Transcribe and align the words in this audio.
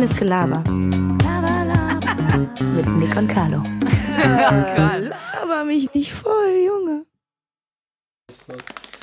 Reines 0.00 0.16
Gelaber. 0.16 0.64
Laber, 1.22 1.64
laber. 1.66 2.38
Mit 2.74 2.86
Nick 2.96 3.14
und 3.16 3.28
Carlo. 3.28 3.62
Laber 4.24 5.64
mich 5.66 5.92
nicht 5.92 6.14
voll, 6.14 6.56
Junge. 6.66 7.04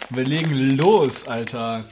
Wir 0.10 0.24
legen 0.24 0.76
los, 0.76 1.28
Alter. 1.28 1.84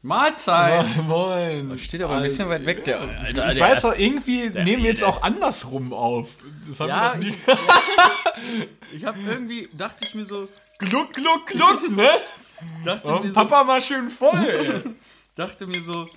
Mahlzeit. 0.00 0.86
Moin. 1.06 1.78
Steht 1.78 2.00
aber 2.00 2.16
ein 2.16 2.22
bisschen 2.22 2.48
weit 2.48 2.64
weg, 2.64 2.84
der 2.84 2.98
Alter. 3.02 3.48
Ich 3.50 3.58
der, 3.58 3.68
weiß 3.68 3.82
doch, 3.82 3.94
irgendwie 3.94 4.48
nehmen 4.48 4.82
wir 4.82 4.88
jetzt 4.92 5.04
auch 5.04 5.20
andersrum 5.22 5.92
auf. 5.92 6.28
Das 6.66 6.80
haben 6.80 6.88
Ja, 6.88 7.12
wir 7.12 7.18
noch 7.18 7.24
nie. 7.26 7.34
ich 8.96 9.04
habe 9.04 9.18
irgendwie, 9.28 9.68
dachte 9.74 10.06
ich 10.06 10.14
mir 10.14 10.24
so, 10.24 10.48
Gluck, 10.78 11.12
gluck, 11.12 11.46
gluck, 11.46 11.90
ne? 11.90 12.08
dachte, 12.86 13.06
Oh, 13.12 13.18
mir 13.18 13.30
so 13.30 13.34
Papa 13.34 13.64
mal 13.64 13.82
schön 13.82 14.08
voll. 14.08 14.94
dachte 15.34 15.66
mir 15.66 15.82
so, 15.82 16.08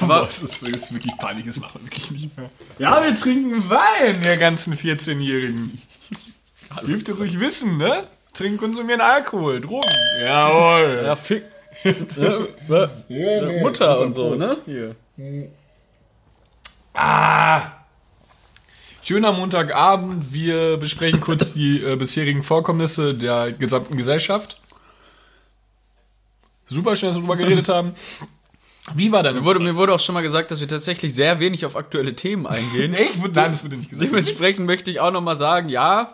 Aber 0.00 0.26
es 0.26 0.42
ist, 0.42 0.62
es 0.62 0.68
ist 0.68 0.94
wirklich 0.94 1.16
peinlich, 1.16 1.46
das 1.46 1.60
machen 1.60 1.80
wir 1.80 1.84
wirklich 1.84 2.10
nicht 2.10 2.36
mehr. 2.36 2.50
Ja, 2.78 3.02
wir 3.02 3.14
trinken 3.14 3.68
Wein, 3.68 4.22
ihr 4.24 4.36
ganzen 4.36 4.74
14-Jährigen. 4.74 5.80
Dürft 6.86 7.08
ihr 7.08 7.16
ruhig 7.16 7.38
wissen, 7.40 7.76
ne? 7.78 8.04
Trinken, 8.32 8.58
konsumieren 8.58 9.00
Alkohol, 9.00 9.60
Drogen. 9.60 9.88
Jawohl. 10.22 11.02
ja, 11.04 11.16
fick. 11.16 11.44
ne? 11.84 13.58
Mutter 13.60 14.00
und 14.00 14.12
so, 14.12 14.34
ne? 14.34 14.58
Hier. 14.66 14.96
Ah. 16.94 17.62
Schöner 19.02 19.32
Montagabend. 19.32 20.32
Wir 20.32 20.76
besprechen 20.76 21.20
kurz 21.20 21.54
die 21.54 21.82
äh, 21.82 21.96
bisherigen 21.96 22.42
Vorkommnisse 22.42 23.14
der 23.14 23.50
gesamten 23.52 23.96
Gesellschaft. 23.96 24.60
Super 26.66 26.94
schön, 26.94 27.08
dass 27.08 27.16
wir 27.16 27.22
drüber 27.22 27.36
geredet 27.36 27.68
haben. 27.68 27.94
Wie 28.94 29.12
war 29.12 29.22
deine 29.22 29.40
Mir 29.40 29.44
wurde, 29.44 29.60
mir 29.60 29.76
wurde 29.76 29.92
auch 29.94 30.00
schon 30.00 30.14
mal 30.14 30.22
gesagt, 30.22 30.50
dass 30.50 30.60
wir 30.60 30.68
tatsächlich 30.68 31.14
sehr 31.14 31.38
wenig 31.38 31.66
auf 31.66 31.76
aktuelle 31.76 32.16
Themen 32.16 32.46
eingehen. 32.46 32.94
Echt? 32.94 33.18
Nein, 33.18 33.32
das 33.52 33.62
wurde 33.64 33.76
nicht 33.76 33.90
gesagt. 33.90 34.08
Dementsprechend 34.08 34.66
möchte 34.66 34.90
ich 34.90 35.00
auch 35.00 35.10
noch 35.10 35.20
mal 35.20 35.36
sagen, 35.36 35.68
ja, 35.68 36.12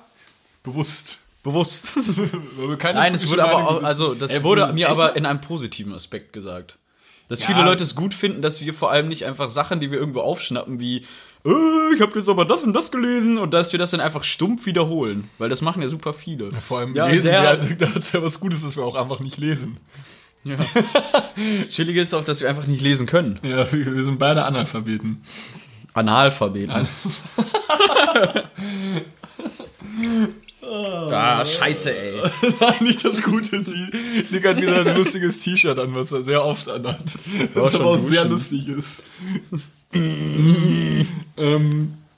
Bewusst. 0.63 1.21
bewusst. 1.45 1.93
Nein, 2.83 3.15
es 3.15 3.31
wurde 3.31 3.45
aber 3.45 3.69
auch, 3.69 3.83
also 3.83 4.15
das 4.15 4.35
Ey, 4.35 4.43
wurde 4.43 4.63
das 4.63 4.75
mir 4.75 4.89
aber 4.91 5.15
in 5.17 5.25
einem 5.27 5.41
positiven 5.41 5.95
Aspekt 5.95 6.33
gesagt. 6.33 6.77
Dass 7.29 7.43
viele 7.43 7.61
Ja. 7.61 7.65
Leute 7.65 7.83
es 7.85 7.95
gut 7.95 8.15
finden, 8.15 8.43
dass 8.43 8.61
wir 8.61 8.73
vor 8.75 8.91
allem 8.91 9.09
nicht 9.09 9.25
einfach 9.27 9.51
Sachen, 9.51 9.81
die 9.81 9.91
wir 9.91 9.99
irgendwo 9.99 10.21
aufschnappen, 10.21 10.79
wie 10.79 10.99
äh, 11.45 11.95
ich 11.95 12.01
habe 12.01 12.19
jetzt 12.19 12.29
aber 12.29 12.45
das 12.45 12.62
und 12.62 12.73
das 12.73 12.91
gelesen 12.93 13.39
und 13.39 13.53
dass 13.53 13.73
wir 13.73 13.79
das 13.79 13.91
dann 13.93 14.01
einfach 14.01 14.23
stumpf 14.25 14.67
wiederholen, 14.67 15.29
weil 15.39 15.49
das 15.49 15.61
machen 15.62 15.83
ja 15.83 15.89
super 15.89 16.12
viele. 16.12 16.51
Vor 16.61 16.79
allem 16.81 16.95
Ja, 16.95 17.07
lesen 17.07 17.31
wir 17.31 17.41
halt, 17.41 17.81
da 17.81 17.95
hat's 17.95 18.12
ja 18.12 18.23
was 18.23 18.39
Gutes, 18.41 18.62
dass 18.62 18.77
wir 18.77 18.85
auch 18.85 18.95
einfach 18.97 19.21
nicht 19.21 19.39
lesen. 19.39 19.77
Ja. 20.47 20.57
Das 21.57 21.71
Chillige 21.71 22.01
ist 22.01 22.15
auch, 22.15 22.23
dass 22.23 22.41
wir 22.41 22.49
einfach 22.49 22.67
nicht 22.67 22.81
lesen 22.81 23.07
können. 23.07 23.35
Ja, 23.43 23.67
wir 23.73 24.05
sind 24.05 24.19
beide 24.19 24.45
Analphabeten. 24.45 25.23
Analphabeten. 25.93 26.87
Ah, 30.69 31.45
scheiße, 31.45 31.97
ey. 31.97 32.21
Nein, 32.61 32.75
nicht 32.81 33.05
das 33.05 33.23
gute 33.23 33.63
Ziel. 33.65 33.89
Nick 34.31 34.47
hat 34.47 34.61
wieder 34.61 34.85
ein 34.85 34.97
lustiges 34.97 35.41
T-Shirt 35.41 35.79
an, 35.79 35.95
was 35.95 36.11
er 36.11 36.23
sehr 36.23 36.45
oft 36.45 36.69
anhat. 36.69 37.19
Was 37.55 37.75
aber 37.75 37.87
auch 37.87 37.97
duschen. 37.97 38.09
sehr 38.11 38.25
lustig 38.25 38.69
ist. 38.69 39.05
ähm, 39.95 41.07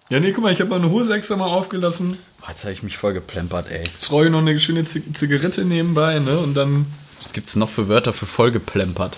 ja, 0.09 0.21
nee, 0.21 0.33
guck 0.33 0.43
mal, 0.45 0.53
ich 0.53 0.61
habe 0.61 0.71
meine 0.71 0.91
Hose 0.91 1.15
extra 1.15 1.37
mal 1.37 1.47
aufgelassen. 1.47 2.17
Boah, 2.41 2.49
Jetzt 2.49 2.65
habe 2.65 2.73
ich 2.73 2.83
mich 2.83 2.97
voll 2.97 3.13
geplempert, 3.13 3.71
ey. 3.71 3.85
Jetzt 3.85 4.11
roll 4.11 4.25
ich 4.27 4.33
noch 4.33 4.39
eine 4.39 4.59
schöne 4.59 4.85
Zig 4.85 5.05
Zigarette 5.15 5.65
nebenbei, 5.67 6.19
ne? 6.19 6.39
Und 6.39 6.55
dann 6.55 6.87
Was 7.21 7.33
gibt's 7.33 7.57
noch 7.57 7.69
für 7.69 7.89
Wörter 7.89 8.13
für 8.13 8.27
voll 8.27 8.51
geplempert? 8.51 9.17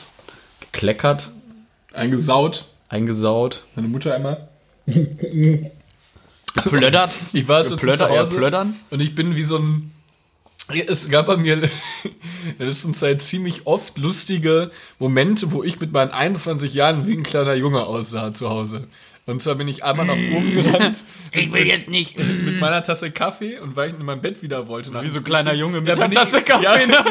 Gekleckert, 0.61 1.31
eingesaut. 1.93 2.67
eingesaut, 2.89 3.65
Meine 3.75 3.89
Mutter 3.89 4.15
einmal. 4.15 4.49
geplöddert. 6.65 7.19
Ich 7.33 7.47
war 7.49 7.65
so 7.65 7.77
ja, 7.77 7.99
Hause 8.09 8.37
plöddern. 8.37 8.75
und 8.91 9.01
ich 9.01 9.15
bin 9.15 9.37
wie 9.37 9.45
so 9.45 9.59
ein. 9.59 9.93
Es 10.87 11.09
gab 11.09 11.27
bei 11.27 11.37
mir 11.37 11.55
in 11.63 11.69
der 12.59 12.67
letzten 12.69 12.95
Zeit 12.95 13.23
ziemlich 13.23 13.67
oft 13.67 13.99
lustige 13.99 14.71
Momente, 15.01 15.51
wo 15.53 15.65
ich 15.65 15.81
mit 15.81 15.93
meinen 15.93 16.13
21 16.13 16.73
Jahren 16.75 17.07
wie 17.09 17.15
ein 17.15 17.25
kleiner 17.25 17.55
Junge 17.55 17.85
aussah 17.87 18.33
zu 18.33 18.51
Hause. 18.51 18.87
Und 19.27 19.43
zwar 19.43 19.57
bin 19.57 19.67
ich 19.69 19.83
einmal 19.85 20.07
nach 20.07 20.15
oben 20.15 20.55
gerannt 20.63 21.05
Ich 21.33 21.53
will 21.53 21.67
jetzt 21.67 21.89
nicht. 21.89 22.19
mit 22.19 22.59
meiner 22.61 22.83
Tasse 22.83 23.11
Kaffee 23.11 23.59
und 23.59 23.75
weil 23.77 23.89
ich 23.91 23.95
in 23.99 24.05
mein 24.05 24.21
Bett 24.21 24.43
wieder 24.43 24.69
wollte. 24.69 24.93
Wie 25.03 25.09
so 25.09 25.19
ein 25.19 25.25
kleiner 25.25 25.55
Junge 25.55 25.81
mit 25.81 25.97
Ja, 25.99 26.05
ich- 26.07 26.11
Tasse 26.15 26.43
Kaffee. 26.43 26.65
Ja, 26.65 26.87
ne? 26.87 27.05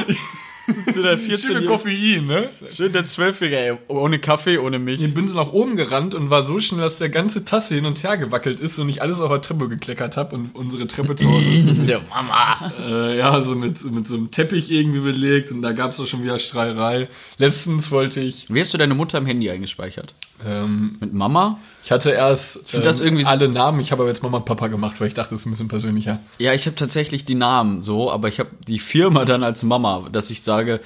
Zu 0.93 1.01
der 1.01 1.17
14 1.17 1.37
Schöne 1.55 1.65
Koffein, 1.65 2.25
ne? 2.25 2.49
Schön 2.69 2.93
der 2.93 3.05
Zwölfjährige, 3.05 3.57
ey. 3.57 3.77
Ohne 3.87 4.19
Kaffee, 4.19 4.57
ohne 4.57 4.79
Milch. 4.79 5.01
Ich 5.01 5.13
bin 5.13 5.27
so 5.27 5.35
nach 5.35 5.51
oben 5.51 5.75
gerannt 5.75 6.13
und 6.15 6.29
war 6.29 6.43
so 6.43 6.59
schnell, 6.59 6.81
dass 6.81 6.97
der 6.97 7.09
ganze 7.09 7.45
Tasse 7.45 7.75
hin 7.75 7.85
und 7.85 8.01
her 8.03 8.17
gewackelt 8.17 8.59
ist 8.59 8.77
und 8.79 8.89
ich 8.89 9.01
alles 9.01 9.21
auf 9.21 9.29
der 9.31 9.41
Treppe 9.41 9.69
gekleckert 9.69 10.17
habe 10.17 10.35
und 10.35 10.55
unsere 10.55 10.87
Treppe 10.87 11.15
zu 11.15 11.29
Hause 11.29 11.49
ist 11.51 11.65
so 11.65 11.73
mit, 11.73 11.87
Der 11.87 12.01
Mama. 12.09 12.71
äh, 12.81 13.17
ja, 13.17 13.41
so 13.41 13.55
mit, 13.55 13.83
mit 13.91 14.07
so 14.07 14.15
einem 14.15 14.31
Teppich 14.31 14.71
irgendwie 14.71 14.99
belegt 14.99 15.51
und 15.51 15.61
da 15.61 15.71
gab 15.71 15.91
es 15.91 15.99
auch 15.99 16.07
schon 16.07 16.23
wieder 16.23 16.39
Streiterei. 16.39 17.07
Letztens 17.37 17.91
wollte 17.91 18.21
ich, 18.21 18.45
Wie 18.49 18.59
hast 18.59 18.73
du 18.73 18.77
deine 18.77 18.95
Mutter 18.95 19.17
im 19.17 19.25
Handy 19.25 19.49
eingespeichert? 19.49 20.13
Ähm, 20.47 20.95
Mit 20.99 21.13
Mama? 21.13 21.59
ich 21.83 21.91
hatte 21.91 22.11
erst 22.11 22.73
ähm, 22.73 22.81
das 22.81 23.01
irgendwie 23.01 23.23
so- 23.23 23.29
alle 23.29 23.47
Namen, 23.49 23.79
ich 23.79 23.91
habe 23.91 24.03
aber 24.03 24.09
jetzt 24.09 24.21
Mama 24.23 24.37
und 24.37 24.45
Papa 24.45 24.67
gemacht, 24.67 24.99
weil 24.99 25.07
ich 25.07 25.13
dachte, 25.13 25.31
das 25.31 25.41
ist 25.41 25.45
ein 25.47 25.51
bisschen 25.51 25.67
persönlicher. 25.69 26.19
Ja, 26.37 26.53
ich 26.53 26.65
habe 26.65 26.75
tatsächlich 26.75 27.25
die 27.25 27.35
Namen 27.35 27.81
so, 27.81 28.11
aber 28.11 28.27
ich 28.27 28.39
habe 28.39 28.49
die 28.67 28.79
Firma 28.79 29.25
dann 29.25 29.43
als 29.43 29.63
Mama, 29.63 30.07
dass 30.11 30.29
ich 30.29 30.41
sage, 30.43 30.79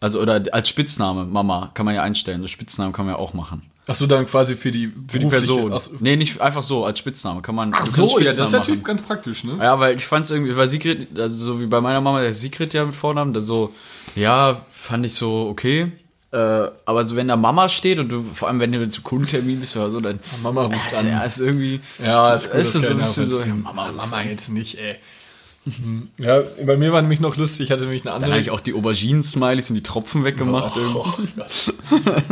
also 0.00 0.20
oder 0.20 0.42
als 0.52 0.68
Spitzname 0.68 1.24
Mama 1.24 1.70
kann 1.74 1.86
man 1.86 1.94
ja 1.94 2.02
einstellen. 2.02 2.40
So 2.42 2.48
Spitznamen 2.48 2.92
kann 2.92 3.06
man 3.06 3.14
ja 3.14 3.18
auch 3.20 3.34
machen. 3.34 3.62
Ach 3.90 3.94
so, 3.94 4.06
dann 4.06 4.26
quasi 4.26 4.54
für 4.54 4.70
die 4.70 4.92
Für 5.08 5.18
die 5.18 5.26
Person. 5.26 5.72
Ach, 5.72 5.80
so, 5.80 5.92
nee, 6.00 6.14
nicht 6.14 6.40
einfach 6.42 6.62
so 6.62 6.84
als 6.84 6.98
Spitzname 6.98 7.40
kann 7.40 7.54
man. 7.54 7.72
ach 7.74 7.86
so, 7.86 8.18
ja, 8.18 8.26
das 8.26 8.36
ist 8.38 8.52
natürlich 8.52 8.80
machen. 8.82 8.84
ganz 8.84 9.02
praktisch, 9.02 9.44
ne? 9.44 9.56
Ja, 9.58 9.80
weil 9.80 9.96
ich 9.96 10.04
fand 10.04 10.26
es 10.26 10.30
irgendwie, 10.30 10.54
weil 10.56 10.68
Sigrid, 10.68 11.18
also 11.18 11.34
so 11.36 11.60
wie 11.60 11.66
bei 11.66 11.80
meiner 11.80 12.00
Mama, 12.02 12.20
der 12.20 12.34
Sigrid 12.34 12.74
ja 12.74 12.84
mit 12.84 12.94
Vornamen, 12.94 13.32
dann 13.32 13.44
so, 13.44 13.72
ja, 14.14 14.60
fand 14.70 15.06
ich 15.06 15.14
so 15.14 15.48
okay. 15.50 15.90
Äh, 16.30 16.36
aber 16.84 17.06
so 17.06 17.16
wenn 17.16 17.28
da 17.28 17.36
Mama 17.36 17.68
steht 17.70 17.98
und 17.98 18.10
du, 18.10 18.22
vor 18.34 18.48
allem 18.48 18.60
wenn 18.60 18.70
du 18.72 18.88
zu 18.90 19.00
Kundentermin 19.02 19.60
bist 19.60 19.74
oder 19.76 19.90
so, 19.90 19.98
dann 20.00 20.18
Mama 20.42 20.64
ruft 20.64 20.92
ist, 20.92 20.98
an. 20.98 21.08
ja, 21.08 21.20
ist 21.22 21.40
irgendwie. 21.40 21.80
Ja, 22.04 22.34
ist 22.34 22.50
gut. 22.50 22.60
Ist 22.60 22.74
das 22.74 22.86
so 22.86 22.92
ein 22.92 22.98
bisschen 22.98 23.26
so, 23.30 23.40
ja, 23.40 23.54
Mama, 23.54 23.90
Mama 23.92 24.22
jetzt 24.22 24.50
nicht, 24.50 24.78
ey. 24.78 24.96
Ja, 26.18 26.40
bei 26.64 26.76
mir 26.76 26.92
war 26.92 27.02
nämlich 27.02 27.20
noch 27.20 27.36
lustig, 27.36 27.66
ich 27.66 27.70
hatte 27.70 27.82
nämlich 27.82 28.02
eine 28.02 28.06
Dann 28.10 28.14
andere. 28.16 28.32
habe 28.32 28.40
ich 28.40 28.50
auch 28.50 28.60
die 28.60 28.72
Auberginen-Smileys 28.74 29.68
und 29.70 29.76
die 29.76 29.82
Tropfen 29.82 30.24
weggemacht. 30.24 30.76
irgendwie. 30.76 31.28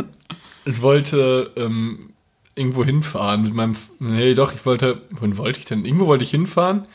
Ich 0.65 0.81
wollte 0.81 1.51
ähm, 1.55 2.09
irgendwo 2.55 2.83
hinfahren 2.83 3.41
mit 3.43 3.53
meinem. 3.53 3.71
F- 3.71 3.89
Nee, 3.99 4.33
doch, 4.33 4.53
ich 4.53 4.65
wollte. 4.65 5.01
Wohin 5.11 5.37
wollte 5.37 5.59
ich 5.59 5.65
denn? 5.65 5.85
Irgendwo 5.85 6.07
wollte 6.07 6.25
ich 6.25 6.31
hinfahren. 6.31 6.85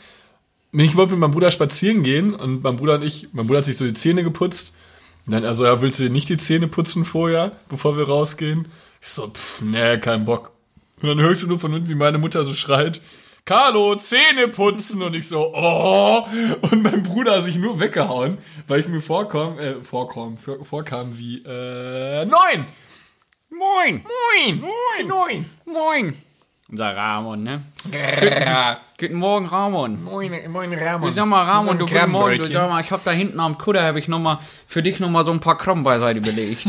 Nee, 0.71 0.85
ich 0.85 0.95
wollte 0.95 1.13
mit 1.13 1.19
meinem 1.21 1.31
Bruder 1.31 1.49
spazieren 1.49 2.03
gehen 2.03 2.35
und 2.35 2.63
mein 2.63 2.75
Bruder 2.75 2.95
und 2.95 3.03
ich, 3.03 3.29
mein 3.33 3.47
Bruder 3.47 3.59
hat 3.59 3.65
sich 3.65 3.77
so 3.77 3.85
die 3.85 3.93
Zähne 3.93 4.23
geputzt. 4.23 4.75
Dann, 5.25 5.45
also, 5.45 5.65
ja, 5.65 5.81
willst 5.81 5.99
du 5.99 6.09
nicht 6.09 6.29
die 6.29 6.37
Zähne 6.37 6.67
putzen 6.67 7.05
vorher, 7.05 7.53
bevor 7.69 7.97
wir 7.97 8.07
rausgehen? 8.07 8.67
Ich 9.01 9.07
so, 9.07 9.27
pff, 9.27 9.61
nee, 9.61 9.97
kein 9.97 10.25
Bock. 10.25 10.51
Und 11.01 11.09
dann 11.09 11.19
hörst 11.19 11.43
du 11.43 11.47
nur 11.47 11.59
von 11.59 11.73
unten, 11.73 11.89
wie 11.89 11.95
meine 11.95 12.17
Mutter 12.17 12.45
so 12.45 12.53
schreit, 12.53 13.01
Carlo, 13.45 13.95
Zähne 13.97 14.47
putzen! 14.47 15.01
Und 15.01 15.15
ich 15.15 15.27
so, 15.27 15.53
oh! 15.53 16.25
Und 16.61 16.81
mein 16.81 17.03
Bruder 17.03 17.37
hat 17.37 17.43
sich 17.43 17.57
nur 17.57 17.79
weggehauen, 17.81 18.37
weil 18.67 18.79
ich 18.79 18.87
mir 18.87 19.01
vorkam, 19.01 19.59
äh, 19.59 19.81
vorkam, 19.81 20.37
vor, 20.37 20.63
vorkam 20.63 21.17
wie, 21.17 21.43
äh, 21.45 22.25
neun! 22.25 22.65
Moin! 23.49 24.05
Moin! 24.05 24.61
Moin! 24.61 25.07
Moin! 25.07 25.45
Moin! 25.65 26.17
Unser 26.73 26.95
Ramon, 26.95 27.43
ne? 27.43 27.61
Guten 28.99 29.17
Morgen, 29.17 29.45
Ramon. 29.45 30.03
Moin, 30.03 30.31
moin, 30.49 30.73
Ramon. 30.73 31.07
Ich 31.07 31.13
sag 31.13 31.27
mal, 31.27 31.43
Ramon, 31.43 31.77
du 31.77 31.85
guten 31.85 32.09
Morgen. 32.09 32.39
Du 32.39 32.47
sag 32.47 32.67
mal, 32.67 32.81
ich 32.81 32.91
hab 32.91 33.03
da 33.03 33.11
hinten 33.11 33.39
am 33.39 33.59
Kutter, 33.59 33.83
habe 33.83 33.99
ich 33.99 34.07
noch 34.07 34.17
mal 34.17 34.39
für 34.65 34.81
dich 34.81 34.99
noch 34.99 35.11
mal 35.11 35.23
so 35.23 35.29
ein 35.29 35.39
paar 35.39 35.55
Kram 35.55 35.83
beiseite 35.83 36.19
belegt. 36.19 36.65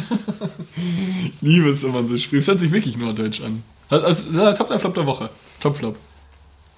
Liebe 1.41 1.69
es, 1.71 1.83
wenn 1.85 1.93
man 1.93 2.07
so 2.07 2.19
spricht. 2.19 2.43
Es 2.43 2.49
hört 2.49 2.61
sich 2.61 2.71
wirklich 2.71 2.99
norddeutsch 2.99 3.41
an. 3.41 3.63
Also, 3.89 4.31
Top 4.53 4.69
der 4.69 4.79
Flop 4.79 4.93
der 4.93 5.07
Woche. 5.07 5.31
Top 5.59 5.75
Flop. 5.75 5.97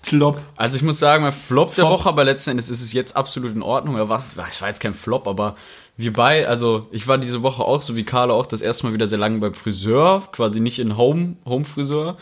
Flop. 0.03 0.41
Also 0.55 0.77
ich 0.77 0.85
muss 0.85 1.01
sagen, 1.01 1.25
mein 1.25 1.33
Flop 1.33 1.75
der 1.75 1.85
Flop. 1.85 1.99
Woche, 1.99 2.09
aber 2.09 2.23
letzten 2.23 2.51
Endes 2.51 2.69
ist 2.69 2.81
es 2.81 2.93
jetzt 2.93 3.17
absolut 3.17 3.57
in 3.57 3.63
Ordnung. 3.63 3.97
Oder 3.97 4.09
war, 4.09 4.25
es 4.49 4.63
war 4.63 4.69
jetzt 4.69 4.79
kein 4.79 4.95
Flop, 4.95 5.27
aber 5.27 5.57
wir 5.97 6.13
beide, 6.13 6.47
also 6.47 6.87
ich 6.93 7.09
war 7.09 7.19
diese 7.19 7.43
Woche 7.43 7.65
auch, 7.65 7.83
so 7.83 7.97
wie 7.97 8.05
Carlo 8.05 8.39
auch, 8.39 8.47
das 8.47 8.63
erste 8.63 8.87
Mal 8.87 8.93
wieder 8.93 9.09
sehr 9.09 9.19
lange 9.19 9.41
beim 9.41 9.55
Friseur, 9.55 10.23
quasi 10.31 10.61
nicht 10.61 10.79
in 10.79 10.97
Home, 10.97 11.35
Home 11.45 11.65
Friseur. 11.65 12.17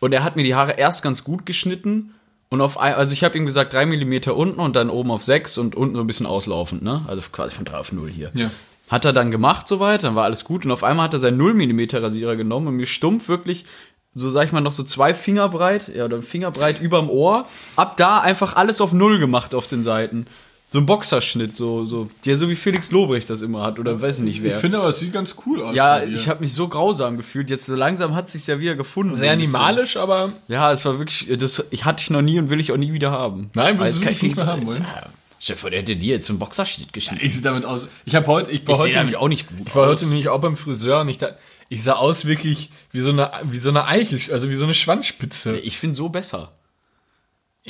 Und 0.00 0.12
er 0.12 0.22
hat 0.24 0.36
mir 0.36 0.42
die 0.42 0.54
Haare 0.54 0.72
erst 0.72 1.02
ganz 1.02 1.24
gut 1.24 1.46
geschnitten. 1.46 2.14
Und 2.50 2.60
auf 2.60 2.78
ein, 2.78 2.94
also 2.94 3.12
ich 3.12 3.24
habe 3.24 3.36
ihm 3.36 3.46
gesagt, 3.46 3.72
drei 3.72 3.84
Millimeter 3.84 4.36
unten 4.36 4.60
und 4.60 4.74
dann 4.74 4.90
oben 4.90 5.10
auf 5.10 5.22
sechs 5.22 5.58
und 5.58 5.74
unten 5.74 5.96
so 5.96 6.00
ein 6.00 6.06
bisschen 6.06 6.26
auslaufend, 6.26 6.82
ne? 6.82 7.02
Also 7.06 7.22
quasi 7.30 7.54
von 7.54 7.66
3 7.66 7.76
auf 7.76 7.92
0 7.92 8.08
hier. 8.08 8.30
Ja. 8.34 8.50
Hat 8.88 9.04
er 9.04 9.12
dann 9.12 9.30
gemacht 9.30 9.68
soweit, 9.68 10.02
dann 10.02 10.14
war 10.14 10.24
alles 10.24 10.44
gut 10.44 10.64
und 10.64 10.72
auf 10.72 10.82
einmal 10.82 11.04
hat 11.04 11.12
er 11.12 11.20
seinen 11.20 11.36
0 11.36 11.52
mm 11.52 11.96
Rasierer 11.96 12.36
genommen 12.36 12.68
und 12.68 12.76
mir 12.76 12.86
stumpf 12.86 13.28
wirklich, 13.28 13.66
so 14.14 14.30
sag 14.30 14.46
ich 14.46 14.52
mal, 14.52 14.62
noch 14.62 14.72
so 14.72 14.82
zwei 14.82 15.12
Finger 15.12 15.50
breit, 15.50 15.92
ja, 15.94 16.06
oder 16.06 16.22
Finger 16.22 16.50
breit 16.50 16.80
überm 16.80 17.10
Ohr, 17.10 17.46
ab 17.76 17.98
da 17.98 18.18
einfach 18.20 18.56
alles 18.56 18.80
auf 18.80 18.94
Null 18.94 19.18
gemacht 19.18 19.54
auf 19.54 19.66
den 19.66 19.82
Seiten. 19.82 20.26
So 20.70 20.78
ein 20.78 20.84
Boxerschnitt, 20.86 21.56
so, 21.56 21.86
so, 21.86 22.10
der 22.26 22.36
so 22.36 22.50
wie 22.50 22.54
Felix 22.54 22.90
Lobrecht 22.90 23.30
das 23.30 23.40
immer 23.40 23.62
hat, 23.62 23.78
oder 23.78 24.02
weiß 24.02 24.18
ich 24.18 24.24
nicht 24.24 24.36
Ich 24.36 24.42
wer. 24.42 24.58
finde 24.58 24.78
aber, 24.78 24.90
es 24.90 24.98
sieht 24.98 25.14
ganz 25.14 25.34
cool 25.46 25.62
aus. 25.62 25.74
ja, 25.74 26.02
ich 26.02 26.28
habe 26.28 26.40
mich 26.40 26.52
so 26.52 26.68
grausam 26.68 27.16
gefühlt. 27.16 27.48
Jetzt 27.48 27.64
so 27.64 27.74
langsam 27.74 28.14
hat 28.14 28.28
sich's 28.28 28.46
ja 28.48 28.60
wieder 28.60 28.74
gefunden. 28.74 29.16
sehr 29.16 29.28
so 29.28 29.32
animalisch, 29.32 29.96
aber 29.96 30.30
Ja, 30.48 30.70
es 30.70 30.84
war 30.84 30.98
wirklich, 30.98 31.26
das 31.38 31.64
ich 31.70 31.86
hatte 31.86 32.02
ich 32.02 32.10
noch 32.10 32.20
nie 32.20 32.38
und 32.38 32.50
will 32.50 32.60
ich 32.60 32.70
auch 32.70 32.76
nie 32.76 32.92
wieder 32.92 33.10
haben. 33.10 33.50
Nein, 33.54 33.78
Weil 33.78 33.86
willst 33.86 33.94
es 33.94 34.00
du 34.00 34.04
kein 34.04 34.14
wirklich 34.14 34.22
nicht 34.22 34.36
mehr 34.36 34.44
Felix- 34.46 34.60
haben 34.60 34.66
wollen? 34.66 34.82
Ja. 34.82 35.06
Stefan, 35.40 35.70
der 35.70 35.80
hätte 35.80 35.96
dir 35.96 36.16
jetzt 36.16 36.28
einen 36.28 36.38
Boxerschnitt 36.40 36.92
geschnitten. 36.92 37.24
ich 37.24 37.32
sehe 37.32 37.42
damit 37.42 37.64
aus. 37.64 37.86
Ich 38.04 38.14
habe 38.16 38.26
heute, 38.26 38.50
ich 38.50 38.66
war 38.66 38.74
Ich 38.74 38.80
heute 38.82 38.98
nämlich 38.98 39.16
auch 39.16 39.28
nicht 39.28 39.46
gut 39.48 39.68
Ich 39.68 39.74
war 39.74 39.84
aus. 39.84 40.00
heute 40.00 40.06
nämlich 40.08 40.28
auch 40.28 40.40
beim 40.40 40.56
Friseur 40.56 41.00
und 41.00 41.08
ich 41.08 41.16
da, 41.16 41.30
ich 41.70 41.82
sah 41.82 41.92
aus 41.94 42.24
wirklich 42.26 42.70
wie 42.92 43.00
so 43.00 43.10
eine, 43.10 43.30
wie 43.44 43.58
so 43.58 43.68
eine 43.70 43.86
Eichel, 43.86 44.20
also 44.32 44.50
wie 44.50 44.56
so 44.56 44.64
eine 44.64 44.74
Schwanzspitze. 44.74 45.56
Ich 45.60 45.78
finde 45.78 45.96
so 45.96 46.08
besser. 46.08 46.52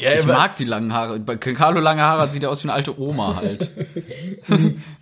Ja, 0.00 0.12
Ich 0.12 0.26
mag 0.26 0.56
die 0.56 0.64
langen 0.64 0.92
Haare. 0.92 1.18
Bei 1.20 1.36
Carlo 1.36 1.80
lange 1.80 2.02
Haare 2.02 2.30
sieht 2.30 2.42
er 2.42 2.50
aus 2.50 2.62
wie 2.64 2.68
eine 2.68 2.74
alte 2.74 2.98
Oma 3.00 3.36
halt. 3.36 3.70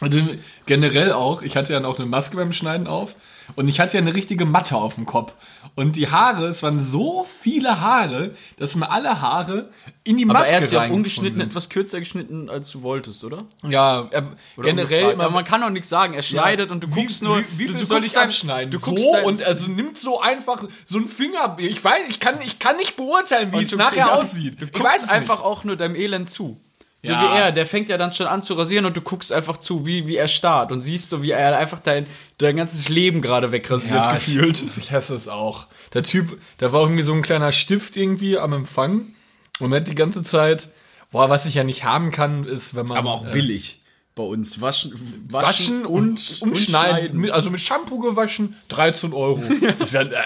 Also 0.00 0.20
generell 0.66 1.12
auch, 1.12 1.42
ich 1.42 1.56
hatte 1.56 1.72
ja 1.72 1.84
auch 1.84 1.98
eine 1.98 2.06
Maske 2.06 2.36
beim 2.36 2.52
Schneiden 2.52 2.86
auf 2.86 3.16
und 3.56 3.66
ich 3.66 3.80
hatte 3.80 3.96
ja 3.96 4.02
eine 4.02 4.14
richtige 4.14 4.44
Matte 4.44 4.76
auf 4.76 4.94
dem 4.94 5.06
Kopf. 5.06 5.34
Und 5.74 5.96
die 5.96 6.08
Haare, 6.10 6.46
es 6.46 6.62
waren 6.62 6.78
so 6.80 7.24
viele 7.24 7.80
Haare, 7.80 8.32
dass 8.58 8.76
mir 8.76 8.90
alle 8.90 9.20
Haare 9.20 9.70
in 10.04 10.16
die 10.18 10.24
Aber 10.24 10.34
Maske 10.34 10.54
er 10.54 10.60
hat 10.62 10.70
ja 10.70 10.86
ungeschnitten 10.86 11.40
sind. 11.40 11.48
etwas 11.48 11.68
kürzer 11.68 11.98
geschnitten, 11.98 12.48
als 12.48 12.70
du 12.70 12.82
wolltest, 12.82 13.24
oder? 13.24 13.44
Ja, 13.66 14.06
er, 14.10 14.22
Oder 14.56 14.68
generell 14.68 15.10
immer 15.12 15.24
Aber 15.24 15.34
man 15.34 15.44
kann 15.44 15.62
auch 15.64 15.70
nichts 15.70 15.88
sagen. 15.88 16.14
Er 16.14 16.22
schneidet 16.22 16.70
und 16.70 16.84
du 16.84 16.88
guckst 16.88 17.20
wie, 17.22 17.24
nur. 17.24 17.38
Wie, 17.38 17.58
wie 17.58 17.66
du 17.66 17.72
viel 17.74 17.86
soll 17.86 18.04
ich 18.04 18.16
abschneiden? 18.16 18.70
Du 18.70 18.78
so 18.78 18.86
guckst 18.90 19.04
dein- 19.12 19.24
und 19.24 19.42
also 19.42 19.68
nimmt 19.68 19.98
so 19.98 20.20
einfach 20.20 20.64
so 20.84 20.98
ein 20.98 21.08
Finger. 21.08 21.56
Ich 21.58 21.82
weiß, 21.82 22.02
ich 22.08 22.20
kann, 22.20 22.36
ich 22.44 22.58
kann 22.60 22.76
nicht 22.76 22.96
beurteilen, 22.96 23.50
wie 23.52 23.56
und 23.56 23.62
es 23.64 23.70
du- 23.70 23.76
nachher 23.78 23.96
ja, 24.06 24.12
aussieht. 24.14 24.60
Du 24.60 24.66
ich 24.66 24.72
guckst 24.72 25.10
einfach 25.10 25.40
auch 25.42 25.64
nur 25.64 25.74
deinem 25.76 25.96
Elend 25.96 26.30
zu. 26.30 26.60
So 27.02 27.12
Ja. 27.12 27.22
wie 27.22 27.38
er, 27.38 27.52
der 27.52 27.64
fängt 27.64 27.88
ja 27.88 27.96
dann 27.96 28.12
schon 28.12 28.26
an 28.26 28.42
zu 28.42 28.54
rasieren 28.54 28.84
und 28.84 28.96
du 28.96 29.00
guckst 29.00 29.32
einfach 29.32 29.56
zu, 29.58 29.86
wie, 29.86 30.08
wie 30.08 30.16
er 30.16 30.26
starrt 30.26 30.72
und 30.72 30.80
siehst 30.80 31.10
so, 31.10 31.22
wie 31.22 31.30
er 31.30 31.56
einfach 31.56 31.78
dein, 31.78 32.06
dein 32.38 32.56
ganzes 32.56 32.88
Leben 32.88 33.22
gerade 33.22 33.52
wegrasiert 33.52 33.94
ja, 33.94 34.14
gefühlt. 34.14 34.62
Ich, 34.62 34.76
ich 34.78 34.92
hasse 34.92 35.14
es 35.14 35.28
auch. 35.28 35.68
Der 35.94 36.02
Typ, 36.02 36.40
da 36.58 36.72
war 36.72 36.82
irgendwie 36.82 37.02
so 37.04 37.12
ein 37.12 37.22
kleiner 37.22 37.52
Stift 37.52 37.96
irgendwie 37.96 38.36
am 38.36 38.52
Empfang 38.52 39.14
und 39.60 39.72
hat 39.72 39.86
die 39.86 39.94
ganze 39.94 40.24
Zeit, 40.24 40.70
boah, 41.12 41.30
was 41.30 41.46
ich 41.46 41.54
ja 41.54 41.62
nicht 41.62 41.84
haben 41.84 42.10
kann, 42.10 42.44
ist, 42.44 42.74
wenn 42.74 42.86
man 42.86 42.98
Aber 42.98 43.12
auch 43.12 43.26
äh, 43.26 43.30
billig 43.30 43.82
bei 44.16 44.24
uns. 44.24 44.60
Waschen, 44.60 44.92
waschen 45.30 45.86
und 45.86 46.42
umschneiden, 46.42 47.20
Mit, 47.20 47.30
also 47.30 47.50
mit 47.50 47.60
Shampoo 47.60 48.00
gewaschen, 48.00 48.56
13 48.68 49.12
Euro. 49.12 49.40
ist 49.78 49.94
ja, 49.94 50.02
äh, 50.02 50.16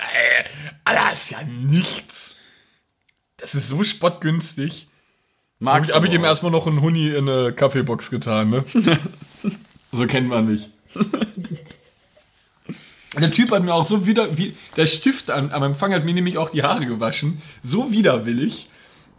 Alter, 0.85 1.13
ist 1.13 1.31
ja 1.31 1.43
nichts. 1.43 2.37
Das 3.37 3.55
ist 3.55 3.69
so 3.69 3.85
spottgünstig. 3.85 4.89
Mag 5.63 5.75
Habe 5.75 5.87
ich, 5.87 5.95
hab 5.95 6.05
ich 6.05 6.13
ihm 6.13 6.25
erstmal 6.25 6.51
noch 6.51 6.67
einen 6.67 6.81
Huni 6.81 7.07
in 7.07 7.29
eine 7.29 7.53
Kaffeebox 7.53 8.11
getan, 8.11 8.51
ne? 8.51 8.65
so 9.93 10.09
kennt 10.09 10.29
man 10.29 10.47
mich. 10.47 10.69
Der 13.17 13.31
Typ 13.31 13.53
hat 13.53 13.63
mir 13.63 13.73
auch 13.73 13.85
so 13.85 14.05
wieder, 14.05 14.37
wie, 14.37 14.55
der 14.77 14.87
Stift 14.87 15.31
an, 15.31 15.53
am 15.53 15.63
Empfang 15.63 15.95
hat 15.95 16.05
mir 16.05 16.15
nämlich 16.15 16.37
auch 16.37 16.51
die 16.51 16.65
Haare 16.65 16.85
gewaschen. 16.85 17.41
So 17.63 17.93
widerwillig. 17.93 18.71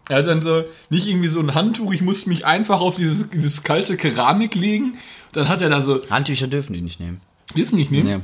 Er 0.09 0.17
hat 0.17 0.27
dann 0.27 0.41
so, 0.41 0.65
nicht 0.89 1.07
irgendwie 1.07 1.29
so 1.29 1.39
ein 1.39 1.55
Handtuch, 1.55 1.93
ich 1.93 2.01
musste 2.01 2.27
mich 2.27 2.45
einfach 2.45 2.81
auf 2.81 2.97
dieses, 2.97 3.29
dieses 3.29 3.63
kalte 3.63 3.95
Keramik 3.95 4.53
legen. 4.53 4.97
Dann 5.31 5.47
hat 5.47 5.61
er 5.61 5.69
da 5.69 5.79
so, 5.79 6.01
Handtücher 6.09 6.47
dürfen 6.47 6.73
die 6.73 6.81
nicht 6.81 6.99
nehmen. 6.99 7.21
wissen 7.53 7.77
nicht, 7.77 7.89
ne? 7.89 8.03
Nee. 8.03 8.19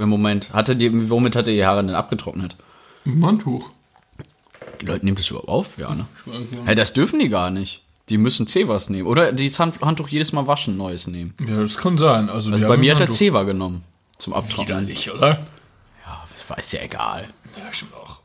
Im 0.00 0.08
Moment. 0.08 0.52
Hatte 0.52 0.76
die, 0.76 1.10
womit 1.10 1.34
hat 1.34 1.48
er 1.48 1.54
die 1.54 1.66
Haare 1.66 1.84
denn 1.84 1.96
abgetrocknet? 1.96 2.54
Ein 3.04 3.26
Handtuch. 3.26 3.72
Die 4.80 4.86
Leute 4.86 5.04
nehmen 5.04 5.16
das 5.16 5.28
überhaupt 5.30 5.48
auf? 5.48 5.78
Ja, 5.78 5.94
ne? 5.94 6.06
Hey, 6.64 6.74
das 6.74 6.92
dürfen 6.92 7.18
die 7.20 7.28
gar 7.28 7.50
nicht. 7.50 7.82
Die 8.08 8.18
müssen 8.18 8.46
Cevas 8.46 8.90
nehmen. 8.90 9.06
Oder 9.06 9.32
Hand- 9.32 9.80
Handtuch 9.82 10.08
jedes 10.08 10.32
Mal 10.32 10.46
waschen, 10.46 10.76
neues 10.76 11.06
nehmen. 11.06 11.34
Ja, 11.46 11.60
das 11.60 11.76
kann 11.78 11.96
sein. 11.98 12.28
Also, 12.28 12.50
Also 12.52 12.64
die 12.64 12.68
bei 12.68 12.76
mir 12.76 12.94
hat 12.94 13.00
er. 13.00 13.10
Ceva 13.10 13.44
genommen. 13.44 13.84
Zum 14.18 14.32
Abtrocknen. 14.32 14.80
Widerlich, 14.88 15.10
oder? 15.12 15.46
Ja, 16.06 16.24
das 16.48 16.58
ist 16.66 16.72
ja 16.72 16.80
egal. 16.82 17.28
Ja, 17.56 17.72
stimmt 17.72 17.94
auch. 17.94 18.20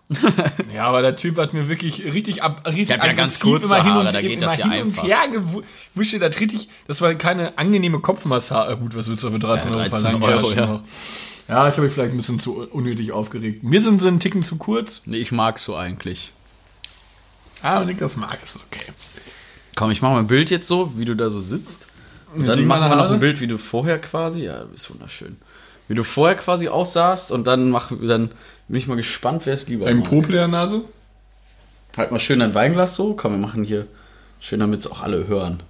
ja, 0.73 0.85
aber 0.87 1.01
der 1.01 1.15
Typ 1.15 1.37
hat 1.37 1.53
mir 1.53 1.67
wirklich 1.67 2.03
richtig 2.05 2.43
ab, 2.43 2.61
richtig 2.67 2.89
Ich 2.89 2.91
hab 2.91 3.03
ja 3.03 3.13
ganz 3.13 3.39
kurze 3.39 3.75
hin 3.75 3.85
Haare, 3.85 4.05
und, 4.05 4.13
da 4.13 4.21
geht 4.21 4.31
immer 4.33 4.41
das 4.41 4.57
ja 4.57 4.65
hin 4.69 4.73
einfach. 4.83 5.03
und 5.03 5.09
her 5.09 5.27
gewuscht. 5.31 6.21
Das 6.21 6.39
richtig, 6.39 6.69
das 6.87 7.01
war 7.01 7.13
keine 7.15 7.57
angenehme 7.57 7.99
Kopfmassage. 7.99 8.77
Gut, 8.77 8.95
was 8.95 9.07
willst 9.07 9.23
du 9.23 9.31
für 9.31 9.39
13 9.39 9.71
Ja, 9.71 9.77
Euro 9.79 9.89
13 9.89 10.01
verlangen? 10.01 10.23
Euro, 10.23 10.47
schon 10.49 10.57
ja. 10.57 10.83
Ja, 11.47 11.67
ich 11.67 11.73
habe 11.73 11.81
mich 11.83 11.93
vielleicht 11.93 12.11
ein 12.11 12.17
bisschen 12.17 12.39
zu 12.39 12.67
unnötig 12.71 13.11
aufgeregt. 13.11 13.63
Mir 13.63 13.81
sind 13.81 13.99
sie 14.01 14.07
einen 14.07 14.19
Ticken 14.19 14.43
zu 14.43 14.57
kurz. 14.57 15.03
Nee, 15.05 15.17
ich 15.17 15.31
mag 15.31 15.57
so 15.59 15.75
eigentlich. 15.75 16.31
Ah, 17.65 17.83
Niklas 17.83 18.15
mag 18.15 18.37
es, 18.43 18.57
okay. 18.57 18.83
Komm, 19.75 19.89
ich 19.89 19.99
mache 19.99 20.13
mal 20.13 20.19
ein 20.19 20.27
Bild 20.27 20.51
jetzt 20.51 20.67
so, 20.67 20.99
wie 20.99 21.05
du 21.05 21.15
da 21.15 21.31
so 21.31 21.39
sitzt. 21.39 21.87
Und 22.35 22.47
dann 22.47 22.63
machen 22.67 22.91
wir 22.91 22.95
noch 22.95 23.09
ein 23.09 23.19
Bild, 23.19 23.41
wie 23.41 23.47
du 23.47 23.57
vorher 23.57 23.99
quasi, 23.99 24.43
ja, 24.43 24.59
du 24.59 24.67
bist 24.67 24.87
wunderschön. 24.91 25.37
Wie 25.87 25.95
du 25.95 26.03
vorher 26.03 26.35
quasi 26.35 26.67
aussahst 26.67 27.31
und 27.31 27.47
dann 27.47 27.71
mach, 27.71 27.89
dann 27.89 28.29
bin 28.67 28.77
ich 28.77 28.85
mal 28.85 28.97
gespannt, 28.97 29.47
wer 29.47 29.55
es 29.55 29.67
lieber 29.67 29.87
Ein. 29.87 30.03
Popel 30.03 30.31
in 30.31 30.37
der 30.37 30.47
Nase? 30.47 30.81
Halt 31.97 32.11
mal 32.11 32.19
schön 32.19 32.37
dein 32.37 32.53
Weinglas 32.53 32.93
so. 32.93 33.15
Komm, 33.15 33.31
wir 33.31 33.39
machen 33.39 33.63
hier 33.63 33.87
schön, 34.39 34.59
damit 34.59 34.81
es 34.81 34.87
auch 34.87 35.01
alle 35.01 35.27
hören. 35.27 35.63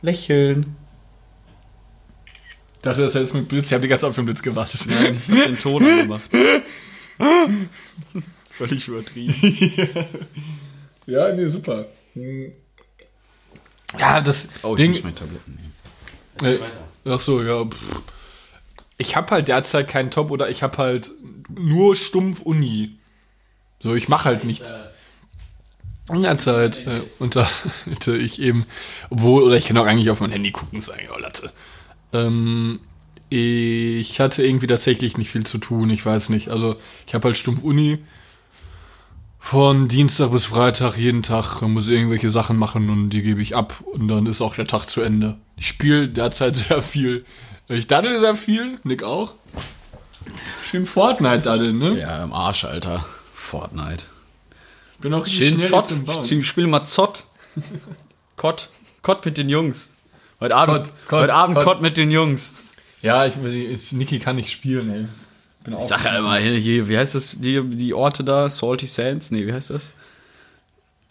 Lächeln. 0.00 0.74
Ich 2.74 2.80
dachte, 2.80 3.02
das 3.02 3.14
hättest 3.14 3.34
mit 3.34 3.48
Blitz. 3.48 3.66
Ich 3.66 3.72
habe 3.74 3.82
die 3.82 3.88
ganze 3.88 4.02
Zeit 4.02 4.10
auf 4.10 4.16
den 4.16 4.24
Blitz 4.24 4.42
gewartet. 4.42 4.86
Nein, 4.86 5.20
ich 5.28 5.38
hab 5.38 5.46
den 5.46 5.58
Ton 5.58 5.84
angemacht. 5.84 6.30
Völlig 8.56 8.88
übertrieben. 8.88 9.34
Ja, 11.06 11.30
nee, 11.32 11.46
super. 11.48 11.84
Hm. 12.14 12.50
Ja, 13.98 14.22
das 14.22 14.48
Oh, 14.62 14.70
ich 14.74 14.76
Ding. 14.80 14.92
muss 14.92 15.02
meine 15.02 15.14
Tabletten 15.14 15.58
nehmen. 16.40 16.60
Äh, 17.04 17.10
ach 17.10 17.20
so, 17.20 17.42
ja. 17.42 17.62
pff. 17.66 18.00
Ich 18.96 19.14
habe 19.14 19.30
halt 19.32 19.48
derzeit 19.48 19.86
keinen 19.86 20.10
Top 20.10 20.30
oder 20.30 20.48
ich 20.48 20.62
habe 20.62 20.78
halt 20.78 21.10
nur 21.54 21.94
stumpf 21.94 22.40
Uni. 22.40 22.96
So, 23.80 23.94
ich 23.94 24.08
mache 24.08 24.24
halt 24.24 24.44
nichts. 24.44 24.72
In 26.08 26.22
der 26.22 26.38
Zeit 26.38 26.86
äh, 26.86 27.02
unterhalte 27.18 28.16
ich 28.16 28.40
eben, 28.40 28.64
obwohl, 29.10 29.42
oder 29.42 29.56
ich 29.56 29.66
kann 29.66 29.76
auch 29.76 29.86
eigentlich 29.86 30.08
auf 30.08 30.20
mein 30.22 30.32
Handy 30.32 30.52
gucken, 30.52 30.82
eigentlich 30.90 31.10
auch 31.10 31.20
Latte. 31.20 31.52
Ähm, 32.14 32.80
ich 33.28 34.20
hatte 34.20 34.42
irgendwie 34.42 34.68
tatsächlich 34.68 35.18
nicht 35.18 35.30
viel 35.30 35.44
zu 35.44 35.58
tun, 35.58 35.90
ich 35.90 36.04
weiß 36.06 36.30
nicht. 36.30 36.48
Also, 36.48 36.76
ich 37.06 37.12
habe 37.14 37.26
halt 37.26 37.36
stumpf 37.36 37.62
Uni. 37.62 37.98
Von 39.46 39.88
Dienstag 39.88 40.32
bis 40.32 40.46
Freitag 40.46 40.96
jeden 40.96 41.22
Tag 41.22 41.60
muss 41.60 41.88
ich 41.88 41.92
irgendwelche 41.92 42.30
Sachen 42.30 42.56
machen 42.56 42.88
und 42.88 43.10
die 43.10 43.20
gebe 43.20 43.42
ich 43.42 43.54
ab 43.54 43.84
und 43.92 44.08
dann 44.08 44.24
ist 44.24 44.40
auch 44.40 44.54
der 44.54 44.66
Tag 44.66 44.86
zu 44.86 45.02
Ende. 45.02 45.36
Ich 45.58 45.68
spiele 45.68 46.08
derzeit 46.08 46.56
sehr 46.68 46.80
viel. 46.80 47.26
Ich 47.68 47.86
daddel 47.86 48.18
sehr 48.18 48.36
viel, 48.36 48.78
Nick 48.84 49.02
auch. 49.02 49.34
Schön 50.64 50.86
Fortnite 50.86 51.42
daddeln, 51.42 51.78
ne? 51.78 52.00
Ja, 52.00 52.24
im 52.24 52.32
Arsch, 52.32 52.64
Alter. 52.64 53.04
Fortnite. 53.34 54.06
Bin 55.00 55.12
auch 55.12 55.26
richtig 55.26 55.50
Schön 55.50 55.60
schnell 55.60 55.84
Zott. 55.84 56.32
Ich 56.32 56.46
spiele 56.46 56.66
mal 56.66 56.82
Zott. 56.84 57.24
Kott. 58.36 58.70
Kott 59.02 59.26
mit 59.26 59.36
den 59.36 59.50
Jungs. 59.50 59.92
Heute 60.40 60.56
Abend, 60.56 60.86
Kott, 60.86 60.92
Kott, 61.06 61.20
heute 61.20 61.34
Abend 61.34 61.56
Kott. 61.56 61.64
Kott 61.64 61.82
mit 61.82 61.98
den 61.98 62.10
Jungs. 62.10 62.54
Ja, 63.02 63.26
ich, 63.26 63.34
ich, 63.44 63.92
Niki 63.92 64.20
kann 64.20 64.36
nicht 64.36 64.50
spielen, 64.50 64.90
ey. 64.90 65.06
Bin 65.64 65.76
Ich 65.78 65.86
sag 65.86 66.04
ja 66.04 66.18
immer, 66.18 66.36
hier, 66.36 66.88
wie 66.88 66.98
heißt 66.98 67.14
das, 67.14 67.36
die, 67.40 67.62
die 67.62 67.94
Orte 67.94 68.22
da? 68.22 68.48
Salty 68.50 68.86
Sands? 68.86 69.30
Nee, 69.30 69.46
wie 69.46 69.52
heißt 69.52 69.70
das? 69.70 69.94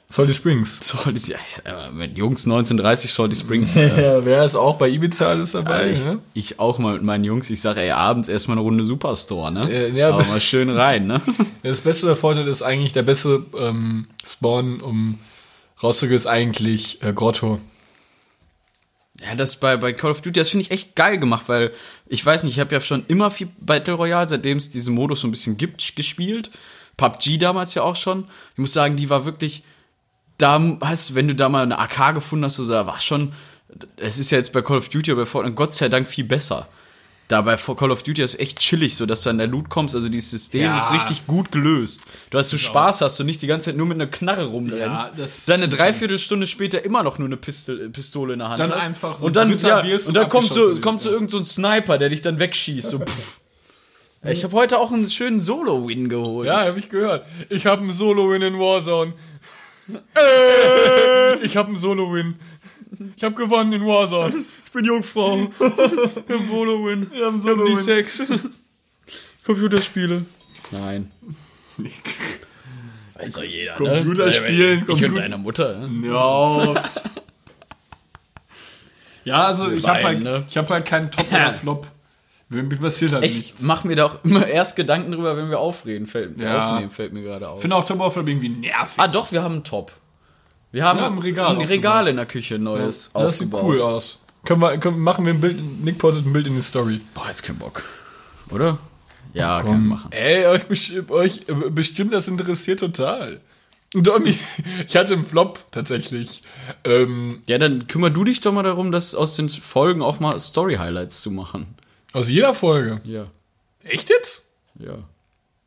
Salty 0.07 0.33
Springs. 0.35 0.77
Salty, 0.79 1.31
ja, 1.31 1.37
ich 1.47 1.55
sag 1.55 1.67
immer, 1.67 1.91
mit 1.91 2.17
Jungs 2.19 2.45
1930 2.45 3.11
Salty 3.11 3.35
Springs. 3.35 3.73
Ja, 3.75 4.23
wer 4.23 4.45
ist 4.45 4.55
auch 4.55 4.77
bei 4.77 4.89
Ibiza 4.89 5.27
alles 5.29 5.53
dabei, 5.53 5.89
ich, 5.89 6.03
ne? 6.05 6.19
ich 6.35 6.59
auch 6.59 6.77
mal 6.77 6.93
mit 6.93 7.01
meinen 7.03 7.23
Jungs, 7.23 7.49
ich 7.49 7.59
sage, 7.61 7.81
ey, 7.81 7.89
abends 7.91 8.29
erstmal 8.29 8.57
eine 8.57 8.61
Runde 8.63 8.83
Superstore, 8.83 9.51
ne? 9.51 9.71
Äh, 9.71 9.89
ja, 9.97 10.09
Aber 10.09 10.19
aber- 10.19 10.27
mal 10.27 10.39
schön 10.39 10.69
rein, 10.69 11.07
ne? 11.07 11.19
Das 11.63 11.81
Beste 11.81 12.05
der 12.05 12.15
Vorteil 12.15 12.47
ist 12.47 12.61
eigentlich, 12.61 12.93
der 12.93 13.01
beste 13.03 13.43
ähm, 13.59 14.05
Spawn, 14.23 14.81
um 14.81 15.17
rauszugehen, 15.81 16.15
ist 16.15 16.27
eigentlich 16.27 17.01
äh, 17.01 17.11
Grotto. 17.13 17.59
Ja, 19.23 19.35
das 19.35 19.55
bei, 19.55 19.77
bei 19.77 19.93
Call 19.93 20.11
of 20.11 20.21
Duty, 20.21 20.39
das 20.39 20.49
finde 20.49 20.65
ich 20.65 20.71
echt 20.71 20.95
geil 20.95 21.17
gemacht, 21.17 21.43
weil 21.47 21.71
ich 22.07 22.25
weiß 22.25 22.43
nicht, 22.43 22.53
ich 22.53 22.59
habe 22.59 22.73
ja 22.73 22.81
schon 22.81 23.05
immer 23.07 23.31
viel 23.31 23.49
Battle 23.59 23.93
Royale, 23.93 24.27
seitdem 24.27 24.57
es 24.57 24.69
diesen 24.69 24.93
Modus 24.93 25.21
so 25.21 25.27
ein 25.27 25.31
bisschen 25.31 25.57
gibt, 25.57 25.95
gespielt. 25.95 26.51
PUBG 26.97 27.37
damals 27.37 27.73
ja 27.73 27.83
auch 27.83 27.95
schon. 27.95 28.25
Ich 28.53 28.57
muss 28.57 28.73
sagen, 28.73 28.97
die 28.97 29.09
war 29.09 29.23
wirklich, 29.25 29.63
da 30.37 30.61
hast 30.81 31.15
wenn 31.15 31.27
du 31.27 31.35
da 31.35 31.47
mal 31.47 31.63
eine 31.63 31.79
AK 31.79 32.15
gefunden 32.15 32.45
hast, 32.45 32.57
so, 32.57 32.69
war 32.69 32.99
schon, 32.99 33.33
es 33.97 34.19
ist 34.19 34.31
ja 34.31 34.37
jetzt 34.37 34.51
bei 34.51 34.61
Call 34.61 34.77
of 34.77 34.89
Duty, 34.89 35.11
aber 35.11 35.21
bei 35.21 35.25
Fortnite 35.25 35.55
Gott 35.55 35.73
sei 35.73 35.89
Dank 35.89 36.07
viel 36.07 36.25
besser. 36.25 36.67
Da 37.29 37.41
bei 37.41 37.55
Call 37.55 37.89
of 37.89 38.03
Duty 38.03 38.21
ist 38.21 38.39
echt 38.39 38.59
chillig, 38.59 38.95
so 38.95 39.05
dass 39.05 39.21
du 39.23 39.29
an 39.29 39.37
der 39.37 39.47
Loot 39.47 39.69
kommst. 39.69 39.95
Also 39.95 40.09
dieses 40.09 40.29
System 40.29 40.63
Ja. 40.63 40.77
ist 40.77 40.91
richtig 40.91 41.25
gut 41.25 41.51
gelöst. 41.51 42.01
Du 42.29 42.37
hast 42.37 42.49
so 42.49 42.57
Spaß, 42.57 43.01
hast 43.01 43.17
du 43.19 43.23
nicht 43.23 43.41
die 43.41 43.47
ganze 43.47 43.69
Zeit 43.69 43.77
nur 43.77 43.87
mit 43.87 43.95
einer 43.95 44.07
Knarre 44.07 44.45
rumrennst. 44.45 45.11
Ja, 45.11 45.13
das 45.17 45.45
dann 45.45 45.61
eine 45.61 45.69
Dreiviertelstunde 45.69 46.47
später 46.47 46.83
immer 46.83 47.01
noch 47.01 47.17
nur 47.17 47.27
eine 47.27 47.37
Pistole, 47.37 47.89
Pistole 47.89 48.33
in 48.33 48.39
der 48.39 48.49
Hand 48.49 48.59
Dann 48.59 48.71
hast. 48.73 48.83
einfach 48.83 49.17
so 49.17 49.25
und 49.27 49.35
dann, 49.35 49.57
ja, 49.57 49.83
wirst 49.85 50.07
und 50.09 50.15
dann 50.15 50.27
kommt 50.29 50.51
so, 50.53 50.75
kommt 50.81 51.01
so 51.01 51.09
irgend 51.11 51.31
so 51.31 51.37
ein 51.37 51.45
Sniper, 51.45 51.97
der 51.97 52.09
dich 52.09 52.21
dann 52.21 52.39
wegschießt. 52.39 52.89
So, 52.89 52.99
pff. 52.99 53.39
Ich 54.25 54.43
habe 54.43 54.53
heute 54.53 54.77
auch 54.79 54.91
einen 54.91 55.09
schönen 55.09 55.39
Solo-Win 55.41 56.07
geholt. 56.09 56.47
Ja, 56.47 56.65
habe 56.65 56.79
ich 56.79 56.87
gehört. 56.89 57.25
Ich 57.49 57.65
habe 57.65 57.81
einen 57.81 57.91
Solo 57.93 58.31
in 58.33 58.41
Warzone. 58.59 59.13
Ich 61.41 61.57
habe 61.57 61.67
einen 61.69 61.77
Solo-Win. 61.77 62.35
Ich 63.17 63.23
habe 63.23 63.35
gewonnen 63.35 63.73
in 63.73 63.85
Warzone. 63.85 64.45
Ich 64.73 64.75
bin 64.75 64.85
Jungfrau. 64.85 65.35
Im 66.29 66.47
Solo-Win. 66.49 67.11
Wir 67.13 67.27
haben 67.27 67.37
Ich 67.39 67.47
hab 67.47 67.57
nie. 67.57 67.75
Sex. 67.75 68.23
Computerspiele. 69.45 70.25
Nein. 70.71 71.11
Weiß 73.13 73.33
doch 73.33 73.43
jeder, 73.43 73.75
Computerspielen, 73.75 74.79
Ich 74.79 74.85
Computer- 74.87 75.09
und 75.11 75.15
deine 75.17 75.37
Mutter. 75.37 75.77
Ne? 75.87 76.07
Ja. 76.07 76.73
ja, 79.25 79.43
also 79.45 79.69
Wir 79.69 79.77
ich 79.77 79.87
habe 79.87 80.03
halt, 80.05 80.23
ne? 80.23 80.43
ich 80.49 80.57
hab 80.57 80.67
halt 80.71 80.87
keinen 80.87 81.11
Top 81.11 81.31
oder 81.31 81.53
Flop. 81.53 81.85
Mir 82.49 82.63
passiert 82.77 83.11
halt 83.11 83.25
Ich 83.25 83.37
nichts. 83.37 83.61
mach 83.61 83.83
mir 83.83 83.95
doch 83.95 84.25
immer 84.25 84.47
erst 84.47 84.75
Gedanken 84.75 85.11
drüber, 85.11 85.37
wenn 85.37 85.51
wir 85.51 85.59
aufreden. 85.59 86.07
Fällt, 86.07 86.39
Ja. 86.39 86.71
aufnehmen, 86.73 86.89
fällt 86.89 87.13
mir 87.13 87.21
gerade 87.21 87.47
auf. 87.47 87.57
Ich 87.57 87.61
finde 87.61 87.75
auch 87.75 87.85
Top 87.85 87.99
oder 87.99 88.09
Flop 88.09 88.27
irgendwie 88.27 88.49
nervig. 88.49 88.95
Ah, 88.97 89.07
doch, 89.07 89.31
wir 89.31 89.43
haben 89.43 89.53
einen 89.53 89.63
Top. 89.63 89.91
Wir 90.71 90.83
haben 90.83 90.97
Wir 90.97 91.05
haben 91.05 91.17
ein 91.17 91.21
Regal 91.21 91.55
ein 91.57 91.61
Regal 91.61 92.07
in 92.07 92.15
der 92.15 92.25
Küche, 92.25 92.55
ein 92.55 92.63
neues. 92.63 93.11
das 93.13 93.37
sieht 93.37 93.53
cool 93.53 93.79
aus. 93.79 94.17
Können 94.45 94.61
wir, 94.61 94.77
können, 94.77 94.99
machen 94.99 95.25
wir 95.25 95.33
ein 95.33 95.39
Bild, 95.41 95.59
Nick 95.83 95.97
postet 95.97 96.25
ein 96.25 96.33
Bild 96.33 96.47
in 96.47 96.55
die 96.55 96.61
Story. 96.61 96.99
Boah, 97.13 97.27
jetzt 97.27 97.43
kein 97.43 97.57
Bock. 97.57 97.83
Oder? 98.49 98.77
Ja, 99.33 99.61
können 99.61 99.83
wir 99.87 99.95
machen. 99.95 100.11
Ey, 100.11 100.45
euch, 100.45 101.09
euch 101.09 101.41
bestimmt 101.71 102.13
das 102.13 102.27
interessiert 102.27 102.79
total. 102.81 103.39
Und 103.95 104.05
Domi, 104.05 104.37
ich 104.87 104.95
hatte 104.97 105.13
einen 105.13 105.25
Flop 105.25 105.65
tatsächlich. 105.71 106.41
Ähm, 106.83 107.41
Ja, 107.45 107.57
dann 107.57 107.87
kümmer 107.87 108.09
du 108.09 108.23
dich 108.25 108.41
doch 108.41 108.51
mal 108.51 108.63
darum, 108.63 108.91
dass 108.91 109.15
aus 109.15 109.35
den 109.35 109.49
Folgen 109.49 110.01
auch 110.01 110.19
mal 110.19 110.39
Story-Highlights 110.39 111.21
zu 111.21 111.31
machen. 111.31 111.75
aus 112.11 112.29
jeder 112.29 112.53
Folge. 112.53 113.01
Ja, 113.05 113.27
Echt 113.83 114.09
jetzt? 114.09 114.45
ja. 114.75 114.95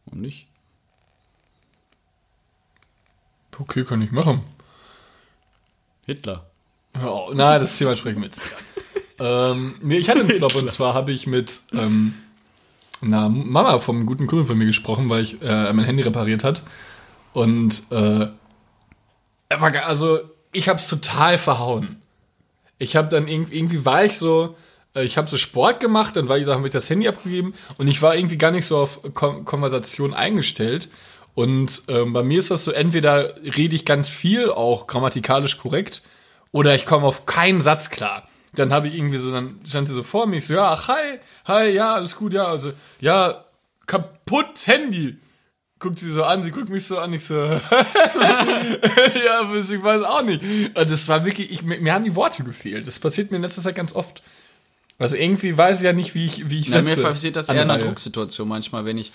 Und 0.07 0.21
nicht? 0.21 0.47
Okay, 3.59 3.85
kann 3.85 4.03
ich 4.03 4.13
machen. 4.13 4.43
Hitler. 6.05 6.51
Oh, 7.03 7.31
na, 7.35 7.59
das 7.59 7.77
Thema 7.79 7.97
sprechen 7.97 8.19
wir 8.21 8.27
jetzt. 8.27 8.43
Ähm, 9.19 9.77
nee, 9.83 9.99
ich 9.99 10.09
hatte 10.09 10.21
einen 10.21 10.29
Flop 10.37 10.55
und 10.55 10.71
zwar 10.71 10.95
habe 10.95 11.13
ich 11.13 11.27
mit 11.27 11.61
ähm, 11.73 12.15
einer 13.03 13.29
Mama 13.29 13.79
vom 13.79 14.07
guten 14.07 14.27
Kumpel 14.27 14.47
von 14.47 14.59
mir 14.59 14.67
gesprochen, 14.67 15.09
weil 15.09 15.23
ich 15.23 15.43
äh, 15.43 15.73
mein 15.73 15.85
Handy 15.85 16.03
repariert 16.03 16.45
hat. 16.45 16.63
Und 17.33 17.85
äh, 17.91 18.29
also 19.49 20.21
ich 20.53 20.69
habe 20.69 20.79
es 20.79 20.89
total 20.89 21.39
verhauen. 21.39 22.01
Ich 22.79 22.97
habe 22.97 23.09
dann 23.09 23.29
irgendwie, 23.29 23.57
irgendwie 23.57 23.85
war 23.85 24.05
ich 24.05 24.17
so, 24.19 24.57
äh, 24.95 25.05
ich 25.05 25.19
habe 25.19 25.29
so 25.29 25.37
Sport 25.37 25.81
gemacht, 25.81 26.17
dann 26.17 26.29
war 26.29 26.39
ich, 26.39 26.47
dann 26.47 26.57
habe 26.57 26.69
ich 26.69 26.73
das 26.73 26.89
Handy 26.91 27.09
abgegeben 27.09 27.55
und 27.79 27.89
ich 27.89 28.03
war 28.03 28.17
irgendwie 28.17 28.39
gar 28.39 28.51
nicht 28.51 28.67
so 28.67 28.79
auf 28.79 29.01
Kon 29.15 29.45
Konversation 29.45 30.15
eingestellt. 30.15 30.91
Und 31.35 31.83
ähm, 31.89 32.15
bei 32.15 32.23
mir 32.23 32.39
ist 32.39 32.51
das 32.51 32.65
so, 32.65 32.71
entweder 32.71 33.35
rede 33.43 33.77
ich 33.77 33.85
ganz 33.85 34.09
viel, 34.09 34.51
auch 34.51 34.87
grammatikalisch 34.87 35.59
korrekt, 35.59 36.03
oder 36.51 36.75
ich 36.75 36.87
komme 36.87 37.07
auf 37.07 37.27
keinen 37.27 37.61
Satz 37.61 37.91
klar. 37.91 38.27
Dann 38.57 38.73
habe 38.73 38.89
ich 38.89 38.95
irgendwie 38.97 39.19
so, 39.19 39.31
dann 39.33 39.61
stand 39.67 39.87
sie 39.89 39.95
so 39.95 40.03
vor 40.03 40.27
mir, 40.27 40.37
ich 40.39 40.47
so, 40.47 40.55
ja, 40.55 40.71
ach, 40.73 40.89
hi, 40.89 41.19
hi, 41.47 41.69
ja, 41.71 41.95
alles 41.95 42.17
gut, 42.17 42.33
ja, 42.35 42.47
also, 42.47 42.73
ja, 43.01 43.45
kaputt 43.87 44.67
Handy. 44.67 45.19
Guckt 45.79 45.99
sie 45.99 46.11
so 46.11 46.25
an, 46.25 46.43
sie 46.43 46.51
guckt 46.51 46.71
mich 46.71 46.87
so 46.87 46.99
an, 46.99 47.13
ich 47.13 47.25
so, 47.25 47.35
ja, 47.35 47.61
ich 49.55 49.83
weiß 49.83 50.03
auch 50.03 50.23
nicht. 50.23 50.43
Und 50.43 50.91
Das 50.91 51.09
war 51.09 51.25
wirklich, 51.25 51.51
ich, 51.51 51.63
mir, 51.63 51.79
mir 51.81 51.93
haben 51.95 52.05
die 52.05 52.15
Worte 52.15 52.45
gefehlt. 52.45 52.87
Das 52.87 52.99
passiert 52.99 53.31
mir 53.31 53.37
in 53.37 53.43
letzter 53.43 53.63
Zeit 53.63 53.75
ganz 53.75 53.95
oft. 53.95 54.23
Also 54.99 55.17
irgendwie 55.17 55.57
weiß 55.57 55.81
ich 55.81 55.85
ja 55.85 55.93
nicht, 55.93 56.15
wie 56.15 56.25
ich, 56.25 56.49
wie 56.49 56.59
ich 56.59 56.71
Na, 56.71 56.81
mir 56.81 56.89
setze. 56.89 57.03
passiert 57.03 57.37
das 57.37 57.49
eher 57.51 57.63
in 57.63 57.71
einer. 57.71 57.83
Drucksituation 57.85 58.49
manchmal, 58.49 58.85
wenn 58.87 58.97
ich. 58.97 59.13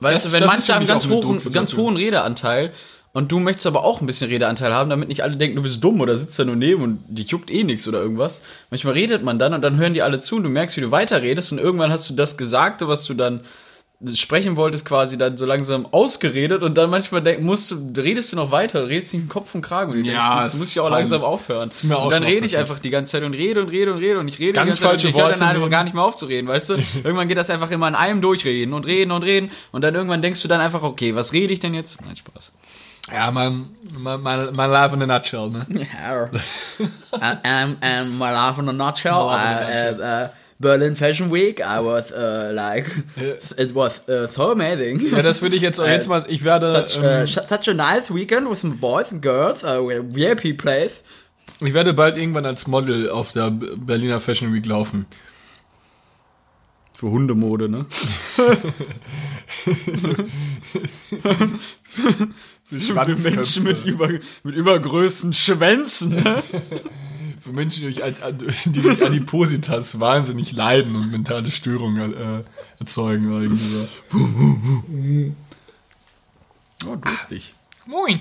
Weißt 0.00 0.16
Das- 0.16 0.32
du, 0.32 0.32
wenn 0.32 0.44
manche 0.46 0.74
haben 0.74 0.86
ganz 0.86 1.06
hohen, 1.06 1.38
ganz 1.52 1.76
hohen 1.76 1.96
Redeanteil 1.96 2.72
und 3.12 3.30
du 3.30 3.38
möchtest 3.40 3.66
aber 3.66 3.84
auch 3.84 4.00
ein 4.00 4.06
bisschen 4.06 4.30
Redeanteil 4.30 4.72
haben, 4.74 4.88
damit 4.90 5.08
nicht 5.08 5.22
alle 5.22 5.36
denken, 5.36 5.56
du 5.56 5.62
bist 5.62 5.82
dumm 5.84 6.00
oder 6.00 6.16
sitzt 6.16 6.38
da 6.38 6.44
nur 6.44 6.56
neben 6.56 6.82
und 6.82 7.00
die 7.08 7.22
juckt 7.24 7.50
eh 7.50 7.62
nichts 7.64 7.86
oder 7.86 8.00
irgendwas. 8.00 8.42
Manchmal 8.70 8.94
redet 8.94 9.22
man 9.22 9.38
dann 9.38 9.52
und 9.54 9.62
dann 9.62 9.76
hören 9.76 9.94
die 9.94 10.02
alle 10.02 10.18
zu 10.20 10.36
und 10.36 10.44
du 10.44 10.48
merkst, 10.48 10.76
wie 10.76 10.80
du 10.82 10.90
weiterredest 10.90 11.52
und 11.52 11.58
irgendwann 11.58 11.92
hast 11.92 12.08
du 12.08 12.14
das 12.14 12.36
Gesagte, 12.36 12.88
was 12.88 13.04
du 13.04 13.14
dann 13.14 13.40
sprechen 14.14 14.56
wolltest, 14.56 14.84
quasi 14.84 15.16
dann 15.16 15.36
so 15.36 15.46
langsam 15.46 15.86
ausgeredet 15.86 16.64
und 16.64 16.76
dann 16.76 16.90
manchmal 16.90 17.22
denk, 17.22 17.40
musst 17.40 17.70
du, 17.70 17.76
redest 17.96 18.32
du 18.32 18.36
noch 18.36 18.50
weiter, 18.50 18.88
redest 18.88 19.12
nicht 19.14 19.22
im 19.22 19.28
Kopf 19.28 19.54
und 19.54 19.62
Kragen 19.62 19.92
und 19.92 19.98
du 20.04 20.10
Ja, 20.10 20.38
denkst, 20.38 20.52
jetzt 20.54 20.58
muss 20.58 20.70
ich 20.70 20.80
auch 20.80 20.90
langsam 20.90 21.22
aufhören. 21.22 21.70
und 21.84 22.10
dann 22.10 22.24
rede 22.24 22.44
ich 22.44 22.56
einfach 22.58 22.80
die 22.80 22.90
ganze 22.90 23.12
Zeit 23.12 23.22
und 23.22 23.34
rede 23.34 23.60
und 23.62 23.68
rede 23.68 23.92
und 23.92 24.00
rede 24.00 24.18
und 24.18 24.26
ich 24.26 24.40
rede 24.40 24.54
Ganz 24.54 24.78
die 24.78 24.82
ganze 24.82 24.82
Zeit 24.82 24.88
falsche 24.90 25.06
und 25.06 25.10
ich 25.14 25.16
höre 25.20 25.26
Worte 25.28 25.38
dann 25.38 25.48
einfach 25.50 25.60
nehmen. 25.60 25.70
gar 25.70 25.84
nicht 25.84 25.94
mehr 25.94 26.02
aufzureden, 26.02 26.48
weißt 26.48 26.70
du? 26.70 26.74
Irgendwann 27.04 27.28
geht 27.28 27.36
das 27.36 27.48
einfach 27.50 27.70
immer 27.70 27.86
in 27.86 27.94
einem 27.94 28.20
durchreden 28.20 28.74
und 28.74 28.86
reden 28.86 29.12
und 29.12 29.22
reden 29.22 29.52
und 29.70 29.82
dann 29.84 29.94
irgendwann 29.94 30.20
denkst 30.20 30.42
du 30.42 30.48
dann 30.48 30.60
einfach, 30.60 30.82
okay, 30.82 31.14
was 31.14 31.32
rede 31.32 31.52
ich 31.52 31.60
denn 31.60 31.72
jetzt? 31.74 32.00
Nein, 32.04 32.16
Spaß. 32.16 32.50
Ja, 33.12 33.30
mein, 33.30 33.66
mein, 33.98 34.20
mein, 34.22 34.48
mein 34.54 34.70
Life 34.70 34.94
in 34.94 35.02
a 35.02 35.06
nutshell, 35.06 35.50
ne? 35.50 35.66
um, 37.12 37.76
um, 37.82 38.18
my 38.18 38.32
life 38.32 38.58
in 38.58 38.68
a 38.68 38.72
nutshell, 38.72 39.26
My 39.26 39.34
a 39.34 39.92
uh, 39.92 40.02
uh, 40.02 40.28
Berlin 40.58 40.94
Fashion 40.94 41.28
Week, 41.28 41.60
I 41.60 41.80
was 41.80 42.12
uh, 42.12 42.52
like, 42.54 42.86
it 43.16 43.74
was 43.74 44.00
uh, 44.08 44.26
so 44.28 44.52
amazing. 44.52 45.00
Ja, 45.00 45.20
das 45.22 45.42
würde 45.42 45.56
ich 45.56 45.62
jetzt, 45.62 45.78
jetzt 45.84 46.08
mal, 46.08 46.24
ich 46.28 46.44
werde, 46.44 46.86
Such, 46.86 47.02
ähm, 47.02 47.26
such 47.26 47.68
a 47.68 47.74
nice 47.74 48.10
weekend 48.10 48.48
with 48.48 48.60
some 48.60 48.76
boys 48.76 49.12
and 49.12 49.20
girls, 49.20 49.64
uh, 49.64 49.86
VIP 49.88 50.56
place. 50.56 51.02
ich 51.60 51.74
werde 51.74 51.92
bald 51.92 52.16
irgendwann 52.16 52.46
als 52.46 52.66
Model 52.66 53.10
auf 53.10 53.32
der 53.32 53.50
Berliner 53.50 54.20
Fashion 54.20 54.54
Week 54.54 54.64
laufen. 54.66 55.06
Für 56.94 57.10
Hundemode, 57.10 57.68
ne? 57.68 57.86
Für 62.80 63.30
Menschen 63.30 63.64
mit, 63.64 63.84
über, 63.84 64.08
mit 64.08 64.54
übergrößten 64.54 65.34
Schwänzen. 65.34 66.16
Ne? 66.16 66.42
Für 67.40 67.52
Menschen, 67.52 67.88
die 67.88 68.80
durch, 68.80 69.04
Adipositas 69.04 69.98
wahnsinnig 69.98 70.52
leiden 70.52 70.94
und 70.94 71.10
mentale 71.10 71.50
Störungen 71.50 72.14
äh, 72.14 72.42
erzeugen. 72.78 73.32
Irgendwie. 73.32 75.32
Oh, 76.84 76.96
lustig. 77.08 77.54
Moin. 77.86 78.18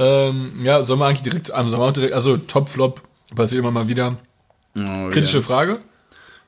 Ähm, 0.00 0.50
ja, 0.64 0.82
sollen 0.82 0.98
wir 0.98 1.06
eigentlich 1.06 1.22
direkt, 1.22 1.52
also 1.52 1.60
am 1.60 1.68
Sommer 1.68 1.84
auch 1.84 1.92
direkt, 1.92 2.12
also 2.12 2.36
Top-Flop 2.36 3.00
passiert 3.36 3.60
immer 3.60 3.70
mal 3.70 3.86
wieder. 3.86 4.16
Oh, 4.76 5.08
Kritische 5.10 5.36
yeah. 5.36 5.46
Frage? 5.46 5.80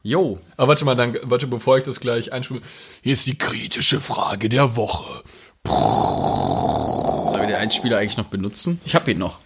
Jo. 0.02 0.40
Aber 0.56 0.68
warte 0.68 0.84
mal, 0.84 0.96
dann, 0.96 1.16
warte, 1.22 1.46
bevor 1.46 1.78
ich 1.78 1.84
das 1.84 2.00
gleich 2.00 2.32
einspiele. 2.32 2.60
Hier 3.02 3.12
ist 3.12 3.26
die 3.26 3.38
kritische 3.38 4.00
Frage 4.00 4.48
der 4.48 4.74
Woche. 4.74 5.22
Brrr. 5.62 6.51
1-Spieler 7.62 7.98
eigentlich 7.98 8.16
noch 8.16 8.26
benutzen? 8.26 8.80
Ich 8.84 8.94
habe 8.94 9.10
ihn 9.10 9.18
noch. 9.18 9.38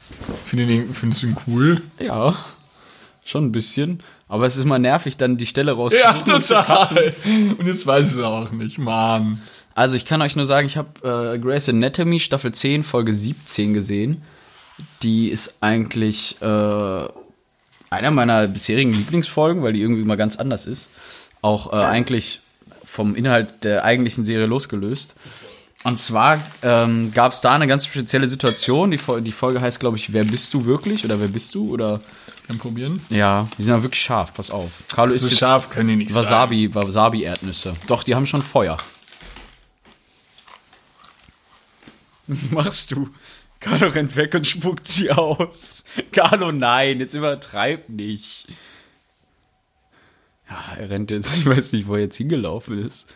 Find 0.44 0.68
ihn, 0.70 0.92
findest 0.92 1.22
du 1.22 1.26
ihn 1.28 1.36
cool? 1.46 1.82
Ja. 1.98 2.36
Schon 3.24 3.46
ein 3.46 3.52
bisschen. 3.52 4.00
Aber 4.28 4.46
es 4.46 4.56
ist 4.56 4.64
mal 4.64 4.78
nervig, 4.78 5.16
dann 5.16 5.36
die 5.36 5.46
Stelle 5.46 5.72
raus. 5.72 5.92
Ja, 5.98 6.12
total. 6.14 7.14
Und, 7.58 7.66
jetzt 7.66 7.86
weiß 7.86 8.06
ich 8.06 8.12
es 8.12 8.20
auch 8.20 8.50
nicht, 8.50 8.78
Mann. 8.78 9.40
Also 9.74 9.96
ich 9.96 10.04
kann 10.04 10.22
euch 10.22 10.36
nur 10.36 10.46
sagen, 10.46 10.66
ich 10.66 10.76
habe 10.76 11.34
äh, 11.34 11.38
Grey's 11.38 11.68
Anatomy 11.68 12.18
Staffel 12.18 12.52
10, 12.52 12.82
Folge 12.82 13.12
17 13.12 13.74
gesehen. 13.74 14.22
Die 15.02 15.28
ist 15.28 15.56
eigentlich 15.60 16.36
äh, 16.40 16.44
einer 17.90 18.10
meiner 18.10 18.46
bisherigen 18.48 18.92
Lieblingsfolgen, 18.92 19.62
weil 19.62 19.74
die 19.74 19.80
irgendwie 19.80 20.04
mal 20.04 20.16
ganz 20.16 20.36
anders 20.36 20.66
ist. 20.66 20.90
Auch 21.42 21.72
äh, 21.72 21.76
eigentlich 21.76 22.40
vom 22.84 23.14
Inhalt 23.14 23.64
der 23.64 23.84
eigentlichen 23.84 24.24
Serie 24.24 24.46
losgelöst. 24.46 25.14
Und 25.84 25.98
zwar 25.98 26.42
ähm, 26.62 27.12
gab 27.12 27.32
es 27.32 27.40
da 27.40 27.52
eine 27.54 27.66
ganz 27.66 27.86
spezielle 27.86 28.26
Situation. 28.26 28.90
Die, 28.90 28.98
Fol 28.98 29.20
die 29.20 29.30
Folge 29.32 29.60
heißt, 29.60 29.78
glaube 29.78 29.96
ich, 29.96 30.12
Wer 30.12 30.24
bist 30.24 30.52
du 30.52 30.64
wirklich? 30.64 31.04
Oder 31.04 31.20
Wer 31.20 31.28
bist 31.28 31.54
du? 31.54 31.70
Oder 31.72 32.00
Kann 32.48 32.58
probieren. 32.58 33.00
ja, 33.08 33.46
die 33.56 33.62
sind 33.62 33.72
aber 33.74 33.84
wirklich 33.84 34.02
scharf, 34.02 34.34
pass 34.34 34.50
auf. 34.50 34.70
Carlo 34.92 35.12
ist 35.12 35.30
jetzt 35.30 35.38
scharf 35.38 35.70
können 35.70 35.90
die 35.90 35.96
nicht 35.96 36.10
sein. 36.10 36.24
Wasabi, 36.24 36.74
Wasabi-Erdnüsse. 36.74 37.74
Doch, 37.86 38.02
die 38.02 38.14
haben 38.16 38.26
schon 38.26 38.42
Feuer. 38.42 38.76
Machst 42.50 42.90
du? 42.90 43.08
Carlo 43.60 43.88
rennt 43.88 44.16
weg 44.16 44.34
und 44.34 44.46
spuckt 44.46 44.86
sie 44.86 45.10
aus. 45.10 45.84
Carlo, 46.12 46.52
nein, 46.52 47.00
jetzt 47.00 47.14
übertreib 47.14 47.88
nicht. 47.88 48.48
Ja, 50.48 50.76
er 50.78 50.90
rennt 50.90 51.10
jetzt, 51.10 51.36
ich 51.38 51.46
weiß 51.46 51.72
nicht, 51.72 51.86
wo 51.86 51.94
er 51.94 52.02
jetzt 52.02 52.16
hingelaufen 52.16 52.84
ist. 52.86 53.14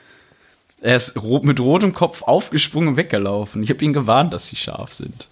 Er 0.81 0.97
ist 0.97 1.23
ro 1.23 1.41
mit 1.43 1.61
rotem 1.61 1.93
Kopf 1.93 2.23
aufgesprungen 2.23 2.91
und 2.91 2.97
weggelaufen. 2.97 3.63
Ich 3.63 3.71
habe 3.71 3.85
ihn 3.85 3.93
gewarnt, 3.93 4.33
dass 4.33 4.49
sie 4.49 4.57
scharf 4.57 4.95
sind. 4.95 5.29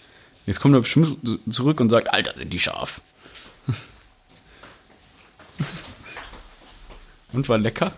Jetzt 0.47 0.61
kommt 0.61 0.75
er 0.75 0.81
bestimmt 0.81 1.19
zurück 1.51 1.81
und 1.81 1.89
sagt, 1.89 2.13
Alter, 2.13 2.35
sind 2.37 2.53
die 2.53 2.61
scharf. 2.61 3.01
Und 7.33 7.49
war 7.51 7.59
lecker? 7.59 7.93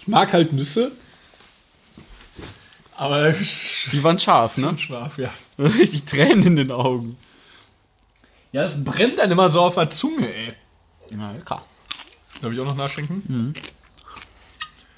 Ich 0.00 0.06
mag 0.06 0.32
halt 0.32 0.52
Nüsse. 0.52 0.92
Aber 2.96 3.32
Die 3.92 4.04
waren 4.04 4.18
scharf, 4.18 4.56
ne? 4.56 4.78
scharf, 4.78 5.18
ja. 5.18 5.32
Richtig 5.58 6.04
Tränen 6.04 6.44
in 6.44 6.56
den 6.56 6.70
Augen. 6.70 7.16
Ja, 8.52 8.62
es 8.62 8.84
brennt 8.84 9.18
dann 9.18 9.30
immer 9.32 9.50
so 9.50 9.62
auf 9.62 9.74
der 9.74 9.90
Zunge, 9.90 10.32
ey. 10.32 10.54
Ja, 11.10 11.32
lecker. 11.32 11.64
Darf 12.40 12.52
ich 12.52 12.60
auch 12.60 12.64
noch 12.64 12.76
nachschenken? 12.76 13.54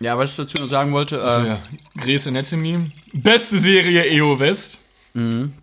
Ja, 0.01 0.17
was 0.17 0.31
ich 0.31 0.37
dazu 0.37 0.59
noch 0.63 0.69
sagen 0.69 0.93
wollte, 0.93 1.17
äh, 1.17 1.21
Also 1.21 1.47
ja, 1.47 1.59
Grey's 1.97 2.27
Anatomy. 2.27 2.79
Beste 3.13 3.59
Serie 3.59 4.05
EO 4.05 4.39
West. 4.39 4.79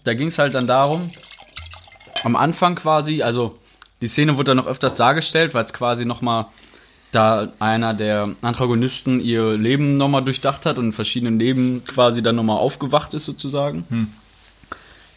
Da 0.03 0.13
ging 0.13 0.27
es 0.27 0.37
halt 0.37 0.53
dann 0.55 0.67
darum, 0.67 1.09
am 2.25 2.35
Anfang 2.35 2.75
quasi, 2.75 3.21
also 3.21 3.57
die 4.01 4.07
Szene 4.09 4.35
wurde 4.35 4.49
dann 4.51 4.57
noch 4.57 4.67
öfters 4.67 4.97
dargestellt, 4.97 5.53
weil 5.53 5.63
es 5.63 5.71
quasi 5.71 6.03
nochmal 6.03 6.47
da 7.11 7.53
einer 7.59 7.93
der 7.93 8.35
Antagonisten 8.41 9.21
ihr 9.21 9.55
Leben 9.55 9.95
nochmal 9.95 10.23
durchdacht 10.25 10.65
hat 10.65 10.77
und 10.77 10.85
in 10.87 10.91
verschiedenen 10.93 11.39
Leben 11.39 11.83
quasi 11.85 12.21
dann 12.21 12.35
nochmal 12.35 12.57
aufgewacht 12.57 13.13
ist 13.13 13.23
sozusagen. 13.23 14.11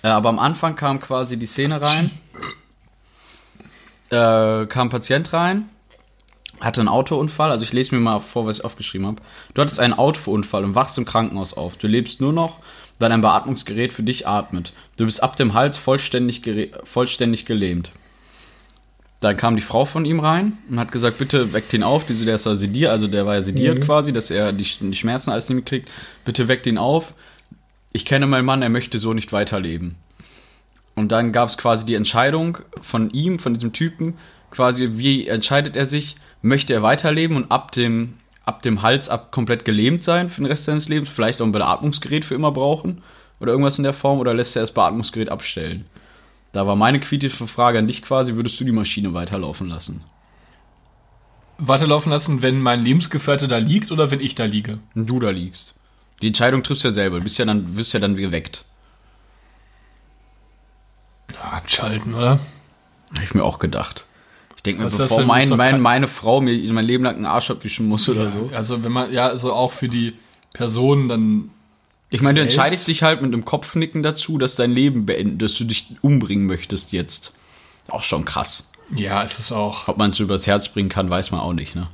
Äh, 0.02 0.08
aber 0.08 0.28
am 0.28 0.38
Anfang 0.38 0.76
kam 0.76 1.00
quasi 1.00 1.36
die 1.36 1.46
Szene 1.46 1.80
rein, 1.82 2.10
äh, 4.10 4.66
kam 4.66 4.88
Patient 4.90 5.32
rein, 5.32 5.68
hatte 6.60 6.80
einen 6.80 6.88
Autounfall, 6.88 7.50
also 7.50 7.64
ich 7.64 7.72
lese 7.72 7.94
mir 7.94 8.00
mal 8.00 8.20
vor, 8.20 8.46
was 8.46 8.58
ich 8.58 8.64
aufgeschrieben 8.64 9.06
habe. 9.06 9.22
Du 9.54 9.62
hattest 9.62 9.80
einen 9.80 9.94
Autounfall 9.94 10.64
und 10.64 10.74
wachst 10.74 10.98
im 10.98 11.04
Krankenhaus 11.04 11.54
auf. 11.54 11.76
Du 11.76 11.86
lebst 11.86 12.20
nur 12.20 12.32
noch, 12.32 12.58
weil 12.98 13.12
ein 13.12 13.20
Beatmungsgerät 13.20 13.92
für 13.92 14.02
dich 14.02 14.26
atmet. 14.26 14.72
Du 14.96 15.04
bist 15.04 15.22
ab 15.22 15.36
dem 15.36 15.54
Hals 15.54 15.76
vollständig, 15.78 16.42
vollständig 16.84 17.44
gelähmt. 17.44 17.92
Dann 19.20 19.36
kam 19.36 19.56
die 19.56 19.62
Frau 19.62 19.84
von 19.84 20.04
ihm 20.04 20.20
rein 20.20 20.58
und 20.70 20.78
hat 20.78 20.92
gesagt, 20.92 21.18
bitte 21.18 21.52
weckt 21.52 21.72
ihn 21.72 21.82
auf. 21.82 22.06
Der 22.06 22.16
ist 22.16 22.46
ja 22.46 22.54
sediert, 22.54 22.90
also 22.90 23.08
der 23.08 23.26
war 23.26 23.34
ja 23.34 23.42
sediert 23.42 23.80
quasi, 23.82 24.12
dass 24.12 24.30
er 24.30 24.52
die, 24.52 24.64
die 24.64 24.94
Schmerzen 24.94 25.30
alles 25.30 25.48
nicht 25.48 25.56
mehr 25.56 25.64
kriegt. 25.64 25.90
Bitte 26.24 26.46
weckt 26.46 26.66
ihn 26.66 26.78
auf. 26.78 27.14
Ich 27.92 28.04
kenne 28.04 28.26
meinen 28.26 28.44
Mann, 28.44 28.62
er 28.62 28.68
möchte 28.68 28.98
so 28.98 29.14
nicht 29.14 29.32
weiterleben. 29.32 29.96
Und 30.94 31.10
dann 31.10 31.32
gab 31.32 31.48
es 31.48 31.58
quasi 31.58 31.86
die 31.86 31.94
Entscheidung 31.94 32.58
von 32.80 33.10
ihm, 33.10 33.38
von 33.38 33.54
diesem 33.54 33.72
Typen, 33.72 34.14
quasi, 34.50 34.90
wie 34.92 35.26
entscheidet 35.26 35.76
er 35.76 35.86
sich, 35.86 36.16
möchte 36.42 36.74
er 36.74 36.82
weiterleben 36.82 37.36
und 37.36 37.50
ab 37.50 37.72
dem, 37.72 38.14
ab 38.44 38.62
dem 38.62 38.82
Hals 38.82 39.08
ab 39.08 39.32
komplett 39.32 39.64
gelähmt 39.64 40.02
sein 40.02 40.28
für 40.28 40.40
den 40.40 40.46
Rest 40.46 40.64
seines 40.64 40.88
Lebens, 40.88 41.10
vielleicht 41.10 41.40
auch 41.40 41.46
ein 41.46 41.52
Beatmungsgerät 41.52 42.24
für 42.24 42.34
immer 42.34 42.52
brauchen 42.52 43.02
oder 43.40 43.52
irgendwas 43.52 43.78
in 43.78 43.84
der 43.84 43.92
Form 43.92 44.18
oder 44.18 44.34
lässt 44.34 44.56
er 44.56 44.62
das 44.62 44.72
Beatmungsgerät 44.72 45.30
abstellen? 45.30 45.84
Da 46.52 46.66
war 46.66 46.76
meine 46.76 47.00
kritische 47.00 47.46
Frage 47.46 47.78
an 47.78 47.86
dich 47.86 48.02
quasi, 48.02 48.34
würdest 48.34 48.58
du 48.58 48.64
die 48.64 48.72
Maschine 48.72 49.14
weiterlaufen 49.14 49.68
lassen? 49.68 50.04
Weiterlaufen 51.58 52.10
lassen, 52.10 52.40
wenn 52.40 52.60
mein 52.60 52.84
Lebensgefährte 52.84 53.48
da 53.48 53.58
liegt 53.58 53.90
oder 53.90 54.10
wenn 54.10 54.20
ich 54.20 54.34
da 54.34 54.44
liege? 54.44 54.78
Wenn 54.94 55.06
du 55.06 55.20
da 55.20 55.30
liegst. 55.30 55.74
Die 56.22 56.28
Entscheidung 56.28 56.62
triffst 56.62 56.84
du 56.84 56.88
ja 56.88 56.94
selber, 56.94 57.18
du 57.18 57.24
bist 57.24 57.38
ja 57.38 57.44
dann, 57.44 57.76
wirst 57.76 57.92
ja 57.92 58.00
dann 58.00 58.16
geweckt. 58.16 58.64
Abschalten, 61.40 62.14
oder? 62.14 62.40
Habe 63.14 63.24
ich 63.24 63.34
mir 63.34 63.44
auch 63.44 63.58
gedacht. 63.58 64.07
Ich 64.58 64.62
denke 64.64 64.80
mir, 64.82 64.86
bevor 65.04 65.18
mein, 65.28 65.48
mein, 65.56 65.80
meine 65.80 66.08
Frau 66.08 66.40
mir 66.40 66.72
mein 66.72 66.84
Leben 66.84 67.04
lang 67.04 67.16
einen 67.16 67.26
Arsch 67.26 67.50
abwischen 67.50 67.86
muss 67.86 68.08
oder 68.08 68.30
so. 68.30 68.50
Also 68.54 68.84
wenn 68.84 68.92
man, 68.92 69.10
ja, 69.12 69.26
also 69.28 69.52
auch 69.52 69.72
für 69.72 69.88
die 69.88 70.12
Person 70.52 71.08
dann. 71.08 71.50
Ich 72.10 72.20
meine, 72.22 72.34
du 72.36 72.40
entscheidest 72.42 72.88
dich 72.88 73.02
halt 73.02 73.20
mit 73.22 73.32
einem 73.32 73.44
Kopfnicken 73.44 74.02
dazu, 74.02 74.38
dass 74.38 74.56
dein 74.56 74.72
Leben 74.72 75.06
beenden, 75.06 75.38
dass 75.38 75.54
du 75.54 75.64
dich 75.64 75.86
umbringen 76.02 76.46
möchtest 76.46 76.92
jetzt. 76.92 77.34
Auch 77.88 78.02
schon 78.02 78.24
krass. 78.24 78.70
Ja, 78.94 79.22
es 79.22 79.38
ist 79.38 79.52
auch. 79.52 79.88
Ob 79.88 79.98
man 79.98 80.10
es 80.10 80.16
so 80.16 80.24
übers 80.24 80.46
Herz 80.46 80.68
bringen 80.70 80.88
kann, 80.88 81.08
weiß 81.10 81.30
man 81.30 81.40
auch 81.40 81.52
nicht, 81.52 81.74
ne? 81.76 81.88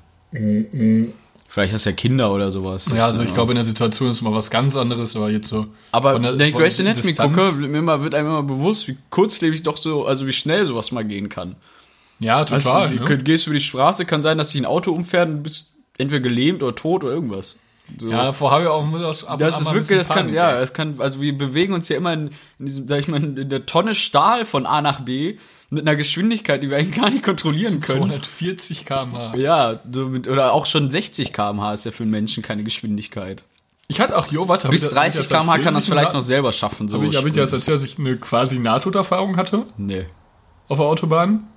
Vielleicht 1.48 1.72
hast 1.74 1.84
du 1.86 1.90
ja 1.90 1.96
Kinder 1.96 2.32
oder 2.32 2.50
sowas. 2.50 2.86
Das- 2.86 2.96
Ja, 2.96 3.06
also 3.06 3.22
ich 3.22 3.32
glaube, 3.34 3.52
in 3.52 3.56
der 3.56 3.64
Situation 3.64 4.10
ist 4.10 4.22
mal 4.22 4.32
was 4.34 4.50
ganz 4.50 4.76
anderes, 4.76 5.14
aber 5.16 5.30
jetzt 5.30 5.48
so. 5.48 5.66
Aber 5.92 6.18
der- 6.18 6.38
wenn 6.38 6.48
ich 6.48 6.54
Grey's 6.54 6.80
Anatomy 6.80 7.12
gucke, 7.14 7.56
mir 7.68 7.78
immer, 7.78 8.02
wird 8.02 8.14
einem 8.14 8.28
immer 8.28 8.42
bewusst, 8.42 8.88
wie 8.88 8.96
kurzlebig 9.10 9.62
doch 9.62 9.76
so, 9.76 10.06
also 10.06 10.26
wie 10.26 10.32
schnell 10.32 10.66
sowas 10.66 10.90
mal 10.92 11.04
gehen 11.04 11.28
kann. 11.28 11.56
Ja, 12.20 12.44
total. 12.44 12.90
du, 12.90 13.04
du 13.04 13.16
ne? 13.16 13.18
gehst 13.18 13.46
über 13.46 13.54
die 13.54 13.62
Straße, 13.62 14.04
kann 14.06 14.22
sein, 14.22 14.38
dass 14.38 14.50
sich 14.50 14.60
ein 14.60 14.66
Auto 14.66 14.92
umfährt 14.92 15.28
und 15.28 15.36
du 15.36 15.42
bist 15.42 15.72
entweder 15.98 16.20
gelähmt 16.20 16.62
oder 16.62 16.74
tot 16.74 17.04
oder 17.04 17.12
irgendwas. 17.12 17.56
So. 17.98 18.10
Ja, 18.10 18.24
davor 18.24 18.50
habe 18.50 18.62
ich 18.64 18.68
auch 18.68 18.84
muss 18.84 19.24
auch 19.24 19.36
Das 19.36 19.60
ist 19.60 19.72
wirklich, 19.72 19.98
das 19.98 20.08
kann, 20.08 20.32
ja, 20.32 20.58
es 20.58 20.72
kann, 20.72 20.94
also 20.98 21.20
wir 21.20 21.36
bewegen 21.36 21.74
uns 21.74 21.88
ja 21.88 21.96
immer 21.96 22.14
in, 22.14 22.30
in 22.58 22.66
diesem, 22.66 22.88
sag 22.88 23.00
ich 23.00 23.08
mal, 23.08 23.22
in 23.22 23.48
der 23.50 23.66
Tonne 23.66 23.94
Stahl 23.94 24.44
von 24.46 24.64
A 24.64 24.80
nach 24.80 25.00
B 25.00 25.36
mit 25.68 25.82
einer 25.82 25.96
Geschwindigkeit, 25.96 26.62
die 26.62 26.70
wir 26.70 26.78
eigentlich 26.78 26.96
gar 26.96 27.10
nicht 27.10 27.22
kontrollieren 27.22 27.80
können. 27.80 27.98
240 28.00 28.86
km/h. 28.86 29.36
Ja, 29.36 29.80
so 29.90 30.06
mit, 30.06 30.28
oder 30.28 30.52
auch 30.52 30.66
schon 30.66 30.90
60 30.90 31.32
km/h 31.32 31.74
ist 31.74 31.84
ja 31.84 31.90
für 31.90 32.04
einen 32.04 32.10
Menschen 32.10 32.42
keine 32.42 32.64
Geschwindigkeit. 32.64 33.44
Ich 33.88 34.00
hatte 34.00 34.16
auch, 34.16 34.28
jo, 34.32 34.48
warte. 34.48 34.68
Bis 34.70 34.82
ich 34.84 34.88
das- 34.90 34.96
hab 34.96 35.06
ich 35.06 35.12
30 35.14 35.28
das 35.28 35.40
km/h 35.40 35.58
kann 35.58 35.74
das 35.74 35.86
vielleicht 35.86 36.14
noch 36.14 36.22
selber 36.22 36.52
schaffen. 36.52 36.88
So 36.88 36.96
Hab 36.96 37.04
ich, 37.04 37.16
hab 37.16 37.26
ich 37.26 37.32
dir 37.34 37.40
das 37.42 37.52
erzählt, 37.52 37.76
dass 37.76 37.84
ich 37.84 37.98
eine 37.98 38.16
quasi 38.16 38.58
Nahtoderfahrung 38.58 39.36
hatte 39.36 39.66
Nee. 39.76 40.06
auf 40.68 40.78
der 40.78 40.86
Autobahn? 40.86 41.48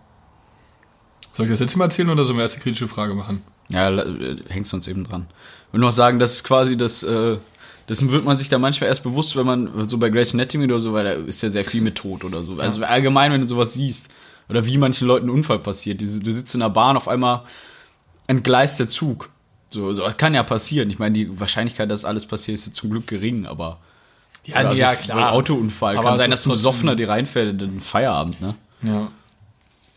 Soll 1.38 1.44
ich 1.44 1.52
das 1.52 1.60
jetzt 1.60 1.76
mal 1.76 1.86
erzählen 1.86 2.10
oder 2.10 2.26
sollen 2.26 2.40
wir 2.40 2.42
erst 2.42 2.56
die 2.56 2.62
kritische 2.62 2.88
Frage 2.88 3.14
machen? 3.14 3.44
Ja, 3.70 3.92
äh, 3.92 4.38
hängst 4.50 4.74
uns 4.74 4.88
eben 4.88 5.04
dran. 5.04 5.28
Und 5.72 5.82
noch 5.82 5.92
sagen, 5.92 6.18
das 6.18 6.34
ist 6.34 6.44
quasi 6.44 6.76
das, 6.76 7.04
äh, 7.04 7.38
dessen 7.88 8.12
wird 8.12 8.26
man 8.26 8.40
sich 8.40 8.50
da 8.50 8.58
manchmal 8.58 8.90
erst 8.90 9.04
bewusst, 9.04 9.36
wenn 9.36 9.46
man 9.46 9.88
so 9.88 10.00
bei 10.00 10.10
Grace 10.10 10.34
Anatomy 10.34 10.66
oder 10.66 10.80
so, 10.80 10.94
weil 10.94 11.04
da 11.04 11.12
ist 11.12 11.44
ja 11.44 11.52
sehr 11.52 11.64
viel 11.64 11.82
mit 11.82 11.94
Tod 11.94 12.24
oder 12.24 12.42
so. 12.42 12.56
Also 12.60 12.84
allgemein, 12.84 13.32
wenn 13.32 13.42
du 13.42 13.48
sowas 13.48 13.76
siehst. 13.76 14.12
Oder 14.50 14.66
wie 14.66 14.80
manchen 14.80 15.08
Leuten 15.08 15.28
ein 15.28 15.30
Unfall 15.30 15.60
passiert. 15.60 16.02
Du 16.02 16.32
sitzt 16.32 16.56
in 16.56 16.62
der 16.62 16.72
Bahn, 16.72 16.98
auf 16.98 17.08
einmal 17.08 17.44
entgleist 18.26 18.80
der 18.80 18.88
Zug. 18.88 19.30
So, 19.68 19.94
so, 19.94 20.06
das 20.06 20.18
kann 20.18 20.34
ja 20.34 20.42
passieren. 20.42 20.90
Ich 20.90 20.98
meine, 20.98 21.14
die 21.14 21.40
Wahrscheinlichkeit, 21.40 21.92
dass 21.92 22.04
alles 22.04 22.26
passiert, 22.26 22.58
ist 22.58 22.66
ja 22.66 22.74
zum 22.74 22.90
Glück 22.90 23.06
gering, 23.06 23.46
aber. 23.46 23.78
Ja, 24.44 24.62
Oder 24.62 24.74
ja, 24.74 24.90
also, 24.90 25.04
klar. 25.04 25.34
Autounfall. 25.34 25.98
Aber 25.98 26.08
kann 26.08 26.18
sein, 26.18 26.32
dass 26.32 26.48
ein 26.48 26.50
Besoffener 26.50 26.96
die 26.96 27.04
reinfällt, 27.04 27.62
dann 27.62 27.80
Feierabend, 27.80 28.42
ne? 28.42 28.56
Ja. 28.82 29.12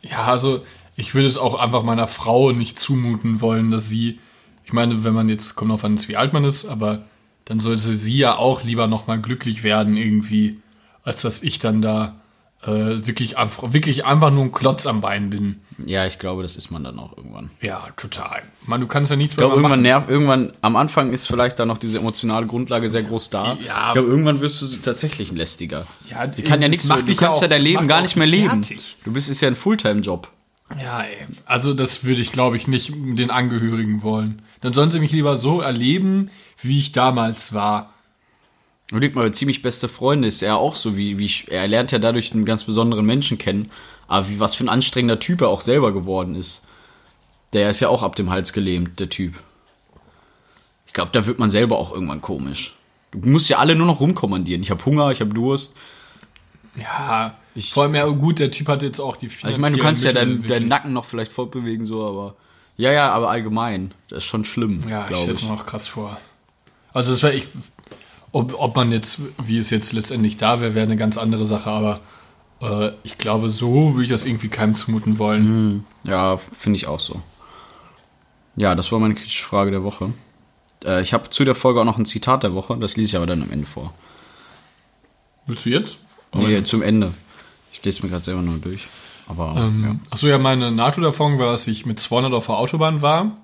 Ja, 0.03 0.24
also 0.24 0.64
ich 1.00 1.14
würde 1.14 1.26
es 1.28 1.38
auch 1.38 1.54
einfach 1.58 1.82
meiner 1.82 2.06
Frau 2.06 2.52
nicht 2.52 2.78
zumuten 2.78 3.40
wollen, 3.40 3.70
dass 3.70 3.88
sie, 3.88 4.20
ich 4.64 4.72
meine, 4.72 5.02
wenn 5.02 5.14
man 5.14 5.28
jetzt, 5.28 5.56
kommt 5.56 5.72
auf 5.72 5.82
an, 5.84 5.98
wie 6.08 6.16
alt 6.16 6.32
man 6.32 6.44
ist, 6.44 6.66
aber 6.66 7.02
dann 7.46 7.58
sollte 7.58 7.92
sie 7.94 8.18
ja 8.18 8.36
auch 8.36 8.62
lieber 8.62 8.86
nochmal 8.86 9.18
glücklich 9.20 9.62
werden 9.62 9.96
irgendwie, 9.96 10.60
als 11.02 11.22
dass 11.22 11.42
ich 11.42 11.58
dann 11.58 11.80
da 11.80 12.16
äh, 12.62 12.68
wirklich, 13.06 13.38
einfach, 13.38 13.72
wirklich 13.72 14.04
einfach 14.04 14.30
nur 14.30 14.44
ein 14.44 14.52
Klotz 14.52 14.86
am 14.86 15.00
Bein 15.00 15.30
bin. 15.30 15.62
Ja, 15.86 16.04
ich 16.04 16.18
glaube, 16.18 16.42
das 16.42 16.56
ist 16.56 16.70
man 16.70 16.84
dann 16.84 16.98
auch 16.98 17.16
irgendwann. 17.16 17.48
Ja, 17.62 17.88
total. 17.96 18.42
Man, 18.66 18.82
du 18.82 18.86
kannst 18.86 19.10
ja 19.10 19.16
nichts 19.16 19.32
Ich 19.32 19.38
glaube, 19.38 19.52
mehr 19.56 19.56
irgendwann 19.56 19.70
machen. 19.78 19.82
nervt, 19.82 20.10
irgendwann, 20.10 20.52
am 20.60 20.76
Anfang 20.76 21.10
ist 21.10 21.26
vielleicht 21.26 21.58
da 21.58 21.64
noch 21.64 21.78
diese 21.78 21.98
emotionale 21.98 22.46
Grundlage 22.46 22.90
sehr 22.90 23.02
groß 23.04 23.30
da. 23.30 23.56
Ja. 23.66 23.86
Ich 23.88 23.92
glaube, 23.94 24.08
irgendwann 24.08 24.42
wirst 24.42 24.60
du 24.60 24.66
tatsächlich 24.76 25.30
ein 25.32 25.36
lästiger. 25.38 25.86
Ja, 26.10 26.26
Die 26.26 26.42
kann 26.42 26.60
ja 26.60 26.68
nichts 26.68 26.86
macht 26.88 27.06
mehr, 27.06 27.14
du 27.14 27.18
kannst 27.20 27.40
ja, 27.40 27.48
dein 27.48 27.62
Leben 27.62 27.88
gar 27.88 28.02
nicht 28.02 28.16
mehr 28.16 28.26
leben. 28.26 28.62
fertig. 28.62 28.98
Du 29.04 29.12
bist, 29.12 29.30
ist 29.30 29.40
ja 29.40 29.48
ein 29.48 29.56
Fulltime-Job. 29.56 30.30
Ja, 30.78 31.02
ey. 31.02 31.26
Also 31.46 31.74
das 31.74 32.04
würde 32.04 32.22
ich, 32.22 32.33
glaube 32.33 32.56
ich, 32.56 32.68
nicht 32.68 32.92
den 32.94 33.30
Angehörigen 33.30 34.02
wollen. 34.02 34.42
Dann 34.61 34.72
sollen 34.72 34.90
sie 34.90 35.00
mich 35.00 35.12
lieber 35.12 35.37
so 35.37 35.61
erleben, 35.61 36.30
wie 36.61 36.78
ich 36.78 36.92
damals 36.92 37.52
war. 37.52 37.92
Überleg 38.90 39.14
mal, 39.14 39.33
ziemlich 39.33 39.62
beste 39.62 39.88
Freunde 39.88 40.28
ist 40.28 40.42
er 40.42 40.56
auch 40.56 40.74
so, 40.74 40.96
wie, 40.96 41.18
wie 41.18 41.24
ich, 41.24 41.50
er 41.50 41.68
lernt 41.68 41.92
ja 41.92 41.98
dadurch 41.98 42.33
einen 42.33 42.44
ganz 42.44 42.64
besonderen 42.64 43.06
Menschen 43.06 43.38
kennen. 43.38 43.70
Aber 44.06 44.28
wie, 44.28 44.40
was 44.40 44.54
für 44.54 44.64
ein 44.64 44.68
anstrengender 44.68 45.20
Typ 45.20 45.40
er 45.40 45.48
auch 45.48 45.61
selber 45.61 45.92
geworden 45.92 46.35
ist. 46.35 46.64
Der 47.52 47.70
ist 47.70 47.80
ja 47.80 47.88
auch 47.88 48.02
ab 48.02 48.16
dem 48.16 48.30
Hals 48.30 48.52
gelähmt, 48.52 49.00
der 49.00 49.09
Typ. 49.09 49.35
Ich 50.87 50.92
glaube, 50.92 51.11
da 51.12 51.26
wird 51.26 51.38
man 51.38 51.50
selber 51.50 51.78
auch 51.78 51.92
irgendwann 51.92 52.20
komisch. 52.20 52.74
Du 53.12 53.28
musst 53.28 53.48
ja 53.48 53.59
alle 53.59 53.74
nur 53.74 53.87
noch 53.87 54.00
rumkommandieren. 54.00 54.62
Ich 54.62 54.70
habe 54.70 54.85
Hunger, 54.85 55.11
ich 55.11 55.20
habe 55.20 55.35
Durst. 55.35 55.76
Ja, 56.76 57.37
ich, 57.54 57.72
vor 57.72 57.84
allem 57.84 57.94
ja 57.94 58.06
gut, 58.06 58.38
der 58.38 58.50
Typ 58.50 58.68
hat 58.68 58.82
jetzt 58.82 59.00
auch 59.00 59.16
die 59.16 59.28
Also 59.28 59.48
ich 59.48 59.58
meine, 59.58 59.76
du 59.76 59.82
kannst 59.82 60.04
ja 60.04 60.12
deinen, 60.12 60.46
deinen 60.46 60.68
Nacken 60.68 60.92
noch 60.92 61.04
vielleicht 61.04 61.32
fortbewegen, 61.32 61.84
so, 61.84 62.04
aber. 62.04 62.34
Ja, 62.76 62.92
ja, 62.92 63.10
aber 63.10 63.30
allgemein. 63.30 63.92
Das 64.08 64.18
ist 64.18 64.24
schon 64.24 64.44
schlimm, 64.44 64.84
Ja, 64.88 65.06
ich 65.10 65.16
stelle 65.16 65.34
es 65.34 65.42
mir 65.42 65.52
auch 65.52 65.66
krass 65.66 65.88
vor. 65.88 66.18
Also 66.92 67.12
das 67.12 67.22
wäre 67.22 67.34
ich, 67.34 67.44
ob, 68.32 68.54
ob 68.58 68.76
man 68.76 68.92
jetzt, 68.92 69.20
wie 69.42 69.58
es 69.58 69.70
jetzt 69.70 69.92
letztendlich 69.92 70.36
da 70.36 70.60
wäre, 70.60 70.74
wäre 70.74 70.86
eine 70.86 70.96
ganz 70.96 71.18
andere 71.18 71.44
Sache, 71.44 71.70
aber 71.70 72.00
äh, 72.60 72.92
ich 73.02 73.18
glaube, 73.18 73.50
so 73.50 73.94
würde 73.94 74.04
ich 74.04 74.10
das 74.10 74.24
irgendwie 74.24 74.48
keinem 74.48 74.74
zumuten 74.74 75.18
wollen. 75.18 75.84
Ja, 76.04 76.36
finde 76.36 76.76
ich 76.76 76.86
auch 76.86 77.00
so. 77.00 77.20
Ja, 78.56 78.74
das 78.74 78.90
war 78.92 78.98
meine 78.98 79.14
kritische 79.14 79.44
Frage 79.44 79.70
der 79.70 79.82
Woche. 79.82 80.12
Äh, 80.84 81.02
ich 81.02 81.12
habe 81.12 81.30
zu 81.30 81.44
der 81.44 81.54
Folge 81.54 81.80
auch 81.80 81.84
noch 81.84 81.98
ein 81.98 82.06
Zitat 82.06 82.42
der 82.42 82.54
Woche, 82.54 82.76
das 82.78 82.96
lese 82.96 83.08
ich 83.08 83.16
aber 83.16 83.26
dann 83.26 83.42
am 83.42 83.50
Ende 83.50 83.66
vor. 83.66 83.92
Willst 85.46 85.66
du 85.66 85.70
jetzt? 85.70 85.98
Nee, 86.32 86.62
zum 86.62 86.82
Ende. 86.82 87.12
Ich 87.81 87.85
lese 87.85 88.03
mir 88.03 88.11
gerade 88.11 88.25
selber 88.25 88.43
nur 88.43 88.59
durch. 88.59 88.88
Aber 89.27 89.55
Ähm, 89.57 90.01
Achso, 90.11 90.27
ja, 90.27 90.38
meine 90.38 90.71
NATO-Erfahrung 90.71 91.38
war, 91.38 91.53
dass 91.53 91.66
ich 91.66 91.87
mit 91.87 91.99
200 91.99 92.35
auf 92.35 92.47
der 92.47 92.57
Autobahn 92.57 93.01
war, 93.01 93.37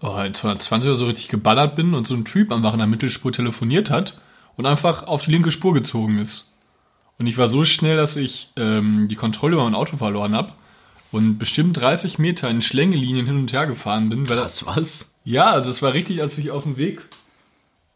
oh, 0.00 0.30
220 0.30 0.88
oder 0.88 0.96
so 0.96 1.06
richtig 1.06 1.28
geballert 1.28 1.74
bin 1.74 1.94
und 1.94 2.06
so 2.06 2.14
ein 2.14 2.24
Typ 2.24 2.52
einfach 2.52 2.72
in 2.72 2.78
der 2.78 2.86
Mittelspur 2.86 3.32
telefoniert 3.32 3.90
hat 3.90 4.20
und 4.56 4.66
einfach 4.66 5.04
auf 5.04 5.24
die 5.24 5.32
linke 5.32 5.50
Spur 5.50 5.74
gezogen 5.74 6.18
ist. 6.18 6.52
Und 7.18 7.26
ich 7.26 7.38
war 7.38 7.48
so 7.48 7.64
schnell, 7.64 7.96
dass 7.96 8.16
ich 8.16 8.50
ähm, 8.56 9.08
die 9.08 9.16
Kontrolle 9.16 9.54
über 9.54 9.64
mein 9.64 9.74
Auto 9.74 9.96
verloren 9.96 10.34
habe 10.34 10.52
und 11.12 11.38
bestimmt 11.38 11.76
30 11.78 12.18
Meter 12.18 12.48
in 12.48 12.62
Schlängelinien 12.62 13.26
hin 13.26 13.38
und 13.38 13.52
her 13.52 13.66
gefahren 13.66 14.08
bin. 14.08 14.28
Weil 14.28 14.36
ja. 14.36 14.44
was, 14.44 14.66
was? 14.66 15.14
ja, 15.24 15.60
das 15.60 15.82
war 15.82 15.92
richtig, 15.92 16.20
als 16.20 16.38
ich 16.38 16.50
auf 16.50 16.64
dem 16.64 16.76
Weg. 16.76 17.06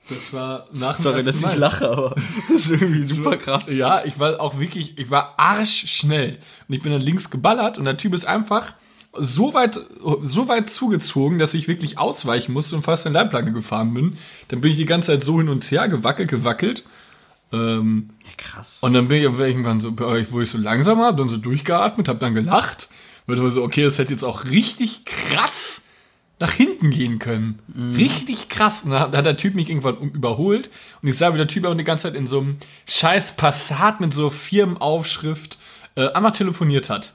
Das 0.09 0.33
war 0.33 0.67
nach 0.73 0.97
Sorry, 0.97 1.23
dass 1.25 1.43
ich 1.43 1.57
lache, 1.57 1.89
aber 1.91 2.15
das 2.49 2.67
ist 2.67 2.71
irgendwie 2.71 3.03
super 3.03 3.37
krass. 3.37 3.75
Ja, 3.77 4.05
ich 4.05 4.19
war 4.19 4.41
auch 4.41 4.59
wirklich, 4.61 4.99
ich 4.99 5.11
war 5.11 5.35
arschschnell. 5.37 6.39
Und 6.69 6.75
ich 6.75 6.83
bin 6.83 6.93
dann 6.93 7.01
links 7.01 7.31
geballert 7.31 7.77
und 7.79 7.85
der 7.87 7.97
Typ 7.97 8.15
ist 8.15 8.25
einfach 8.25 8.75
so 9.19 9.55
weit, 9.55 9.81
so 10.23 10.47
weit 10.49 10.71
zugezogen, 10.71 11.39
dass 11.39 11.55
ich 11.55 11.69
wirklich 11.69 11.99
ausweichen 11.99 12.53
musste 12.53 12.77
und 12.77 12.83
fast 12.83 13.07
in 13.07 13.15
Leitplanke 13.15 13.53
gefahren 13.53 13.95
bin. 13.95 14.19
Dann 14.49 14.61
bin 14.61 14.71
ich 14.71 14.77
die 14.77 14.87
ganze 14.87 15.13
Zeit 15.13 15.25
so 15.25 15.39
hin 15.39 15.49
und 15.49 15.69
her 15.71 15.89
gewackelt, 15.89 16.29
gewackelt. 16.29 16.85
Ähm, 17.53 18.11
Ja, 18.25 18.31
krass. 18.37 18.79
und 18.83 18.93
dann 18.93 19.09
bin 19.09 19.19
ich 19.19 19.25
irgendwann 19.25 19.81
so, 19.81 19.93
wo 19.99 20.41
ich 20.41 20.51
so 20.51 20.59
langsam 20.59 21.01
habe, 21.01 21.17
dann 21.17 21.29
so 21.29 21.37
durchgeatmet, 21.37 22.09
habe 22.09 22.19
dann 22.19 22.35
gelacht. 22.35 22.89
Weil 23.27 23.45
ich 23.45 23.53
so, 23.53 23.65
okay, 23.65 23.83
das 23.83 23.99
hätte 23.99 24.13
jetzt 24.13 24.23
auch 24.25 24.45
richtig 24.45 25.05
krass 25.05 25.86
nach 26.39 26.53
hinten 26.53 26.91
gehen 26.91 27.19
können. 27.19 27.59
Richtig 27.97 28.49
krass. 28.49 28.83
Und 28.85 28.91
dann 28.91 29.17
hat 29.17 29.27
der 29.27 29.37
Typ 29.37 29.55
mich 29.55 29.71
irgendwann 29.71 29.97
überholt. 30.11 30.71
Und 31.01 31.09
ich 31.09 31.17
sah, 31.17 31.33
wie 31.33 31.39
der 31.39 31.49
Typ 31.49 31.65
aber 31.65 31.75
die 31.75 31.85
ganze 31.85 32.05
Zeit 32.05 32.15
in 32.15 32.27
so 32.27 32.41
einem 32.41 32.57
scheiß 32.87 33.37
Passat 33.37 34.01
mit 34.01 34.13
so 34.13 34.29
Firmenaufschrift 34.29 35.59
äh, 35.95 36.09
einmal 36.09 36.33
telefoniert 36.33 36.91
hat. 36.91 37.15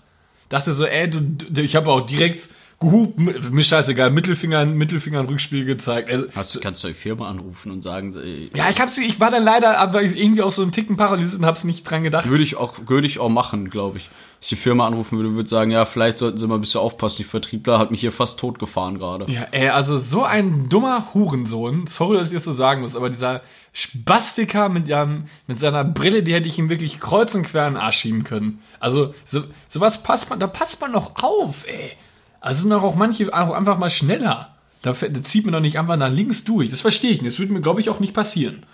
Dachte 0.50 0.74
so, 0.74 0.86
ey, 0.86 1.10
du, 1.10 1.22
du 1.22 1.62
ich 1.62 1.76
habe 1.76 1.92
auch 1.92 2.02
direkt 2.02 2.50
gehupt, 2.82 3.20
mir 3.20 3.64
scheißegal, 3.64 4.10
Mittelfinger, 4.10 4.66
Mittelfinger 4.66 5.20
in 5.20 5.28
Rückspiel 5.28 5.66
gezeigt. 5.66 6.10
Also, 6.10 6.26
Hast, 6.36 6.60
kannst 6.62 6.84
du 6.84 6.88
die 6.88 6.96
Firma 6.96 7.30
anrufen 7.30 7.72
und 7.72 7.84
sagen, 7.84 8.14
ey, 8.16 8.50
ja, 8.56 8.70
ich 8.72 8.82
hab's, 8.82 8.98
ich 8.98 9.20
war 9.20 9.30
dann 9.30 9.44
leider, 9.44 9.78
aber 9.78 10.02
irgendwie 10.02 10.42
auch 10.42 10.52
so 10.52 10.64
einen 10.64 10.72
Ticken 10.72 10.98
paralysiert 10.98 11.42
und 11.42 11.46
hab's 11.46 11.64
nicht 11.64 11.84
dran 11.84 12.04
gedacht. 12.04 12.28
würde 12.28 12.42
ich 12.42 12.58
auch, 12.58 12.74
würde 12.88 13.06
ich 13.06 13.20
auch 13.20 13.30
machen, 13.30 13.70
glaube 13.70 14.00
ich. 14.00 14.10
Ich 14.44 14.50
die 14.50 14.56
Firma 14.56 14.88
anrufen 14.88 15.20
würde, 15.20 15.36
würde 15.36 15.48
sagen, 15.48 15.70
ja, 15.70 15.86
vielleicht 15.86 16.18
sollten 16.18 16.40
sie 16.40 16.48
mal 16.48 16.56
ein 16.56 16.62
bisschen 16.62 16.82
aufpassen. 16.82 17.18
Die 17.18 17.26
Vertriebler 17.26 17.78
hat 17.78 17.92
mich 17.92 18.02
hier 18.02 18.12
fast 18.12 18.40
tot 18.40 18.58
gefahren 18.58 18.98
gerade. 18.98 19.32
Ja, 19.32 19.44
ey, 19.52 19.70
also 19.70 20.00
so 20.00 20.24
ein 20.24 20.68
dummer 20.68 21.14
Hurensohn. 21.14 21.86
Sorry, 21.86 22.18
dass 22.18 22.30
ich 22.30 22.34
das 22.34 22.46
so 22.46 22.52
sagen 22.52 22.82
muss, 22.82 22.96
aber 22.96 23.12
dieser 23.12 23.42
Spastiker 23.72 24.68
mit, 24.68 24.88
ja, 24.88 25.08
mit 25.46 25.60
seiner 25.60 25.84
Brille, 25.84 26.24
die 26.24 26.34
hätte 26.34 26.48
ich 26.48 26.58
ihm 26.58 26.70
wirklich 26.70 27.00
kreuz 27.00 27.36
und 27.36 27.44
quer 27.44 27.68
in 27.68 27.76
den 27.76 27.84
Arsch 27.84 27.98
schieben 27.98 28.24
können. 28.24 28.64
Also, 28.80 29.14
so, 29.26 29.44
sowas 29.68 30.02
passt 30.02 30.32
man, 30.32 30.40
da 30.40 30.48
passt 30.48 30.82
man 30.82 30.92
noch 30.92 31.22
auf, 31.22 31.68
ey. 31.68 31.92
Also 32.40 32.62
sind 32.62 32.72
doch 32.72 32.82
auch 32.82 32.96
manche 32.96 33.32
auch 33.32 33.54
einfach 33.54 33.78
mal 33.78 33.92
schneller. 33.92 34.56
Da, 34.82 34.96
zieht 34.96 35.46
man 35.46 35.54
doch 35.54 35.60
nicht 35.60 35.78
einfach 35.78 35.98
nach 35.98 36.10
links 36.10 36.44
durch. 36.44 36.72
Das 36.72 36.82
verstehe 36.82 37.12
ich 37.12 37.22
nicht. 37.22 37.34
Das 37.34 37.40
würde 37.40 37.54
mir, 37.54 37.62
glaube 37.62 37.80
ich, 37.80 37.92
auch 37.92 38.00
nicht 38.00 38.16
passieren. 38.16 38.66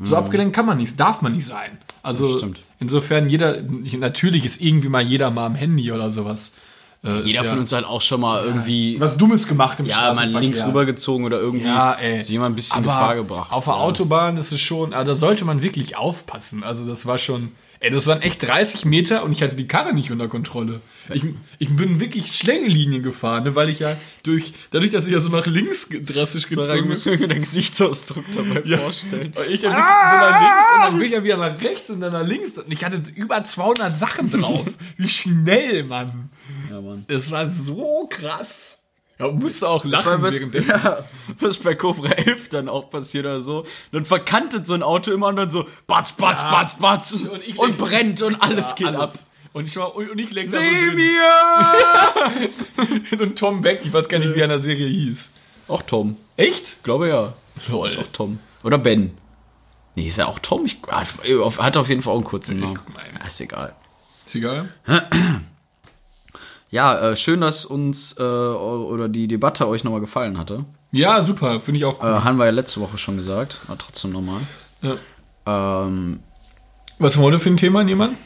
So 0.00 0.16
abgelenkt 0.16 0.54
kann 0.54 0.66
man 0.66 0.76
nicht, 0.76 1.00
darf 1.00 1.22
man 1.22 1.32
nicht 1.32 1.46
sein. 1.46 1.78
Also 2.02 2.40
insofern 2.80 3.28
jeder, 3.28 3.58
natürlich 3.98 4.44
ist 4.44 4.60
irgendwie 4.60 4.88
mal 4.88 5.02
jeder 5.02 5.30
mal 5.30 5.46
am 5.46 5.54
Handy 5.54 5.92
oder 5.92 6.10
sowas. 6.10 6.52
Äh, 7.04 7.20
Jeder 7.20 7.44
ja 7.44 7.50
von 7.50 7.60
uns 7.60 7.72
hat 7.72 7.84
auch 7.84 8.00
schon 8.00 8.20
mal 8.20 8.44
irgendwie, 8.44 9.00
was 9.00 9.16
Dummes 9.16 9.46
gemacht 9.46 9.78
im 9.78 9.86
ja, 9.86 10.12
mal 10.14 10.28
links 10.28 10.66
rübergezogen 10.66 11.24
oder 11.24 11.38
irgendwie 11.38 11.66
Ja, 11.66 11.96
sich 12.00 12.30
jemand 12.30 12.54
ein 12.54 12.56
bisschen 12.56 12.82
in 12.82 12.90
Aber 12.90 12.98
Gefahr 12.98 13.14
gebracht. 13.14 13.52
Auf 13.52 13.66
der 13.66 13.74
ja. 13.74 13.80
Autobahn 13.80 14.36
ist 14.36 14.50
es 14.50 14.60
schon, 14.60 14.92
also 14.92 15.12
da 15.12 15.16
sollte 15.16 15.44
man 15.44 15.62
wirklich 15.62 15.96
aufpassen. 15.96 16.64
Also 16.64 16.86
das 16.88 17.06
war 17.06 17.18
schon, 17.18 17.52
ey, 17.80 17.90
das 17.90 18.06
waren 18.06 18.22
echt 18.22 18.46
30 18.46 18.84
Meter 18.84 19.22
und 19.24 19.32
ich 19.32 19.42
hatte 19.42 19.56
die 19.56 19.66
Karre 19.68 19.92
nicht 19.94 20.10
unter 20.10 20.28
Kontrolle. 20.28 20.80
Ich, 21.12 21.24
ich 21.58 21.74
bin 21.74 22.00
wirklich 22.00 22.34
Schlängelinien 22.36 23.02
gefahren, 23.02 23.44
ne, 23.44 23.54
weil 23.54 23.68
ich 23.70 23.78
ja 23.78 23.96
durch, 24.24 24.52
dadurch, 24.70 24.90
dass 24.90 25.06
ich 25.06 25.12
ja 25.12 25.20
so 25.20 25.28
nach 25.30 25.46
links 25.46 25.88
drastisch 25.90 26.46
gezogen 26.48 26.88
musst 26.88 27.04
bin. 27.04 27.14
du 27.14 27.20
mir 27.20 27.28
den 27.34 27.42
Gesichtsausdruck 27.42 28.24
dabei 28.34 28.62
Ja. 28.64 28.78
vorstellen. 28.78 29.32
Ich 29.50 29.60
dann 29.60 29.72
wirklich 29.72 29.84
so 30.10 30.16
nach 30.16 30.40
links 30.40 30.66
und 30.74 30.82
dann 30.82 30.98
bin 30.98 31.06
ich 31.06 31.12
ja 31.12 31.24
wieder 31.24 31.36
nach 31.36 31.62
rechts 31.62 31.90
und 31.90 32.00
dann 32.00 32.12
nach 32.12 32.26
links 32.26 32.58
und 32.58 32.72
ich 32.72 32.84
hatte 32.84 33.00
über 33.14 33.42
200 33.44 33.96
Sachen 33.96 34.30
drauf. 34.30 34.66
Wie 34.96 35.08
schnell, 35.08 35.84
Mann. 35.84 36.30
Ja, 36.70 36.80
Mann. 36.80 37.04
Das 37.08 37.30
war 37.30 37.48
so 37.48 38.06
krass. 38.10 38.77
Ja, 39.18 39.28
musste 39.32 39.68
auch 39.68 39.84
lachen 39.84 40.22
was, 40.22 40.34
währenddessen. 40.34 40.68
ja, 40.84 41.04
was 41.40 41.56
bei 41.56 41.74
Cobra 41.74 42.10
11 42.10 42.48
dann 42.50 42.68
auch 42.68 42.88
passiert 42.88 43.24
oder 43.26 43.40
so. 43.40 43.66
Dann 43.92 44.04
verkantet 44.04 44.66
so 44.66 44.74
ein 44.74 44.82
Auto 44.82 45.10
immer 45.12 45.26
und 45.26 45.36
dann 45.36 45.50
so 45.50 45.66
batz, 45.86 46.12
batz, 46.12 46.42
Ja. 46.42 46.50
batz, 46.52 46.74
batz 46.78 47.12
Und 47.12 47.30
und, 47.58 47.70
ich- 47.70 47.76
brennt 47.76 48.22
und 48.22 48.36
alles 48.42 48.74
geht 48.76 48.86
ab. 48.88 48.94
Alles. 49.00 49.26
Und 49.54 49.64
ich 49.66 49.76
war, 49.76 49.96
und 49.96 50.08
und 50.10 50.18
ich 50.18 50.30
lenk 50.30 50.52
da 50.52 50.58
so 50.58 50.62
Seh 50.62 50.70
drin. 50.70 50.94
mir! 50.94 51.22
Und 53.24 53.36
Tom 53.38 53.60
Beck, 53.62 53.80
ich 53.82 53.92
weiß 53.92 54.08
gar 54.08 54.18
nicht, 54.18 54.34
wie 54.34 54.38
er 54.38 54.44
in 54.44 54.50
der 54.50 54.58
Serie 54.60 54.86
hieß. 54.86 55.30
Auch 55.68 55.82
Tom. 55.82 56.16
Echt? 56.36 56.84
Glaube 56.84 57.08
ja. 57.08 57.32
Lol. 57.68 57.88
Ist 57.88 57.98
auch 57.98 58.06
Tom. 58.12 58.38
Oder 58.62 58.78
Ben. 58.78 59.16
Nee, 59.96 60.06
ist 60.08 60.18
ja 60.18 60.26
auch 60.26 60.38
Tom. 60.38 60.64
Ich, 60.66 60.78
hat 60.90 61.76
auf 61.76 61.88
jeden 61.88 62.02
Fall 62.02 62.12
auch 62.12 62.18
einen 62.18 62.24
kurzen 62.24 62.60
Namen. 62.60 62.78
Ja, 63.18 63.26
ist 63.26 63.40
egal. 63.40 63.74
Ist 64.26 64.34
egal. 64.36 64.68
Ja, 66.70 66.98
äh, 67.00 67.16
schön, 67.16 67.40
dass 67.40 67.64
uns 67.64 68.16
äh, 68.18 68.22
oder 68.22 69.08
die 69.08 69.26
Debatte 69.26 69.66
euch 69.68 69.84
nochmal 69.84 70.00
gefallen 70.00 70.36
hatte. 70.38 70.64
Ja, 70.92 71.22
super. 71.22 71.60
Finde 71.60 71.78
ich 71.78 71.84
auch 71.84 72.00
Äh, 72.02 72.06
cool. 72.06 72.24
haben 72.24 72.36
wir 72.38 72.44
ja 72.44 72.50
letzte 72.50 72.80
Woche 72.80 72.98
schon 72.98 73.16
gesagt, 73.16 73.60
aber 73.68 73.78
trotzdem 73.78 74.12
nochmal. 74.12 74.40
Ja. 74.82 74.96
Ähm, 75.86 76.20
Was 76.98 77.14
haben 77.16 77.22
wir 77.22 77.26
heute 77.28 77.40
für 77.40 77.50
ein 77.50 77.56
Thema, 77.56 77.82
jemand? 77.82 78.16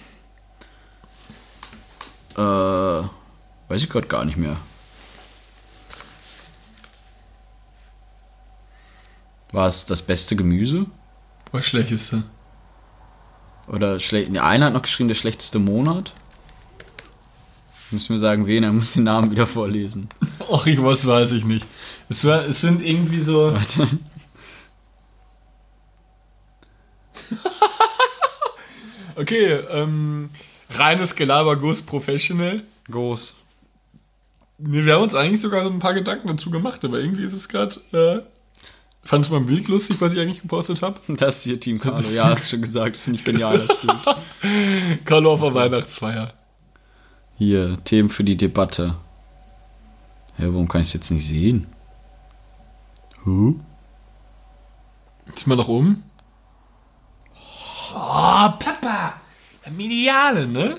äh, 2.37 2.41
weiß 2.41 3.83
ich 3.83 3.89
gerade 3.91 4.07
gar 4.09 4.25
nicht 4.25 4.37
mehr. 4.39 4.57
War 9.53 9.69
es 9.69 9.85
das 9.87 10.03
beste 10.03 10.35
Gemüse? 10.35 10.87
Was 11.53 11.67
schlechteste? 11.67 12.23
Oder 13.69 14.01
schlecht. 14.01 14.31
Nee, 14.33 14.39
einer 14.39 14.67
hat 14.67 14.73
noch 14.73 14.83
geschrieben, 14.83 15.09
der 15.09 15.15
schlechteste 15.15 15.59
Monat. 15.59 16.13
Müssen 17.93 18.11
wir 18.11 18.19
sagen, 18.19 18.47
wen, 18.47 18.63
er 18.65 18.73
muss 18.73 18.95
den 18.95 19.05
Namen 19.05 19.31
wieder 19.31 19.47
vorlesen. 19.47 20.09
Ach, 20.51 20.67
ich 20.67 20.83
was 20.83 21.07
weiß 21.07 21.33
ich 21.33 21.45
nicht. 21.45 21.67
Es, 22.09 22.25
war, 22.25 22.45
es 22.45 22.61
sind 22.61 22.83
irgendwie 22.83 23.21
so. 23.21 23.53
Warte. 23.53 23.89
Okay, 29.15 29.59
ähm, 29.71 30.31
reines 30.71 31.15
Gelaber 31.15 31.57
Ghost 31.57 31.87
Professional. 31.87 32.63
Groß. 32.91 33.37
Nee, 34.59 34.85
wir 34.85 34.95
haben 34.95 35.03
uns 35.03 35.15
eigentlich 35.15 35.41
sogar 35.41 35.65
so 35.65 35.71
ein 35.71 35.79
paar 35.79 35.95
Gedanken 35.95 36.29
dazu 36.29 36.51
gemacht, 36.51 36.85
aber 36.85 36.99
irgendwie 36.99 37.23
ist 37.23 37.35
es 37.35 37.49
gerade. 37.49 37.77
Äh, 37.93 38.23
fand 39.05 39.25
es 39.25 39.31
mal 39.31 39.39
ein 39.39 39.47
Bild 39.47 39.69
lustig, 39.69 40.01
was 40.01 40.15
ich 40.15 40.21
eigentlich 40.21 40.43
gepostet 40.43 40.83
habe. 40.83 40.99
Das 41.09 41.39
ist 41.39 41.45
hier 41.45 41.61
Team 41.61 41.79
Carlo. 41.81 41.99
Das 41.99 42.15
Ja, 42.15 42.25
hast 42.31 42.49
schon 42.49 42.63
gesagt. 42.63 42.97
Finde 42.97 43.19
ich 43.19 43.25
genial, 43.25 43.59
das 43.59 43.77
Bild. 43.81 45.05
Carlo 45.05 45.35
auf 45.35 45.43
der 45.43 45.55
Weihnachtsfeier. 45.55 46.33
Hier, 47.45 47.77
Themen 47.83 48.09
für 48.09 48.23
die 48.23 48.37
Debatte. 48.37 48.95
Hä, 50.37 50.45
warum 50.47 50.69
kann 50.69 50.81
ich 50.81 50.87
es 50.87 50.93
jetzt 50.93 51.11
nicht 51.11 51.27
sehen? 51.27 51.67
Huh? 53.25 53.57
Zieh 55.35 55.49
mal 55.49 55.57
nach 55.57 55.67
oben. 55.67 56.05
Oh, 57.93 58.49
Papa! 58.61 59.15
Der 59.65 59.73
Mediale, 59.73 60.47
ne? 60.47 60.77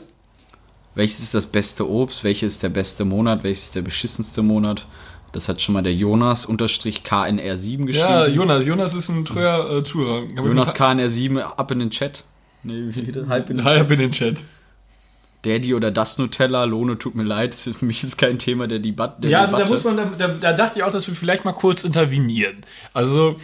Welches 0.96 1.20
ist 1.20 1.34
das 1.34 1.48
beste 1.48 1.90
Obst? 1.90 2.24
Welches 2.24 2.54
ist 2.54 2.64
der 2.64 2.70
beste 2.70 3.04
Monat? 3.04 3.44
Welches 3.44 3.66
ist 3.66 3.76
der 3.76 3.82
beschissenste 3.82 4.42
Monat? 4.42 4.88
Das 5.34 5.50
hat 5.50 5.62
schon 5.62 5.74
mal 5.74 5.84
der 5.84 5.94
Jonas 5.94 6.46
unterstrich 6.46 7.02
KNR7 7.02 7.88
geschrieben. 7.88 8.10
Ja, 8.10 8.26
Jonas. 8.28 8.66
Jonas 8.66 8.96
ist 8.96 9.10
ein 9.10 9.26
treuer 9.26 9.80
äh, 9.80 9.84
Zuhörer. 9.84 10.28
Jonas 10.34 10.74
KNR7 10.74 11.40
ab 11.40 11.72
in 11.72 11.80
den 11.80 11.90
Chat. 11.90 12.24
Nee, 12.64 12.84
wie 12.88 13.02
geht 13.02 13.18
das? 13.18 13.28
Halb 13.28 13.50
in 13.50 13.58
den 13.58 13.66
Hi, 13.66 13.82
in 13.82 14.00
den 14.00 14.12
Chat. 14.12 14.46
Daddy 15.44 15.74
oder 15.76 15.92
das 15.92 16.18
Nutella, 16.18 16.64
Lohne 16.64 16.98
tut 16.98 17.16
mir 17.16 17.24
leid, 17.24 17.54
ist 17.54 17.64
für 17.78 17.86
mich 17.86 18.04
ist 18.04 18.18
kein 18.18 18.40
Thema 18.40 18.68
der, 18.68 18.80
Debat 18.80 19.22
der 19.24 19.30
Ja, 19.30 19.42
also 19.42 19.58
da 19.58 19.64
Debatte. 19.66 19.74
muss 19.74 19.84
man, 19.84 19.98
da, 19.98 20.06
da, 20.06 20.28
da 20.34 20.54
dachte 20.54 20.80
ich 20.80 20.84
auch, 20.84 20.92
dass 20.92 21.08
wir 21.08 21.16
vielleicht 21.16 21.46
mal 21.46 21.52
kurz 21.54 21.84
intervenieren. 21.84 22.58
Also, 22.94 23.40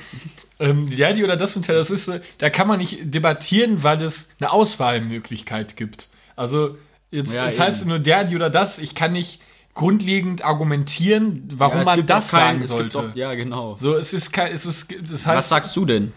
ähm, 0.59 0.88
ja, 0.91 1.13
die 1.13 1.23
oder 1.23 1.38
das 1.38 1.55
Hotel, 1.55 1.75
das 1.75 1.91
ist, 1.91 2.07
äh, 2.07 2.19
da 2.39 2.49
kann 2.49 2.67
man 2.67 2.79
nicht 2.79 3.13
debattieren, 3.13 3.83
weil 3.83 4.01
es 4.01 4.29
eine 4.39 4.51
Auswahlmöglichkeit 4.51 5.75
gibt. 5.77 6.09
Also, 6.35 6.77
jetzt, 7.12 7.33
Ja, 7.35 7.45
es 7.45 7.59
heißt 7.59 7.85
nur 7.85 7.99
der, 7.99 8.23
die 8.23 8.35
oder 8.35 8.49
das, 8.49 8.79
ich 8.79 8.95
kann 8.95 9.13
nicht 9.13 9.41
grundlegend 9.73 10.43
argumentieren, 10.43 11.47
warum 11.55 11.79
Ja, 11.79 11.83
man 11.85 12.05
das 12.05 12.31
kein- 12.31 12.39
sagen 12.39 12.62
es 12.62 12.75
gibt 12.77 12.91
sollte. 12.93 13.12
Auch, 13.12 13.15
ja, 13.15 13.31
genau. 13.33 13.75
So, 13.75 13.95
es 13.95 14.13
ist 14.13 14.31
kein, 14.33 14.51
es 14.51 14.65
ist, 14.65 14.91
es 14.91 15.25
heißt, 15.25 15.38
Was 15.38 15.49
sagst 15.49 15.75
du 15.75 15.85
denn? 15.85 16.12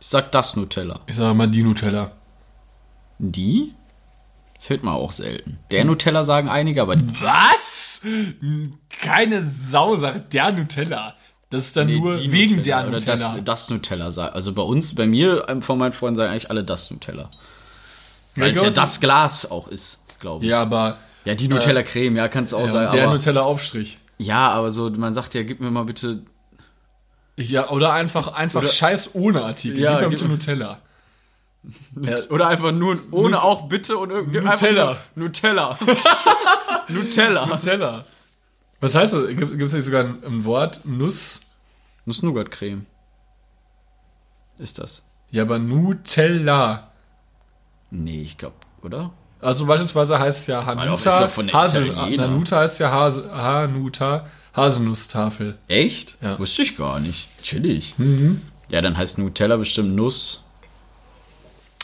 Ich 0.00 0.06
sag 0.06 0.30
das 0.32 0.56
Nutella. 0.56 1.00
ich 1.06 1.16
sag 1.16 1.34
mal 1.34 1.48
die 1.48 1.62
Nutella. 1.62 2.12
Die? 3.18 3.74
Das 4.58 4.70
hört 4.70 4.82
man 4.82 4.94
auch 4.94 5.12
selten. 5.12 5.58
Der 5.70 5.84
Nutella 5.84 6.24
sagen 6.24 6.48
einige, 6.48 6.82
aber 6.82 6.96
Was? 6.96 8.02
Keine 9.00 9.42
Sau 9.44 9.94
sagt 9.96 10.32
der 10.32 10.52
Nutella. 10.52 11.14
Das 11.50 11.64
ist 11.64 11.76
dann 11.76 11.86
Nee, 11.86 11.98
nur 12.00 12.14
die 12.14 12.30
wegen 12.32 12.56
Nutella 12.56 12.78
der 12.80 12.88
oder 12.88 12.98
Nutella. 12.98 13.16
Das, 13.36 13.44
das 13.44 13.70
Nutella 13.70 14.10
sagen. 14.10 14.34
Also 14.34 14.52
bei 14.52 14.62
uns, 14.62 14.94
bei 14.94 15.06
mir, 15.06 15.46
ähm, 15.48 15.62
von 15.62 15.78
meinen 15.78 15.92
Freunden 15.92 16.16
sagen 16.16 16.30
eigentlich 16.30 16.50
alle 16.50 16.64
das 16.64 16.90
Nutella. 16.90 17.30
Weil 18.36 18.50
es 18.50 18.60
ja 18.62 18.70
das 18.70 19.00
Glas 19.00 19.50
auch 19.50 19.68
ist, 19.68 20.04
glaube 20.20 20.44
ich. 20.44 20.50
ja, 20.50 20.60
aber 20.62 20.96
Ja, 21.24 21.34
die 21.34 21.48
Nutella 21.48 21.82
Creme, 21.82 22.16
ja, 22.16 22.28
kannst 22.28 22.52
auch 22.54 22.66
ja, 22.66 22.70
sagen. 22.70 22.90
der 22.94 23.04
Aber, 23.04 23.14
Nutella 23.14 23.42
Aufstrich. 23.42 23.98
ja, 24.18 24.50
aber 24.50 24.70
so, 24.70 24.90
man 24.90 25.14
sagt 25.14 25.34
ja, 25.34 25.42
gib 25.42 25.60
mir 25.60 25.70
mal 25.70 25.84
bitte. 25.84 26.22
Ja, 27.36 27.70
oder 27.70 27.92
einfach, 27.92 28.28
einfach 28.34 28.60
Oder- 28.62 28.68
Scheiß 28.68 29.14
ohne 29.14 29.42
Artikel. 29.42 29.78
Ja, 29.78 29.92
Gib 30.00 30.00
mir 30.00 30.16
gib- 30.16 30.28
bitte 30.28 30.30
Nutella. 31.94 32.30
Oder 32.30 32.48
einfach 32.48 32.72
nur 32.72 32.98
ohne 33.10 33.42
auch 33.42 33.68
bitte 33.68 33.96
und 33.98 34.10
irgendwie. 34.10 34.38
einfach 34.38 34.52
Nutella. 34.52 34.96
Nutella. 35.14 35.78
Nutella. 36.88 37.46
Nutella. 37.46 38.04
Was 38.80 38.94
heißt 38.94 39.12
das? 39.12 39.28
Gibt 39.28 39.60
es 39.60 39.72
nicht 39.72 39.84
sogar 39.84 40.04
ein, 40.04 40.22
ein 40.24 40.44
Wort? 40.44 40.80
Nuss? 40.84 41.40
Nuss-Nougat-Creme. 42.06 42.86
Ist 44.58 44.78
das? 44.78 45.04
Ja, 45.30 45.42
aber 45.42 45.58
Nutella. 45.58 46.92
Nee, 47.90 48.22
ich 48.22 48.38
glaube, 48.38 48.56
oder? 48.82 49.12
Also 49.40 49.66
beispielsweise 49.66 50.18
heißt 50.18 50.40
es 50.40 50.46
ja 50.46 50.64
Hanuta. 50.64 51.28
Hanuta 51.36 52.60
heißt 52.60 52.80
ja 52.80 52.90
Hase, 52.90 53.30
Hanuta 53.32 54.26
Haselnusstafel. 54.54 55.58
Echt? 55.68 56.16
Ja. 56.20 56.38
Wusste 56.38 56.62
ich 56.62 56.76
gar 56.76 56.98
nicht. 57.00 57.28
Chillig. 57.42 57.94
Ja, 58.70 58.80
dann 58.80 58.96
heißt 58.96 59.18
Nutella 59.18 59.56
bestimmt 59.56 59.94
Nuss. 59.94 60.44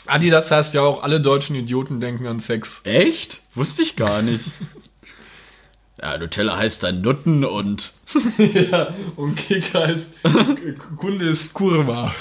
Adidas 0.07 0.51
heißt 0.51 0.73
ja 0.73 0.81
auch, 0.81 1.03
alle 1.03 1.19
deutschen 1.19 1.55
Idioten 1.55 1.99
denken 1.99 2.27
an 2.27 2.39
Sex. 2.39 2.81
Echt? 2.83 3.41
Wusste 3.53 3.83
ich 3.83 3.95
gar 3.95 4.21
nicht. 4.21 4.51
ja, 6.01 6.17
Nutella 6.17 6.57
heißt 6.57 6.83
dann 6.83 7.01
Nutten 7.01 7.43
und. 7.43 7.93
ja, 8.37 8.93
und 9.15 9.35
Kick 9.35 9.73
heißt, 9.73 10.11
Kunde 10.97 11.25
ist 11.25 11.53
Kurva. 11.53 12.13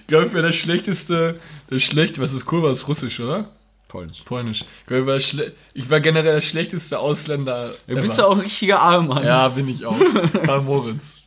ich 0.00 0.06
glaube, 0.06 0.26
ich 0.26 0.32
wäre 0.34 0.46
das 0.46 0.56
schlechteste, 0.56 1.40
das 1.70 1.82
schlecht, 1.82 2.20
was 2.20 2.32
ist 2.32 2.46
Kurva, 2.46 2.70
ist 2.70 2.88
russisch, 2.88 3.20
oder? 3.20 3.50
Polnisch. 3.88 4.22
Polnisch. 4.24 4.64
Ich 4.80 4.86
glaube, 4.86 5.02
ich 5.02 5.08
war, 5.08 5.20
schle 5.20 5.52
ich 5.72 5.88
war 5.88 6.00
generell 6.00 6.34
der 6.34 6.40
schlechteste 6.40 6.98
Ausländer. 6.98 7.72
Du 7.86 7.94
bist 7.94 8.18
ja 8.18 8.26
auch 8.26 8.32
ein 8.32 8.40
richtiger 8.40 8.80
Armer. 8.80 9.24
Ja, 9.24 9.48
bin 9.48 9.68
ich 9.68 9.86
auch. 9.86 9.96
Karl 10.44 10.62
Moritz. 10.62 11.25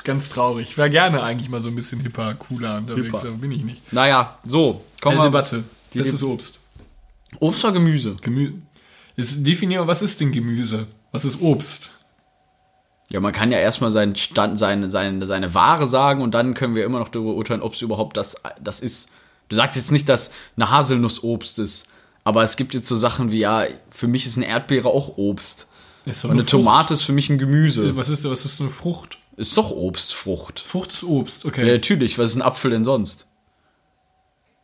Ist 0.00 0.04
ganz 0.04 0.30
traurig. 0.30 0.70
Ich 0.70 0.78
wäre 0.78 0.90
gerne 0.90 1.22
eigentlich 1.22 1.48
mal 1.48 1.60
so 1.60 1.68
ein 1.68 1.74
bisschen 1.74 2.00
hipper, 2.00 2.34
cooler 2.34 2.78
unterwegs, 2.78 3.24
aber 3.24 3.36
bin 3.36 3.52
ich 3.52 3.62
nicht. 3.62 3.92
Naja, 3.92 4.38
so. 4.44 4.84
Komm 5.00 5.12
Eine 5.12 5.18
mal. 5.18 5.24
Debatte. 5.24 5.64
Die 5.92 5.98
das 5.98 6.08
ist 6.08 6.22
Obst. 6.22 6.58
Obst 7.38 7.64
oder 7.64 7.74
Gemüse? 7.74 8.16
Gemüse. 8.22 8.54
Jetzt 9.16 9.46
definieren 9.46 9.82
wir, 9.82 9.86
was 9.86 10.02
ist 10.02 10.20
denn 10.20 10.32
Gemüse? 10.32 10.86
Was 11.12 11.24
ist 11.24 11.40
Obst? 11.40 11.90
Ja, 13.10 13.20
man 13.20 13.32
kann 13.32 13.52
ja 13.52 13.58
erstmal 13.58 13.90
seinen 13.92 14.16
Stand, 14.16 14.58
seine, 14.58 14.88
seine, 14.88 15.26
seine 15.26 15.52
Ware 15.54 15.86
sagen 15.86 16.22
und 16.22 16.32
dann 16.34 16.54
können 16.54 16.74
wir 16.74 16.84
immer 16.84 17.00
noch 17.00 17.08
darüber 17.08 17.34
urteilen, 17.34 17.60
ob 17.60 17.74
es 17.74 17.82
überhaupt 17.82 18.16
das, 18.16 18.36
das 18.60 18.80
ist. 18.80 19.10
Du 19.48 19.56
sagst 19.56 19.76
jetzt 19.76 19.90
nicht, 19.90 20.08
dass 20.08 20.30
eine 20.56 20.70
Haselnuss 20.70 21.22
Obst 21.24 21.58
ist. 21.58 21.88
Aber 22.22 22.42
es 22.44 22.56
gibt 22.56 22.72
jetzt 22.72 22.88
so 22.88 22.96
Sachen 22.96 23.32
wie, 23.32 23.40
ja, 23.40 23.64
für 23.90 24.06
mich 24.06 24.26
ist 24.26 24.36
eine 24.36 24.46
Erdbeere 24.46 24.88
auch 24.88 25.16
Obst. 25.18 25.66
Ist 26.04 26.24
Und 26.24 26.32
eine 26.32 26.40
Frucht. 26.40 26.50
Tomate 26.50 26.94
ist 26.94 27.02
für 27.02 27.12
mich 27.12 27.28
ein 27.30 27.38
Gemüse. 27.38 27.96
Was 27.96 28.08
ist, 28.08 28.28
was 28.28 28.44
ist 28.44 28.60
eine 28.60 28.70
Frucht? 28.70 29.18
Ist 29.40 29.56
doch 29.56 29.70
Obst, 29.70 30.12
Frucht. 30.14 30.60
Frucht 30.60 30.92
ist 30.92 31.02
Obst, 31.02 31.46
okay. 31.46 31.66
Ja, 31.66 31.72
natürlich, 31.72 32.18
was 32.18 32.32
ist 32.32 32.36
ein 32.36 32.42
Apfel 32.42 32.70
denn 32.72 32.84
sonst? 32.84 33.26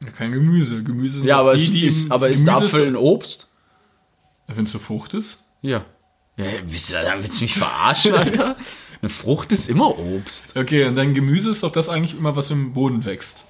Ja, 0.02 0.10
kein 0.10 0.32
Gemüse. 0.32 0.82
Gemüse 0.84 1.20
sind 1.20 1.26
Ja, 1.28 1.38
aber, 1.40 1.56
die, 1.56 1.62
ist, 1.64 1.72
die 1.72 1.86
ist, 1.86 2.12
aber 2.12 2.28
ist 2.28 2.46
der 2.46 2.54
Gemüse 2.56 2.76
Apfel 2.76 2.86
ein 2.88 2.96
Obst? 2.96 3.48
Wenn 4.48 4.64
es 4.64 4.72
eine 4.74 4.80
Frucht 4.80 5.14
ist? 5.14 5.38
Ja. 5.62 5.86
Ja, 6.36 6.44
willst 6.66 6.92
du, 6.92 6.96
willst 7.18 7.40
du 7.40 7.44
mich 7.44 7.54
verarschen, 7.54 8.14
Alter? 8.14 8.56
Eine 9.02 9.08
Frucht 9.10 9.52
ist 9.52 9.68
immer 9.68 9.98
Obst. 9.98 10.56
Okay, 10.56 10.84
und 10.84 10.96
dann 10.96 11.14
Gemüse 11.14 11.50
ist 11.50 11.62
doch 11.62 11.72
das 11.72 11.88
eigentlich 11.88 12.16
immer, 12.16 12.34
was 12.36 12.50
im 12.50 12.72
Boden 12.74 13.04
wächst. 13.06 13.44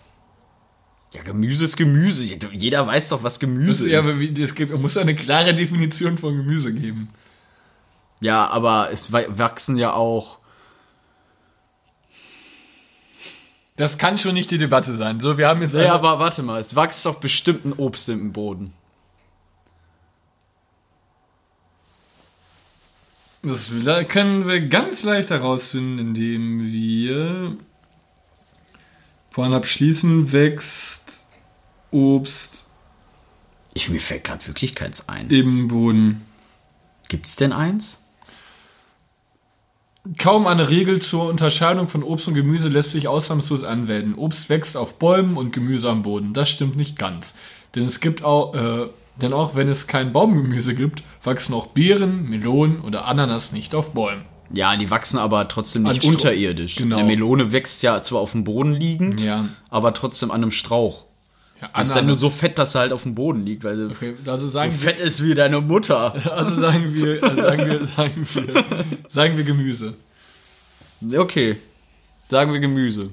Ja, 1.13 1.23
Gemüse 1.23 1.65
ist 1.65 1.77
Gemüse. 1.77 2.23
Jeder 2.53 2.87
weiß 2.87 3.09
doch, 3.11 3.23
was 3.25 3.35
Das, 3.35 3.41
Gemüse 3.41 3.89
ja, 3.91 4.01
ist. 4.01 4.21
wie, 4.21 4.43
es 4.43 4.55
gibt, 4.55 4.77
muss 4.81 4.97
eine 4.97 5.15
klare 5.17 5.55
Definition 5.55 6.19
von 6.19 6.37
Gemüse 6.37 6.73
geben. 6.75 7.09
Ja, 8.21 8.47
aber 8.49 8.91
es 8.93 9.13
wa- 9.13 9.25
wachsen 9.29 9.77
ja 9.77 9.93
auch. 9.93 10.39
Das 13.77 13.99
kann 13.99 14.17
schon 14.17 14.35
nicht 14.35 14.51
die 14.51 14.59
Debatte 14.59 14.95
sein. 14.95 15.21
So, 15.21 15.37
wir 15.37 15.49
haben 15.49 15.61
jetzt 15.61 15.75
Ja, 15.75 15.95
aber 15.95 16.19
warte 16.19 16.43
mal, 16.43 16.59
es 16.59 16.75
wächst 16.75 17.05
doch 17.05 17.17
bestimmt 17.21 17.67
ein 17.67 17.73
Obst 17.75 18.09
im 18.09 18.33
Boden. 18.33 18.73
Das 23.43 23.71
können 24.09 24.49
wir 24.49 24.67
ganz 24.69 25.05
leicht 25.05 25.31
herausfinden, 25.31 25.99
indem 25.99 26.61
wir 26.73 27.57
Pornhub 29.31 29.67
schließen, 29.67 30.33
wächst 30.33 31.27
Obst 31.93 32.69
Ich, 33.75 33.89
mir 33.91 34.01
fällt 34.01 34.25
gerade 34.25 34.45
wirklich 34.49 34.75
keins 34.75 35.09
ein. 35.09 35.31
im 35.31 35.69
Boden. 35.69 36.27
Gibt's 37.09 37.37
denn 37.37 37.53
eins? 37.53 38.03
Kaum 40.19 40.47
eine 40.47 40.71
Regel 40.71 41.01
zur 41.01 41.29
Unterscheidung 41.29 41.89
von 41.89 42.03
Obst 42.03 42.29
und 42.29 42.35
Gemüse 42.35 42.69
lässt 42.69 42.93
sich 42.93 43.09
ausnahmslos 43.09 43.65
anwenden. 43.65 44.15
Obst 44.15 44.49
wächst 44.51 44.77
auf 44.77 44.99
Bäumen 44.99 45.37
und 45.37 45.53
Gemüse 45.53 45.91
am 45.91 46.03
Boden. 46.03 46.33
Das 46.33 46.49
stimmt 46.49 46.77
nicht 46.77 46.99
ganz. 46.99 47.35
Denn 47.75 47.85
es 47.85 48.01
gibt 48.01 48.23
auch, 48.23 48.55
äh, 48.55 48.89
denn 49.21 49.33
auch 49.33 49.57
wenn 49.57 49.69
es 49.69 49.87
kein 49.87 50.13
Baumgemüse 50.13 50.75
gibt, 50.75 51.03
wachsen 51.23 51.55
auch 51.55 51.69
Beeren, 51.69 52.29
Melonen 52.29 52.81
oder 52.83 53.07
Ananas 53.07 53.53
nicht 53.53 53.75
auf 53.75 53.93
Bäumen. 53.93 54.23
Ja, 54.53 54.77
die 54.77 54.91
wachsen 54.91 55.19
aber 55.19 55.49
trotzdem 55.49 55.83
nicht 55.83 56.05
unterirdisch. 56.05 56.77
Genau. 56.77 56.99
Eine 56.99 57.07
Melone 57.07 57.51
wächst 57.51 57.83
ja 57.83 58.01
zwar 58.03 58.21
auf 58.21 58.33
dem 58.33 58.45
Boden 58.45 58.73
liegend, 58.75 59.21
Ja. 59.21 59.47
aber 59.71 59.93
trotzdem 59.93 60.31
an 60.31 60.43
einem 60.43 60.53
Strauch. 60.53 61.06
Ja, 61.61 61.69
Die 61.69 61.83
ist 61.83 61.97
dann 61.97 62.07
nur 62.07 62.15
so 62.15 62.29
fett, 62.29 62.59
dass 62.59 62.75
er 62.75 62.83
halt 62.83 62.93
auf 62.93 63.05
dem 63.05 63.15
Boden 63.15 63.45
liegt, 63.45 63.65
weil 63.65 63.91
Okay, 63.91 64.15
also 64.27 64.45
so 64.45 64.51
sagen 64.51 64.73
wir, 64.73 64.79
fett 64.79 65.01
ist 65.01 65.23
wie 65.23 65.35
deine 65.35 65.61
Mutter. 65.61 66.15
also 66.33 66.61
sagen 66.61 66.93
wir, 66.95 67.23
also 67.23 67.43
sagen 67.43 67.67
wir, 67.67 67.85
sagen 67.87 68.29
wir, 68.35 68.65
sagen 69.09 69.37
wir 69.39 69.45
Gemüse. 69.45 69.95
Okay, 71.17 71.57
sagen 72.29 72.53
wir 72.53 72.61
Gemüse. 72.61 73.11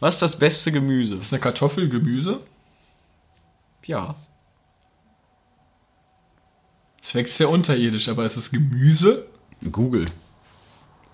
Was 0.00 0.14
ist 0.14 0.22
das 0.22 0.38
beste 0.38 0.72
Gemüse? 0.72 1.14
Ist 1.14 1.32
eine 1.32 1.40
Kartoffel 1.40 1.88
Gemüse? 1.88 2.40
Ja. 3.84 4.14
Es 7.02 7.14
wächst 7.14 7.38
ja 7.38 7.46
unterirdisch, 7.46 8.08
aber 8.08 8.24
ist 8.24 8.36
es 8.36 8.50
Gemüse? 8.50 9.26
Google. 9.70 10.06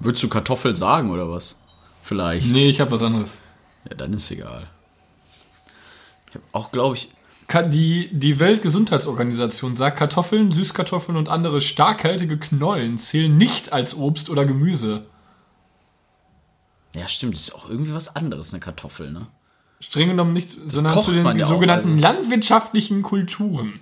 Würdest 0.01 0.23
du 0.25 0.29
Kartoffel 0.29 0.75
sagen 0.75 1.11
oder 1.11 1.31
was? 1.31 1.59
Vielleicht. 2.03 2.47
Nee, 2.51 2.71
ich 2.71 2.81
habe 2.81 2.91
was 2.91 3.03
anderes. 3.03 3.39
Ja, 3.89 3.95
dann 3.97 4.13
ist 4.15 4.31
egal. 4.31 4.69
Ich 6.33 6.37
habe 6.37 6.47
auch, 6.53 6.73
glaube 6.73 6.97
ich, 6.97 7.11
Die, 7.67 8.09
die 8.11 8.39
Weltgesundheitsorganisation 8.39 9.75
sagt, 9.75 9.99
Kartoffeln, 9.99 10.53
Süßkartoffeln 10.53 11.19
und 11.19 11.29
andere 11.29 11.61
starkhaltige 11.61 12.39
Knollen 12.39 12.97
zählen 12.97 13.37
nicht 13.37 13.75
als 13.75 13.95
Obst 13.95 14.31
oder 14.31 14.47
Gemüse. 14.47 15.05
ja 16.95 17.07
stimmt, 17.09 17.35
das 17.35 17.43
ist 17.43 17.55
auch 17.55 17.69
irgendwie 17.69 17.93
was 17.93 18.17
anderes, 18.17 18.55
eine 18.55 18.61
Kartoffel, 18.61 19.13
ne? 19.13 19.27
Streng 19.81 20.09
genommen 20.09 20.33
nicht, 20.33 20.49
sondern 20.49 21.03
zu 21.03 21.13
den 21.13 21.27
ja 21.37 21.45
auch, 21.45 21.51
sogenannten 21.51 21.91
also. 21.91 22.01
landwirtschaftlichen 22.01 23.03
Kulturen. 23.03 23.81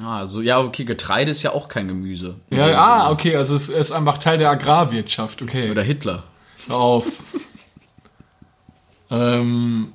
Ah, 0.00 0.26
so, 0.26 0.40
ja, 0.40 0.60
okay, 0.60 0.84
Getreide 0.84 1.32
ist 1.32 1.42
ja 1.42 1.50
auch 1.50 1.68
kein 1.68 1.88
Gemüse. 1.88 2.36
Ja, 2.50 2.66
dem 2.66 2.76
ah, 2.76 3.10
okay, 3.10 3.34
also 3.34 3.56
es 3.56 3.68
ist 3.68 3.90
einfach 3.90 4.18
Teil 4.18 4.38
der 4.38 4.50
Agrarwirtschaft, 4.50 5.42
okay. 5.42 5.72
Oder 5.72 5.82
Hitler. 5.82 6.22
Hör 6.68 6.76
auf. 6.76 7.06
ähm, 9.10 9.94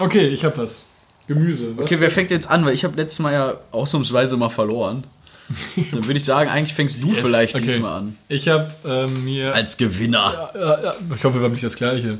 okay, 0.00 0.28
ich 0.28 0.44
hab 0.44 0.58
was. 0.58 0.86
Gemüse. 1.28 1.76
Was? 1.76 1.84
Okay, 1.84 2.00
wer 2.00 2.10
fängt 2.10 2.30
jetzt 2.30 2.50
an? 2.50 2.64
Weil 2.64 2.74
ich 2.74 2.84
habe 2.84 2.96
letztes 2.96 3.18
Mal 3.20 3.32
ja 3.32 3.54
ausnahmsweise 3.70 4.36
mal 4.36 4.48
verloren. 4.50 5.04
Dann 5.92 6.06
würde 6.06 6.16
ich 6.16 6.24
sagen, 6.24 6.50
eigentlich 6.50 6.74
fängst 6.74 7.02
du 7.02 7.08
Yes, 7.08 7.20
vielleicht 7.20 7.54
okay. 7.54 7.64
diesmal 7.64 7.98
an. 7.98 8.18
Ich 8.28 8.48
hab 8.48 8.84
ähm, 8.84 9.24
mir. 9.24 9.54
Als 9.54 9.76
Gewinner. 9.76 10.50
Ja, 10.54 10.82
ja, 10.82 10.94
ich 11.14 11.24
hoffe, 11.24 11.38
wir 11.38 11.44
haben 11.44 11.52
nicht 11.52 11.64
das 11.64 11.76
gleiche. 11.76 12.18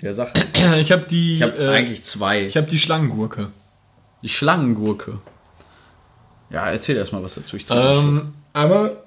Ja, 0.00 0.12
sag 0.12 0.32
Ich 0.78 0.92
habe 0.92 1.04
die. 1.08 1.36
Ich 1.36 1.42
habe 1.42 1.56
äh, 1.56 1.68
eigentlich 1.68 2.02
zwei. 2.02 2.44
Ich 2.46 2.56
habe 2.56 2.66
die 2.66 2.78
Schlangengurke. 2.78 3.48
die 4.22 4.28
Schlangengurke. 4.28 5.18
Ja, 6.50 6.68
erzähl 6.68 6.96
erst 6.96 7.12
mal 7.12 7.22
was 7.22 7.34
dazu. 7.34 7.56
Ich 7.56 7.66
Ähm, 7.70 8.34
aber 8.52 9.04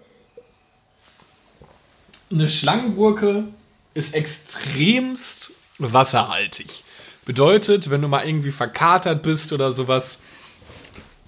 eine 2.31 2.47
Schlangengurke 2.47 3.43
ist 3.93 4.15
extremst 4.15 5.51
wasserhaltig. 5.77 6.83
Bedeutet, 7.25 7.89
wenn 7.89 8.01
du 8.01 8.07
mal 8.07 8.25
irgendwie 8.25 8.51
verkatert 8.51 9.23
bist 9.23 9.53
oder 9.53 9.71
sowas, 9.71 10.19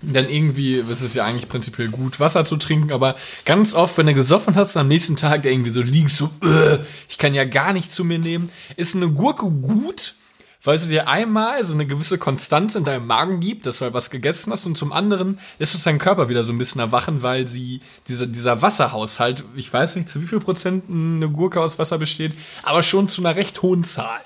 dann 0.01 0.29
irgendwie, 0.29 0.79
es 0.79 1.01
ist 1.01 1.15
ja 1.15 1.25
eigentlich 1.25 1.49
prinzipiell 1.49 1.87
gut, 1.87 2.19
Wasser 2.19 2.45
zu 2.45 2.57
trinken, 2.57 2.91
aber 2.91 3.15
ganz 3.45 3.73
oft, 3.73 3.97
wenn 3.97 4.07
du 4.07 4.13
gesoffen 4.13 4.55
hast 4.55 4.75
und 4.75 4.81
am 4.81 4.87
nächsten 4.87 5.15
Tag 5.15 5.43
da 5.43 5.49
irgendwie 5.49 5.69
so 5.71 5.81
liegst, 5.81 6.17
so, 6.17 6.29
äh, 6.43 6.77
ich 7.09 7.17
kann 7.17 7.33
ja 7.33 7.45
gar 7.45 7.73
nichts 7.73 7.95
zu 7.95 8.03
mir 8.03 8.19
nehmen, 8.19 8.49
ist 8.75 8.95
eine 8.95 9.09
Gurke 9.09 9.49
gut, 9.49 10.15
weil 10.63 10.79
sie 10.79 10.89
dir 10.89 11.07
einmal 11.07 11.63
so 11.63 11.73
eine 11.73 11.85
gewisse 11.85 12.17
Konstanz 12.17 12.75
in 12.75 12.83
deinem 12.83 13.07
Magen 13.07 13.39
gibt, 13.39 13.65
dass 13.65 13.77
du 13.77 13.85
halt 13.85 13.93
was 13.93 14.09
gegessen 14.09 14.51
hast 14.51 14.65
und 14.65 14.75
zum 14.75 14.91
anderen 14.91 15.39
lässt 15.59 15.75
es 15.75 15.83
deinen 15.83 15.99
Körper 15.99 16.27
wieder 16.27 16.43
so 16.43 16.53
ein 16.53 16.57
bisschen 16.57 16.81
erwachen, 16.81 17.23
weil 17.23 17.47
sie, 17.47 17.81
dieser, 18.07 18.27
dieser 18.27 18.61
Wasserhaushalt, 18.61 19.43
ich 19.55 19.71
weiß 19.71 19.95
nicht, 19.95 20.09
zu 20.09 20.21
wie 20.21 20.27
viel 20.27 20.39
Prozent 20.39 20.85
eine 20.89 21.29
Gurke 21.29 21.61
aus 21.61 21.79
Wasser 21.79 21.99
besteht, 21.99 22.33
aber 22.63 22.83
schon 22.83 23.07
zu 23.07 23.21
einer 23.21 23.35
recht 23.35 23.61
hohen 23.61 23.83
Zahl. 23.83 24.21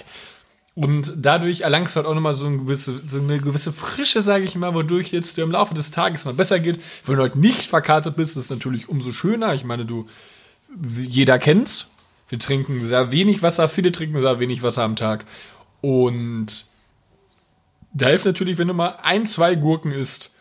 Und 0.79 1.11
dadurch 1.17 1.61
erlangst 1.61 1.93
du 1.93 1.97
halt 1.97 2.07
auch 2.07 2.15
nochmal 2.15 2.33
so, 2.33 2.45
eine 2.45 2.59
gewisse, 2.59 3.01
so 3.05 3.17
eine 3.17 3.37
gewisse 3.39 3.73
Frische, 3.73 4.21
sage 4.21 4.45
ich 4.45 4.55
mal, 4.55 4.73
wodurch 4.73 5.11
jetzt 5.11 5.35
dir 5.35 5.43
im 5.43 5.51
Laufe 5.51 5.73
des 5.73 5.91
Tages 5.91 6.23
mal 6.23 6.33
besser 6.33 6.57
geht. 6.61 6.79
Wenn 7.05 7.17
du 7.17 7.21
halt 7.21 7.35
nicht 7.35 7.65
verkartet 7.65 8.15
bist, 8.15 8.37
ist 8.37 8.45
es 8.45 8.49
natürlich 8.49 8.87
umso 8.87 9.11
schöner. 9.11 9.53
Ich 9.53 9.65
meine, 9.65 9.85
du, 9.85 10.07
jeder 10.81 11.37
kennt's. 11.37 11.87
Wir 12.29 12.39
trinken 12.39 12.85
sehr 12.85 13.11
wenig 13.11 13.43
Wasser, 13.43 13.67
viele 13.67 13.91
trinken 13.91 14.21
sehr 14.21 14.39
wenig 14.39 14.63
Wasser 14.63 14.83
am 14.83 14.95
Tag. 14.95 15.25
Und 15.81 16.67
da 17.93 18.07
hilft 18.07 18.23
natürlich, 18.23 18.57
wenn 18.57 18.69
du 18.69 18.73
mal 18.73 18.99
ein, 19.03 19.25
zwei 19.25 19.55
Gurken 19.55 19.91
isst, 19.91 20.33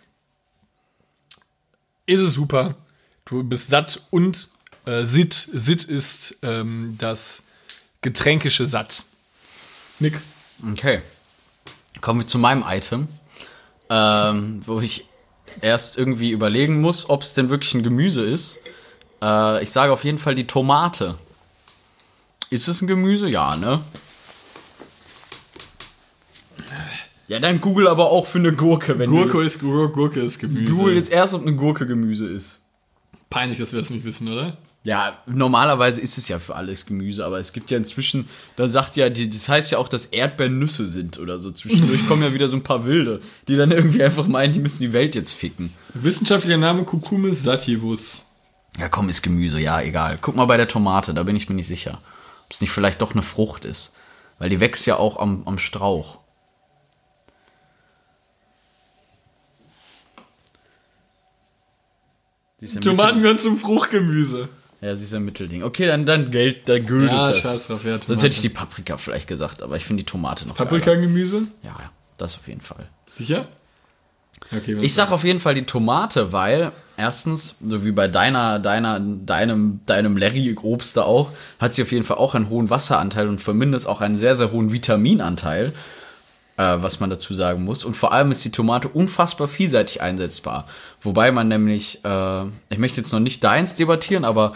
ist 2.07 2.21
es 2.21 2.35
super. 2.35 2.77
Du 3.25 3.43
bist 3.43 3.71
satt 3.71 4.03
und 4.11 4.51
äh, 4.87 5.03
Sit, 5.03 5.33
Sit 5.35 5.83
ist 5.83 6.37
ähm, 6.43 6.95
das 6.97 7.43
getränkische 8.03 8.69
Satt. 8.69 9.03
Nick. 10.01 10.21
Okay. 10.73 11.01
Kommen 12.01 12.21
wir 12.21 12.27
zu 12.27 12.39
meinem 12.39 12.65
Item, 12.67 13.09
ähm, 13.91 14.63
wo 14.67 14.81
ich 14.81 15.07
erst 15.61 15.99
irgendwie 15.99 16.31
überlegen 16.31 16.81
muss, 16.81 17.09
ob 17.11 17.23
es 17.23 17.35
denn 17.35 17.51
wirklich 17.51 17.75
ein 17.75 17.83
Gemüse 17.83 18.25
ist. 18.25 18.59
Äh, 19.23 19.63
ich 19.63 19.71
sage 19.71 19.93
auf 19.93 20.05
jeden 20.05 20.19
Fall 20.19 20.35
die 20.35 20.47
Tomate. 20.47 21.19
Ist 22.51 22.69
es 22.69 22.81
ein 22.81 22.87
Gemüse? 22.87 23.29
Ja, 23.29 23.57
ne? 23.57 23.83
Ja, 27.27 27.41
dann 27.41 27.61
Google 27.61 27.89
aber 27.89 28.11
auch 28.11 28.27
für 28.27 28.39
eine 28.39 28.55
Gurke. 28.55 28.99
Wenn 28.99 29.11
Gurke, 29.11 29.43
ist, 29.43 29.61
Gurke, 29.61 29.93
Gurke 29.93 30.21
ist 30.21 30.39
Gemüse. 30.39 30.73
Google 30.73 30.95
jetzt 30.95 31.11
erst, 31.11 31.35
ob 31.35 31.43
eine 31.43 31.55
Gurke 31.55 31.87
Gemüse 31.87 32.27
ist. 32.27 32.63
Peinlich, 33.29 33.59
dass 33.59 33.73
wir 33.73 33.81
das 33.81 33.91
nicht 33.91 34.05
wissen, 34.05 34.29
oder? 34.29 34.57
Ja, 34.85 35.19
normalerweise 35.27 36.01
ist 36.01 36.17
es 36.19 36.29
ja 36.29 36.39
für 36.39 36.55
alles 36.55 36.87
Gemüse, 36.87 37.27
aber 37.27 37.39
es 37.39 37.53
gibt 37.53 37.71
ja 37.71 37.77
inzwischen, 37.77 38.29
da 38.57 38.69
sagt 38.69 38.97
ja, 38.97 39.11
die, 39.11 39.29
das 39.29 39.49
heißt 39.49 39.73
ja 39.73 39.79
auch, 39.79 39.89
dass 39.89 40.07
Erdbeeren 40.07 40.59
Nüsse 40.59 40.89
sind 40.89 41.19
oder 41.19 41.39
so. 41.39 41.51
Zwischendurch 41.51 42.07
kommen 42.09 42.23
ja 42.23 42.33
wieder 42.33 42.49
so 42.49 42.57
ein 42.57 42.63
paar 42.63 42.85
Wilde, 42.85 43.21
die 43.49 43.57
dann 43.57 43.71
irgendwie 43.71 44.03
einfach 44.03 44.27
meinen, 44.29 44.53
die 44.53 44.61
müssen 44.61 44.81
die 44.81 44.93
Welt 44.93 45.15
jetzt 45.15 45.33
ficken. 45.33 45.73
Wissenschaftlicher 45.95 46.57
Name 46.57 46.85
Cucumis 46.85 47.43
sativus. 47.43 48.27
Ja, 48.79 48.89
komm, 48.89 49.09
ist 49.09 49.23
Gemüse, 49.23 49.61
ja, 49.61 49.81
egal. 49.81 50.19
Guck 50.21 50.37
mal 50.37 50.47
bei 50.47 50.57
der 50.57 50.69
Tomate, 50.69 51.13
da 51.13 51.25
bin 51.25 51.37
ich 51.37 51.49
mir 51.49 51.57
nicht 51.57 51.67
sicher. 51.67 52.01
Ob 52.45 52.53
es 52.53 52.61
nicht 52.61 52.71
vielleicht 52.71 53.03
doch 53.03 53.13
eine 53.13 53.23
Frucht 53.23 53.65
ist. 53.65 53.95
Weil 54.39 54.49
die 54.49 54.61
wächst 54.61 54.87
ja 54.87 54.97
auch 54.97 55.19
am, 55.19 55.43
am 55.47 55.59
Strauch. 55.59 56.19
Die 62.61 62.67
Tomaten 62.67 63.21
gehören 63.21 63.39
zum 63.39 63.59
Fruchtgemüse. 63.59 64.49
Ja, 64.81 64.95
sie 64.95 65.05
ist 65.05 65.15
ein 65.15 65.25
Mittelding. 65.25 65.65
Okay, 65.65 65.87
dann, 65.87 66.07
dann 66.07 66.31
Geld, 66.31 66.69
da 66.69 66.79
gültet 66.79 67.11
Ja, 67.13 67.29
das. 67.29 67.41
scheiß 67.41 67.67
drauf, 67.67 67.85
ja, 67.85 67.99
Sonst 68.05 68.23
hätte 68.23 68.35
ich 68.35 68.41
die 68.41 68.49
Paprika 68.49 68.97
vielleicht 68.97 69.27
gesagt, 69.27 69.63
aber 69.63 69.77
ich 69.77 69.85
finde 69.85 70.03
die 70.05 70.07
Tomate 70.07 70.47
noch 70.47 70.55
Paprikagemüse? 70.55 71.43
Ja, 71.65 71.71
ja, 71.71 71.91
das 72.17 72.37
auf 72.37 72.47
jeden 72.47 72.61
Fall. 72.61 72.89
Sicher? 73.09 73.49
Okay, 74.57 74.77
Ich 74.83 74.95
sag 74.95 75.11
auf 75.11 75.25
jeden 75.25 75.41
Fall 75.41 75.55
die 75.55 75.65
Tomate, 75.65 76.33
weil 76.33 76.71
erstens, 76.97 77.57
so 77.61 77.85
wie 77.85 77.91
bei 77.91 78.07
deiner, 78.07 78.61
deiner, 78.61 79.01
deinem, 79.01 79.81
deinem 79.85 80.17
Larry 80.17 80.55
Obst 80.63 80.97
da 80.97 81.03
auch, 81.03 81.33
hat 81.59 81.75
sie 81.75 81.83
auf 81.83 81.91
jeden 81.91 82.05
Fall 82.05 82.19
auch 82.19 82.37
einen 82.37 82.49
hohen 82.49 82.71
Wasseranteil 82.71 83.29
und 83.29 83.43
zumindest 83.43 83.89
auch 83.89 84.01
einen 84.01 84.15
sehr, 84.15 84.37
sehr 84.37 84.53
hohen 84.53 84.73
Vitaminanteil, 84.73 85.73
äh, 86.59 86.77
was 86.83 87.01
man 87.01 87.09
dazu 87.09 87.33
sagen 87.33 87.65
muss. 87.65 87.85
Und 87.85 87.97
vor 87.97 88.13
allem 88.13 88.31
ist 88.31 88.45
die 88.45 88.51
Tomate 88.51 88.89
unfassbar 88.89 89.49
vielseitig 89.49 90.03
einsetzbar. 90.03 90.67
Wobei 91.01 91.33
man 91.33 91.49
nämlich, 91.49 92.05
äh, 92.05 92.43
ich 92.69 92.79
möchte 92.79 93.01
jetzt 93.01 93.13
noch 93.13 93.21
nicht 93.21 93.43
deins 93.43 93.77
debattieren, 93.77 94.25
aber 94.27 94.53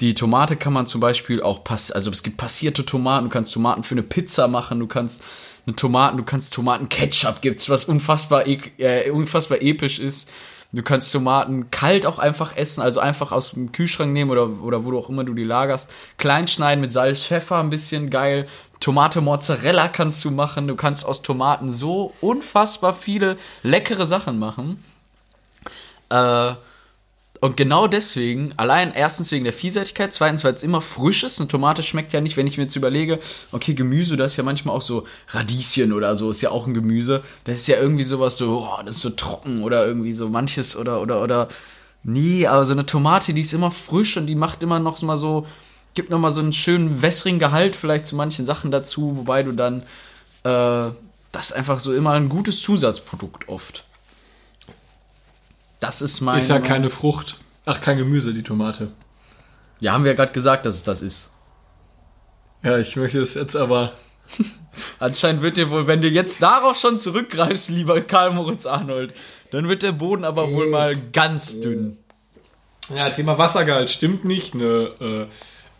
die 0.00 0.14
Tomate 0.14 0.56
kann 0.56 0.74
man 0.74 0.86
zum 0.86 1.00
Beispiel 1.00 1.42
auch 1.42 1.64
pass 1.64 1.90
also 1.90 2.10
es 2.10 2.22
gibt 2.22 2.36
passierte 2.36 2.84
Tomaten, 2.84 3.24
du 3.24 3.30
kannst 3.30 3.52
Tomaten 3.54 3.82
für 3.82 3.94
eine 3.94 4.02
Pizza 4.02 4.46
machen, 4.46 4.78
du 4.78 4.86
kannst 4.86 5.22
eine 5.66 5.74
Tomaten, 5.74 6.18
du 6.18 6.22
kannst 6.22 6.54
Tomatenketchup 6.54 7.40
gibt's, 7.40 7.68
was 7.70 7.86
unfassbar, 7.86 8.46
ek- 8.46 8.78
äh, 8.78 9.10
unfassbar 9.10 9.62
episch 9.62 9.98
ist. 9.98 10.28
Du 10.72 10.82
kannst 10.82 11.12
Tomaten 11.12 11.70
kalt 11.70 12.04
auch 12.04 12.18
einfach 12.18 12.56
essen, 12.56 12.82
also 12.82 13.00
einfach 13.00 13.32
aus 13.32 13.52
dem 13.52 13.72
Kühlschrank 13.72 14.12
nehmen 14.12 14.30
oder, 14.30 14.50
oder 14.62 14.84
wo 14.84 14.90
du 14.90 14.98
auch 14.98 15.08
immer 15.08 15.24
du 15.24 15.32
die 15.32 15.44
lagerst. 15.44 15.90
Klein 16.18 16.48
schneiden 16.48 16.80
mit 16.80 16.92
Salz, 16.92 17.22
Pfeffer, 17.22 17.58
ein 17.58 17.70
bisschen 17.70 18.10
geil. 18.10 18.46
Tomate 18.80 19.20
Mozzarella 19.20 19.88
kannst 19.88 20.24
du 20.24 20.30
machen. 20.30 20.68
Du 20.68 20.76
kannst 20.76 21.04
aus 21.04 21.22
Tomaten 21.22 21.70
so 21.70 22.12
unfassbar 22.20 22.92
viele 22.92 23.36
leckere 23.62 24.06
Sachen 24.06 24.38
machen. 24.38 24.82
Äh, 26.10 26.54
und 27.40 27.56
genau 27.56 27.86
deswegen, 27.86 28.54
allein 28.56 28.92
erstens 28.94 29.30
wegen 29.30 29.44
der 29.44 29.52
Vielseitigkeit, 29.52 30.12
zweitens, 30.12 30.42
weil 30.42 30.54
es 30.54 30.62
immer 30.62 30.80
frisch 30.80 31.22
ist. 31.22 31.38
Eine 31.38 31.48
Tomate 31.48 31.82
schmeckt 31.82 32.12
ja 32.12 32.20
nicht, 32.20 32.36
wenn 32.36 32.46
ich 32.46 32.56
mir 32.56 32.64
jetzt 32.64 32.76
überlege, 32.76 33.18
okay, 33.52 33.74
Gemüse, 33.74 34.16
das 34.16 34.32
ist 34.32 34.36
ja 34.38 34.44
manchmal 34.44 34.74
auch 34.74 34.82
so 34.82 35.04
Radieschen 35.28 35.92
oder 35.92 36.16
so, 36.16 36.30
ist 36.30 36.40
ja 36.40 36.50
auch 36.50 36.66
ein 36.66 36.74
Gemüse. 36.74 37.22
Das 37.44 37.58
ist 37.58 37.68
ja 37.68 37.76
irgendwie 37.78 38.04
sowas 38.04 38.38
so, 38.38 38.66
oh, 38.66 38.82
das 38.84 38.96
ist 38.96 39.02
so 39.02 39.10
trocken 39.10 39.62
oder 39.62 39.86
irgendwie 39.86 40.12
so 40.12 40.28
manches 40.28 40.76
oder, 40.76 41.00
oder, 41.00 41.22
oder. 41.22 41.48
Nee, 42.02 42.46
aber 42.46 42.64
so 42.64 42.72
eine 42.72 42.86
Tomate, 42.86 43.34
die 43.34 43.42
ist 43.42 43.52
immer 43.52 43.70
frisch 43.70 44.16
und 44.16 44.26
die 44.26 44.36
macht 44.36 44.62
immer 44.62 44.78
noch 44.78 45.00
mal 45.02 45.16
so, 45.16 45.46
gibt 45.96 46.10
noch 46.10 46.20
mal 46.20 46.30
so 46.30 46.40
einen 46.40 46.52
schönen 46.52 47.02
wässrigen 47.02 47.40
Gehalt 47.40 47.74
vielleicht 47.74 48.06
zu 48.06 48.14
manchen 48.14 48.46
Sachen 48.46 48.70
dazu, 48.70 49.16
wobei 49.16 49.42
du 49.42 49.52
dann, 49.52 49.82
äh, 50.44 50.92
das 51.32 51.46
ist 51.46 51.52
einfach 51.52 51.80
so 51.80 51.92
immer 51.92 52.12
ein 52.12 52.28
gutes 52.28 52.62
Zusatzprodukt 52.62 53.48
oft. 53.48 53.84
Das 55.80 56.02
ist 56.02 56.20
mein. 56.20 56.38
Ist 56.38 56.50
ja 56.50 56.60
keine 56.60 56.88
Frucht. 56.88 57.38
Ach, 57.64 57.80
kein 57.80 57.98
Gemüse, 57.98 58.32
die 58.32 58.42
Tomate. 58.42 58.92
Ja, 59.80 59.92
haben 59.92 60.04
wir 60.04 60.12
ja 60.12 60.16
gerade 60.16 60.32
gesagt, 60.32 60.64
dass 60.64 60.76
es 60.76 60.84
das 60.84 61.02
ist. 61.02 61.32
Ja, 62.62 62.78
ich 62.78 62.96
möchte 62.96 63.20
es 63.20 63.34
jetzt 63.34 63.56
aber. 63.56 63.92
Anscheinend 64.98 65.42
wird 65.42 65.56
dir 65.56 65.70
wohl, 65.70 65.86
wenn 65.86 66.02
du 66.02 66.08
jetzt 66.08 66.42
darauf 66.42 66.78
schon 66.78 66.98
zurückgreifst, 66.98 67.70
lieber 67.70 68.00
Karl 68.00 68.32
Moritz 68.32 68.66
Arnold, 68.66 69.14
dann 69.50 69.68
wird 69.68 69.82
der 69.82 69.92
Boden 69.92 70.24
aber 70.24 70.50
wohl 70.52 70.68
mal 70.68 70.94
ganz 71.12 71.60
dünn. 71.60 71.98
Ja, 72.94 73.10
Thema 73.10 73.38
Wassergehalt 73.38 73.90
stimmt 73.90 74.24
nicht. 74.24 74.54
Ne, 74.54 74.90
äh, 75.00 75.26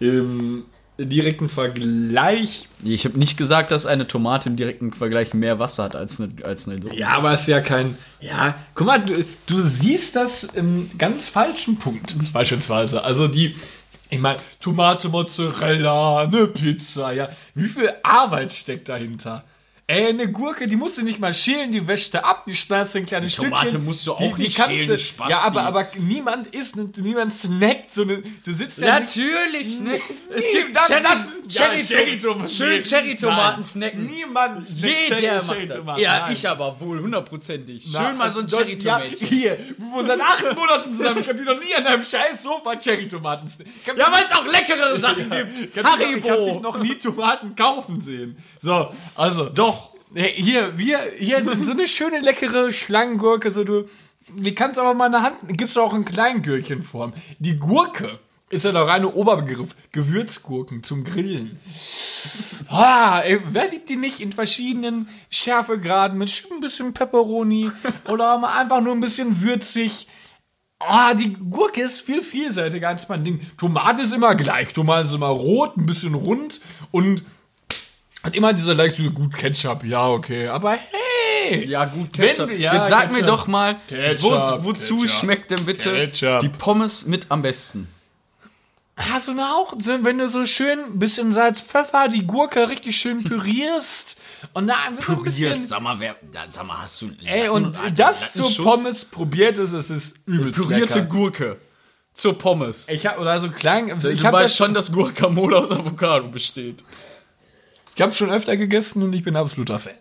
Im 0.01 0.65
direkten 0.99 1.49
Vergleich. 1.49 2.69
Ich 2.83 3.05
habe 3.05 3.19
nicht 3.19 3.37
gesagt, 3.37 3.71
dass 3.71 3.87
eine 3.87 4.09
Tomate 4.09 4.49
im 4.49 4.57
direkten 4.57 4.93
Vergleich 4.93 5.35
mehr 5.35 5.59
Wasser 5.59 5.85
hat 5.85 5.97
als 5.97 6.21
eine, 6.21 6.33
als 6.45 6.69
eine 6.69 6.81
Ja, 6.95 7.11
aber 7.11 7.33
es 7.33 7.43
ist 7.43 7.49
ja 7.49 7.61
kein. 7.61 7.99
Ja, 8.21 8.57
guck 8.75 8.87
mal, 8.87 9.05
du, 9.05 9.13
du 9.47 9.59
siehst 9.59 10.17
das 10.17 10.45
im 10.45 10.89
ganz 10.97 11.29
falschen 11.29 11.79
Punkt, 11.79 12.15
beispielsweise. 12.33 13.05
Also 13.05 13.29
die. 13.29 13.55
Ich 14.09 14.21
meine, 14.21 14.37
Tomate, 14.61 15.09
Mozzarella, 15.09 16.23
eine 16.23 16.47
Pizza, 16.47 17.13
ja. 17.13 17.29
Wie 17.55 17.67
viel 17.67 17.93
Arbeit 18.05 18.53
steckt 18.53 18.89
dahinter? 18.89 19.45
Ey, 19.89 20.09
eine 20.09 20.33
Gurke, 20.33 20.67
die 20.67 20.75
musst 20.75 20.99
du 20.99 21.03
nicht 21.03 21.21
mal 21.21 21.33
schälen, 21.33 21.71
die 21.71 21.87
wäscht 21.87 22.13
du 22.13 22.25
ab, 22.25 22.45
die 22.45 22.57
schneidest 22.57 22.97
du 22.97 22.99
in 22.99 23.07
kleine 23.07 23.29
Tomate 23.29 23.69
Stückchen. 23.69 23.85
musst 23.85 24.05
du 24.05 24.17
die, 24.19 24.25
auch 24.25 24.37
die 24.37 24.43
nicht 24.43 24.57
kannst 24.57 24.73
schälen, 24.73 24.89
du- 24.89 24.99
Spasti. 24.99 25.31
Ja, 25.31 25.39
aber, 25.43 25.63
aber 25.63 25.87
niemand 25.97 26.49
isst, 26.49 26.75
niemand 26.97 27.33
snackt 27.33 27.95
so 27.95 28.03
eine, 28.03 28.21
du 28.45 28.53
sitzt 28.53 28.81
ja 28.81 28.99
nicht, 28.99 29.17
Natürlich, 29.17 29.81
ne? 29.83 30.01
Es 30.35 30.45
Nie, 30.45 30.53
gibt 30.59 30.77
das- 30.77 30.89
das- 30.89 31.29
Cherry, 31.49 31.81
ja, 31.81 31.85
Cherry-Tomaten. 31.85 32.49
Schön 32.49 32.69
Nee. 32.77 32.83
Cherry-Tomaten 32.83 33.55
Nein. 33.61 33.65
snacken. 33.65 34.05
Niemand 34.05 34.67
snackt 34.67 34.93
Jeder 34.93 35.17
Cherry-. 35.17 35.47
Cherry-Tomaten. 35.47 36.01
Ja, 36.01 36.29
ich 36.31 36.49
aber 36.49 36.81
wohl 36.81 37.01
hundertprozentig. 37.01 37.85
Schön 37.85 38.17
mal 38.17 38.31
so 38.33 38.41
ein 38.41 38.47
Ja, 38.49 38.59
Cherry-Tomätchen. 38.59 39.29
hier, 39.29 39.59
wir 39.79 39.93
wohnen 39.93 40.07
seit 40.07 40.21
acht 40.21 40.57
Monaten 40.57 40.93
zusammen. 40.93 41.21
Ich 41.21 41.29
habe 41.29 41.43
noch 41.45 41.61
nie 41.61 41.75
an 41.75 41.85
deinem 41.85 42.03
scheiß 42.03 42.43
Sofa 42.43 42.77
Cherry-Tomaten. 42.77 43.47
Ich 43.47 43.89
hab- 43.89 43.99
Ja, 43.99 44.13
weil 44.13 44.25
es 44.25 44.33
auch 44.33 44.47
leckere 44.47 44.97
Sachen 44.97 45.31
gibt. 45.31 45.77
ich 45.77 45.85
hab 45.85 45.99
dich 45.99 46.07
noch- 46.09 46.17
Ich 46.17 46.31
habe 46.31 46.45
dich 46.45 46.53
Haribo. 46.53 46.61
noch 46.61 46.79
nie 46.79 46.95
Tomaten 46.97 47.55
kaufen 47.57 48.01
sehen. 48.01 48.37
So, 48.61 48.91
also. 49.15 49.49
Doch. 49.51 49.91
Hier, 50.15 50.79
wir, 50.79 50.99
hier, 51.19 51.45
so 51.63 51.73
eine 51.73 51.87
schöne, 51.89 52.21
leckere 52.21 52.73
Schlangengurke, 52.73 53.51
so 53.51 53.65
du, 53.65 53.85
die 54.31 54.55
kannst 54.55 54.79
du 54.79 54.83
aber 54.83 54.95
mal 54.95 55.07
in 55.07 55.13
der 55.13 55.23
Hand, 55.23 55.37
gibst 55.49 55.77
du 55.77 55.81
auch 55.83 55.93
in 55.93 56.05
kleinen 56.07 56.41
Gürkchenform. 56.43 57.13
Die 57.39 57.59
Gurke 57.59 58.19
ist 58.51 58.65
ja 58.65 58.73
der 58.73 58.87
reine 58.87 59.13
Oberbegriff. 59.13 59.75
Gewürzgurken 59.93 60.83
zum 60.83 61.05
Grillen. 61.05 61.59
Ah, 62.69 63.21
ey, 63.25 63.41
wer 63.51 63.69
liebt 63.71 63.89
die 63.89 63.97
nicht 63.97 64.21
in 64.21 64.33
verschiedenen 64.33 65.09
Schärfegraden 65.31 66.19
mit 66.19 66.45
ein 66.53 66.61
bisschen 66.61 66.93
Pepperoni 66.95 67.71
oder 68.09 68.39
mal 68.39 68.61
einfach 68.61 68.81
nur 68.81 68.95
ein 68.95 69.01
bisschen 69.01 69.41
würzig? 69.43 70.07
Ah, 70.79 71.15
die 71.15 71.33
Gurke 71.33 71.81
ist 71.83 72.01
viel 72.03 72.23
vielseitiger 72.23 72.89
als 72.89 73.09
man 73.09 73.25
denkt. 73.25 73.59
Tomate 73.59 74.03
ist 74.03 74.13
immer 74.13 74.35
gleich. 74.35 74.73
Tomate 74.75 75.07
ist 75.07 75.15
immer 75.15 75.29
rot, 75.29 75.77
ein 75.77 75.87
bisschen 75.87 76.15
rund 76.15 76.61
und 76.91 77.25
hat 78.23 78.35
immer 78.35 78.53
diese 78.53 78.73
leicht 78.75 78.97
so 78.97 79.11
gut 79.11 79.35
Ketchup. 79.37 79.85
Ja, 79.85 80.09
okay. 80.09 80.49
Aber 80.49 80.73
hey! 80.73 81.67
Ja, 81.67 81.85
gut, 81.87 82.19
Wenn 82.19 82.29
Ketchup. 82.29 82.49
du- 82.51 82.57
ja, 82.57 82.75
Jetzt 82.75 82.89
sag 82.91 83.09
mir 83.09 83.21
Ketchup. 83.21 83.27
doch 83.29 83.47
mal, 83.47 83.77
wo, 83.89 83.95
Ketchup, 83.95 84.65
wozu 84.65 84.97
Ketchup, 84.99 85.11
schmeckt 85.11 85.51
denn 85.51 85.65
bitte 85.65 86.09
die 86.43 86.49
Pommes 86.49 87.07
mit 87.07 87.27
am 87.31 87.41
besten? 87.43 87.89
Hast 88.99 89.29
du 89.29 89.33
eine 89.33 89.55
auch, 89.55 89.75
wenn 89.77 90.17
du 90.17 90.29
so 90.29 90.47
schön 90.47 90.79
ein 90.79 90.99
bisschen 90.99 91.31
Salz, 91.31 91.61
Pfeffer, 91.61 92.09
die 92.09 92.27
Gurke 92.27 92.71
richtig 92.71 92.97
schön 92.97 93.23
pürierst 93.23 94.19
und 94.55 94.69
da 94.69 94.75
einfach 94.87 95.05
so 95.05 95.13
ein 95.19 95.23
bisschen. 95.23 95.55
sag 95.55 95.83
mal, 95.83 96.01
wer, 96.01 96.17
sag 96.49 96.67
mal, 96.67 96.83
hast 96.83 97.03
du. 97.03 97.11
Ey, 97.25 97.49
und 97.51 97.79
das 97.95 98.33
zur 98.33 98.51
Pommes 98.57 99.05
probiert 99.05 99.59
es, 99.59 99.73
es 99.73 99.91
ist 99.91 100.17
übelst 100.25 100.59
Pürierte 100.59 101.01
lecker. 101.01 101.09
Gurke. 101.11 101.57
Zur 102.15 102.39
Pommes. 102.39 102.89
Ich 102.89 103.05
hab, 103.05 103.21
oder 103.21 103.39
so 103.39 103.51
klein, 103.51 103.99
du 104.01 104.11
ich 104.11 104.25
hab 104.25 104.33
weißt 104.33 104.53
das 104.53 104.57
schon, 104.57 104.73
dass 104.73 104.91
Guacamole 104.91 105.59
aus 105.59 105.71
Avocado 105.71 106.29
besteht. 106.29 106.83
Ich 107.95 108.01
habe 108.01 108.13
schon 108.13 108.31
öfter 108.31 108.57
gegessen 108.57 109.03
und 109.03 109.15
ich 109.15 109.23
bin 109.23 109.37
absoluter 109.37 109.79
Fan. 109.79 109.93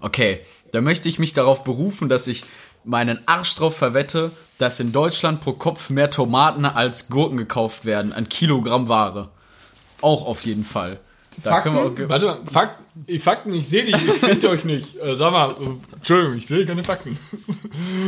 Okay, 0.00 0.40
da 0.72 0.80
möchte 0.80 1.10
ich 1.10 1.18
mich 1.18 1.34
darauf 1.34 1.64
berufen, 1.64 2.08
dass 2.08 2.26
ich 2.26 2.44
meinen 2.86 3.18
Arsch 3.26 3.54
drauf 3.56 3.76
verwette, 3.76 4.30
dass 4.58 4.80
in 4.80 4.92
Deutschland 4.92 5.40
pro 5.42 5.52
Kopf 5.52 5.90
mehr 5.90 6.10
Tomaten 6.10 6.64
als 6.64 7.08
Gurken 7.08 7.36
gekauft 7.36 7.84
werden. 7.84 8.12
Ein 8.12 8.28
Kilogramm 8.28 8.88
Ware. 8.88 9.28
Auch 10.02 10.26
auf 10.26 10.42
jeden 10.44 10.64
Fall. 10.64 10.98
Da 11.44 11.58
auch 11.58 11.94
ge- 11.94 12.08
Warte 12.08 12.24
mal, 12.26 12.38
Fakten, 12.50 13.18
Fakten, 13.20 13.52
ich 13.54 13.68
sehe 13.68 13.84
dich, 13.84 13.94
ich 13.94 14.12
finde 14.12 14.48
euch 14.48 14.64
nicht. 14.64 14.96
Äh, 14.96 15.14
sag 15.14 15.32
mal, 15.32 15.50
äh, 15.50 15.94
Entschuldigung, 15.96 16.36
ich 16.38 16.46
sehe 16.46 16.64
keine 16.64 16.82
Fakten. 16.82 17.18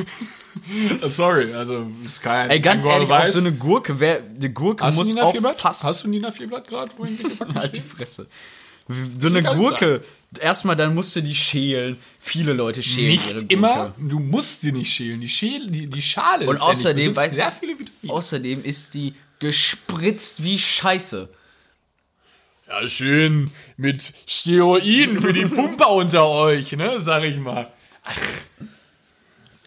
Sorry, 1.10 1.52
also 1.54 1.86
ist 2.04 2.22
kein. 2.22 2.50
Ey, 2.50 2.60
ganz 2.60 2.84
ehrlich, 2.84 3.10
auch 3.10 3.16
Beweis. 3.18 3.32
so 3.34 3.40
eine 3.40 3.52
Gurke, 3.52 4.00
wer, 4.00 4.20
eine 4.22 4.50
Gurke 4.50 4.84
Hast 4.84 4.96
du 4.96 5.00
muss 5.00 5.08
Nina 5.08 5.22
auch 5.24 5.34
Hast 5.64 6.04
du 6.04 6.08
Nina 6.08 6.30
Vierblatt 6.30 6.66
gerade, 6.68 6.90
wo 6.96 7.04
irgendwelche 7.04 7.36
Fakten 7.36 7.54
Halt 7.58 7.76
die? 7.76 7.80
Fresse. 7.80 8.26
So 9.18 9.28
eine 9.28 9.42
Gurke. 9.42 10.02
Erstmal, 10.40 10.76
dann 10.76 10.94
musst 10.94 11.16
du 11.16 11.22
die 11.22 11.34
schälen. 11.34 11.96
Viele 12.20 12.52
Leute 12.52 12.82
schälen 12.82 13.12
ihre 13.12 13.34
Nicht 13.36 13.52
immer, 13.52 13.94
du 13.98 14.18
musst 14.18 14.60
sie 14.60 14.72
nicht 14.72 14.92
schälen. 14.92 15.20
Die, 15.20 15.28
Schäl, 15.28 15.70
die, 15.70 15.86
die 15.86 16.02
Schale 16.02 16.46
Und 16.46 16.56
ist 16.56 16.60
ja 16.62 16.68
außerdem, 16.68 17.12
weißt- 17.14 17.30
sehr 17.30 17.52
viele 17.52 17.78
Vitamine. 17.78 18.12
Außerdem 18.12 18.64
ist 18.64 18.92
die 18.94 19.14
gespritzt 19.38 20.42
wie 20.44 20.58
Scheiße. 20.58 21.28
Ja, 22.66 22.86
schön 22.88 23.50
mit 23.78 24.12
Steroiden 24.26 25.20
für 25.20 25.32
die 25.32 25.46
Pumper 25.46 25.90
unter 25.90 26.28
euch, 26.28 26.72
ne, 26.72 27.00
sag 27.00 27.22
ich 27.24 27.38
mal. 27.38 27.72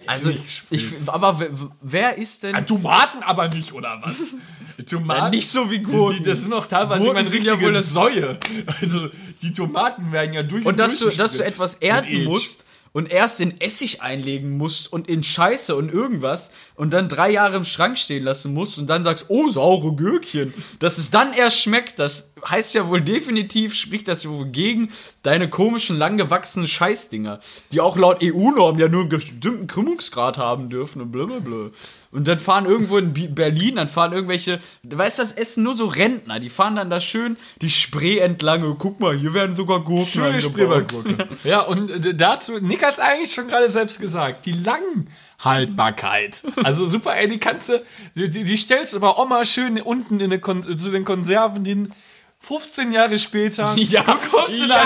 Also, 0.07 0.31
ich, 0.69 0.93
aber 1.07 1.39
wer, 1.81 2.17
ist 2.17 2.43
denn. 2.43 2.55
Ah, 2.55 2.61
Tomaten 2.61 3.23
aber 3.23 3.47
nicht, 3.49 3.73
oder 3.73 3.99
was? 4.03 4.33
Tomaten, 4.89 5.21
Ja, 5.21 5.29
nicht 5.29 5.47
so 5.47 5.69
wie 5.69 5.79
Gurken. 5.79 6.23
Die, 6.23 6.29
das 6.29 6.41
sind 6.41 6.53
auch 6.53 6.65
teilweise 6.65 7.03
Gurken 7.03 7.27
sind 7.27 7.45
richtige 7.45 7.71
ja 7.71 7.83
Säue. 7.83 8.39
Also, 8.81 9.09
die 9.41 9.53
Tomaten 9.53 10.11
werden 10.11 10.33
ja 10.33 10.43
durch 10.43 10.65
Und 10.65 10.79
dass 10.79 10.97
du, 10.97 11.09
dass 11.09 11.37
du 11.37 11.43
etwas 11.43 11.75
ernten 11.75 12.23
musst 12.23 12.65
und 12.93 13.11
erst 13.11 13.39
in 13.39 13.59
Essig 13.61 14.01
einlegen 14.01 14.57
musst 14.57 14.91
und 14.91 15.07
in 15.07 15.23
Scheiße 15.23 15.75
und 15.75 15.91
irgendwas 15.91 16.51
und 16.75 16.91
dann 16.91 17.09
drei 17.09 17.31
Jahre 17.31 17.57
im 17.57 17.65
Schrank 17.65 17.97
stehen 17.97 18.23
lassen 18.23 18.53
musst 18.53 18.77
und 18.77 18.89
dann 18.89 19.03
sagst, 19.03 19.25
oh, 19.29 19.49
saure 19.49 19.95
Gürkchen. 19.95 20.53
Dass 20.79 20.97
es 20.97 21.11
dann 21.11 21.33
erst 21.33 21.61
schmeckt, 21.61 21.99
das 21.99 22.33
heißt 22.47 22.73
ja 22.73 22.87
wohl 22.87 23.01
definitiv, 23.01 23.75
spricht 23.75 24.07
das 24.07 24.27
wohl 24.27 24.47
gegen 24.47 24.89
deine 25.23 25.49
komischen, 25.49 25.97
langgewachsenen 25.97 26.67
Scheißdinger, 26.67 27.39
die 27.71 27.79
auch 27.79 27.97
laut 27.97 28.19
EU-Norm 28.21 28.79
ja 28.79 28.87
nur 28.87 29.01
einen 29.01 29.09
bestimmten 29.09 29.67
Krümmungsgrad 29.67 30.37
haben 30.37 30.69
dürfen 30.69 31.01
und 31.01 31.11
blablabla. 31.11 31.69
Und 32.11 32.27
dann 32.27 32.39
fahren 32.39 32.65
irgendwo 32.65 32.97
in 32.97 33.13
Berlin, 33.33 33.77
dann 33.77 33.87
fahren 33.87 34.11
irgendwelche, 34.11 34.59
du 34.83 34.97
weißt 34.97 35.19
das 35.19 35.31
essen 35.31 35.63
nur 35.63 35.75
so 35.75 35.85
Rentner, 35.85 36.41
die 36.41 36.49
fahren 36.49 36.75
dann 36.75 36.89
da 36.89 36.99
schön 36.99 37.37
die 37.61 37.69
Spree 37.69 38.17
entlang 38.19 38.63
und 38.63 38.79
guck 38.79 38.99
mal, 38.99 39.15
hier 39.15 39.33
werden 39.33 39.55
sogar 39.55 39.79
Gurken 39.79 40.07
Schöne 40.07 40.25
angebaut. 40.25 40.51
Spreewaldgurke. 40.51 41.27
ja, 41.45 41.61
und 41.61 41.89
äh, 41.89 42.13
dazu, 42.13 42.59
Nick 42.59 42.83
hat 42.83 42.95
es 42.95 42.99
eigentlich 42.99 43.31
schon 43.31 43.47
gerade 43.47 43.69
selbst 43.69 44.01
gesagt, 44.01 44.45
die 44.45 44.51
Langhaltbarkeit. 44.51 46.43
Also 46.63 46.85
super, 46.87 47.15
ey, 47.15 47.29
die 47.29 47.37
kannst 47.37 47.69
du, 47.69 47.81
die, 48.15 48.29
die, 48.29 48.57
stellst 48.57 48.91
du 48.91 48.97
aber 48.97 49.25
mal 49.25 49.45
schön 49.45 49.79
unten 49.79 50.19
in 50.19 50.33
eine 50.33 50.41
zu 50.75 50.91
den 50.91 51.05
Konserven 51.05 51.63
hin. 51.63 51.93
15 52.41 52.91
Jahre 52.91 53.17
später. 53.19 53.73
Ja, 53.77 54.03
du 54.03 54.17
kommst 54.29 54.59
in 54.59 54.67
ja. 54.67 54.75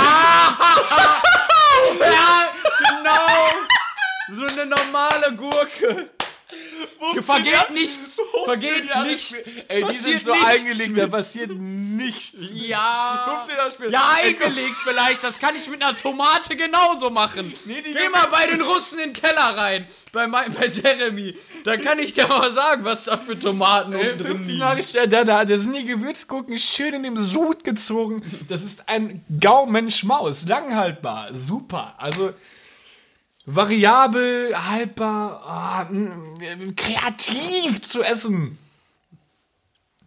Ja, 1.99 2.49
genau. 2.77 3.39
So 4.31 4.43
eine 4.43 4.65
normale 4.69 5.35
Gurke. 5.35 6.09
Vergeht 7.21 7.69
nichts. 7.71 8.19
Vergeht 8.45 8.89
Jahre 8.89 9.07
nichts. 9.07 9.35
Ey, 9.67 9.83
die 9.83 9.97
sind 9.97 10.23
so 10.23 10.31
eingelegt, 10.31 10.97
da 10.97 11.07
passiert 11.07 11.51
nichts. 11.51 12.33
Ja. 12.53 13.43
15 13.45 13.57
Jahre 13.57 13.71
später. 13.71 13.89
Ja, 13.91 14.09
eingelegt 14.21 14.75
vielleicht. 14.83 15.23
Das 15.23 15.39
kann 15.39 15.55
ich 15.55 15.69
mit 15.69 15.83
einer 15.83 15.95
Tomate 15.95 16.55
genauso 16.55 17.09
machen. 17.09 17.53
Nee, 17.65 17.81
Geh 17.81 18.09
mal 18.09 18.27
bei 18.31 18.47
den 18.47 18.61
Russen 18.61 18.99
in 18.99 19.13
den 19.13 19.21
Keller 19.21 19.57
rein. 19.57 19.87
Bei, 20.11 20.27
mein, 20.27 20.53
bei 20.53 20.67
Jeremy. 20.67 21.35
Da 21.63 21.77
kann 21.77 21.99
ich 21.99 22.13
dir 22.13 22.27
mal 22.27 22.51
sagen, 22.51 22.85
was 22.85 23.05
da 23.05 23.17
für 23.17 23.37
Tomaten 23.37 23.93
Ey, 23.93 24.11
unten 24.11 24.17
drin 24.23 24.27
15 24.37 24.47
liegen. 24.47 24.59
Jahre 24.59 24.81
später, 24.81 25.07
da, 25.07 25.23
da, 25.23 25.45
da 25.45 25.57
sind 25.57 25.75
die 25.75 25.85
Gewürzgurken 25.85 26.57
schön 26.57 26.93
in 26.93 27.03
dem 27.03 27.17
Sud 27.17 27.63
gezogen. 27.63 28.21
Das 28.47 28.63
ist 28.63 28.87
ein 28.89 29.23
Gaumenschmaus. 29.39 30.45
Langhaltbar. 30.47 31.29
Super. 31.33 31.95
Also, 31.97 32.33
variabel, 33.45 34.55
haltbar, 34.55 35.85
mm, 35.91 36.75
kreativ 36.75 37.81
zu 37.81 38.03
essen. 38.03 38.57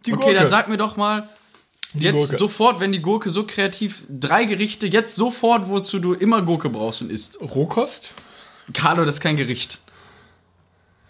Die 0.05 0.13
Okay, 0.13 0.33
dann 0.33 0.49
sag 0.49 0.67
mir 0.69 0.77
doch 0.77 0.97
mal, 0.97 1.27
jetzt 1.93 2.17
Gurke. 2.17 2.37
sofort, 2.37 2.79
wenn 2.79 2.91
die 2.91 3.01
Gurke 3.01 3.29
so 3.29 3.45
kreativ, 3.45 4.03
drei 4.09 4.45
Gerichte, 4.45 4.87
jetzt 4.87 5.15
sofort, 5.15 5.69
wozu 5.69 5.99
du 5.99 6.13
immer 6.13 6.41
Gurke 6.41 6.69
brauchst 6.69 7.01
und 7.01 7.11
isst. 7.11 7.39
Rohkost, 7.41 8.13
Carlo, 8.73 9.05
das 9.05 9.15
ist 9.15 9.21
kein 9.21 9.35
Gericht. 9.35 9.79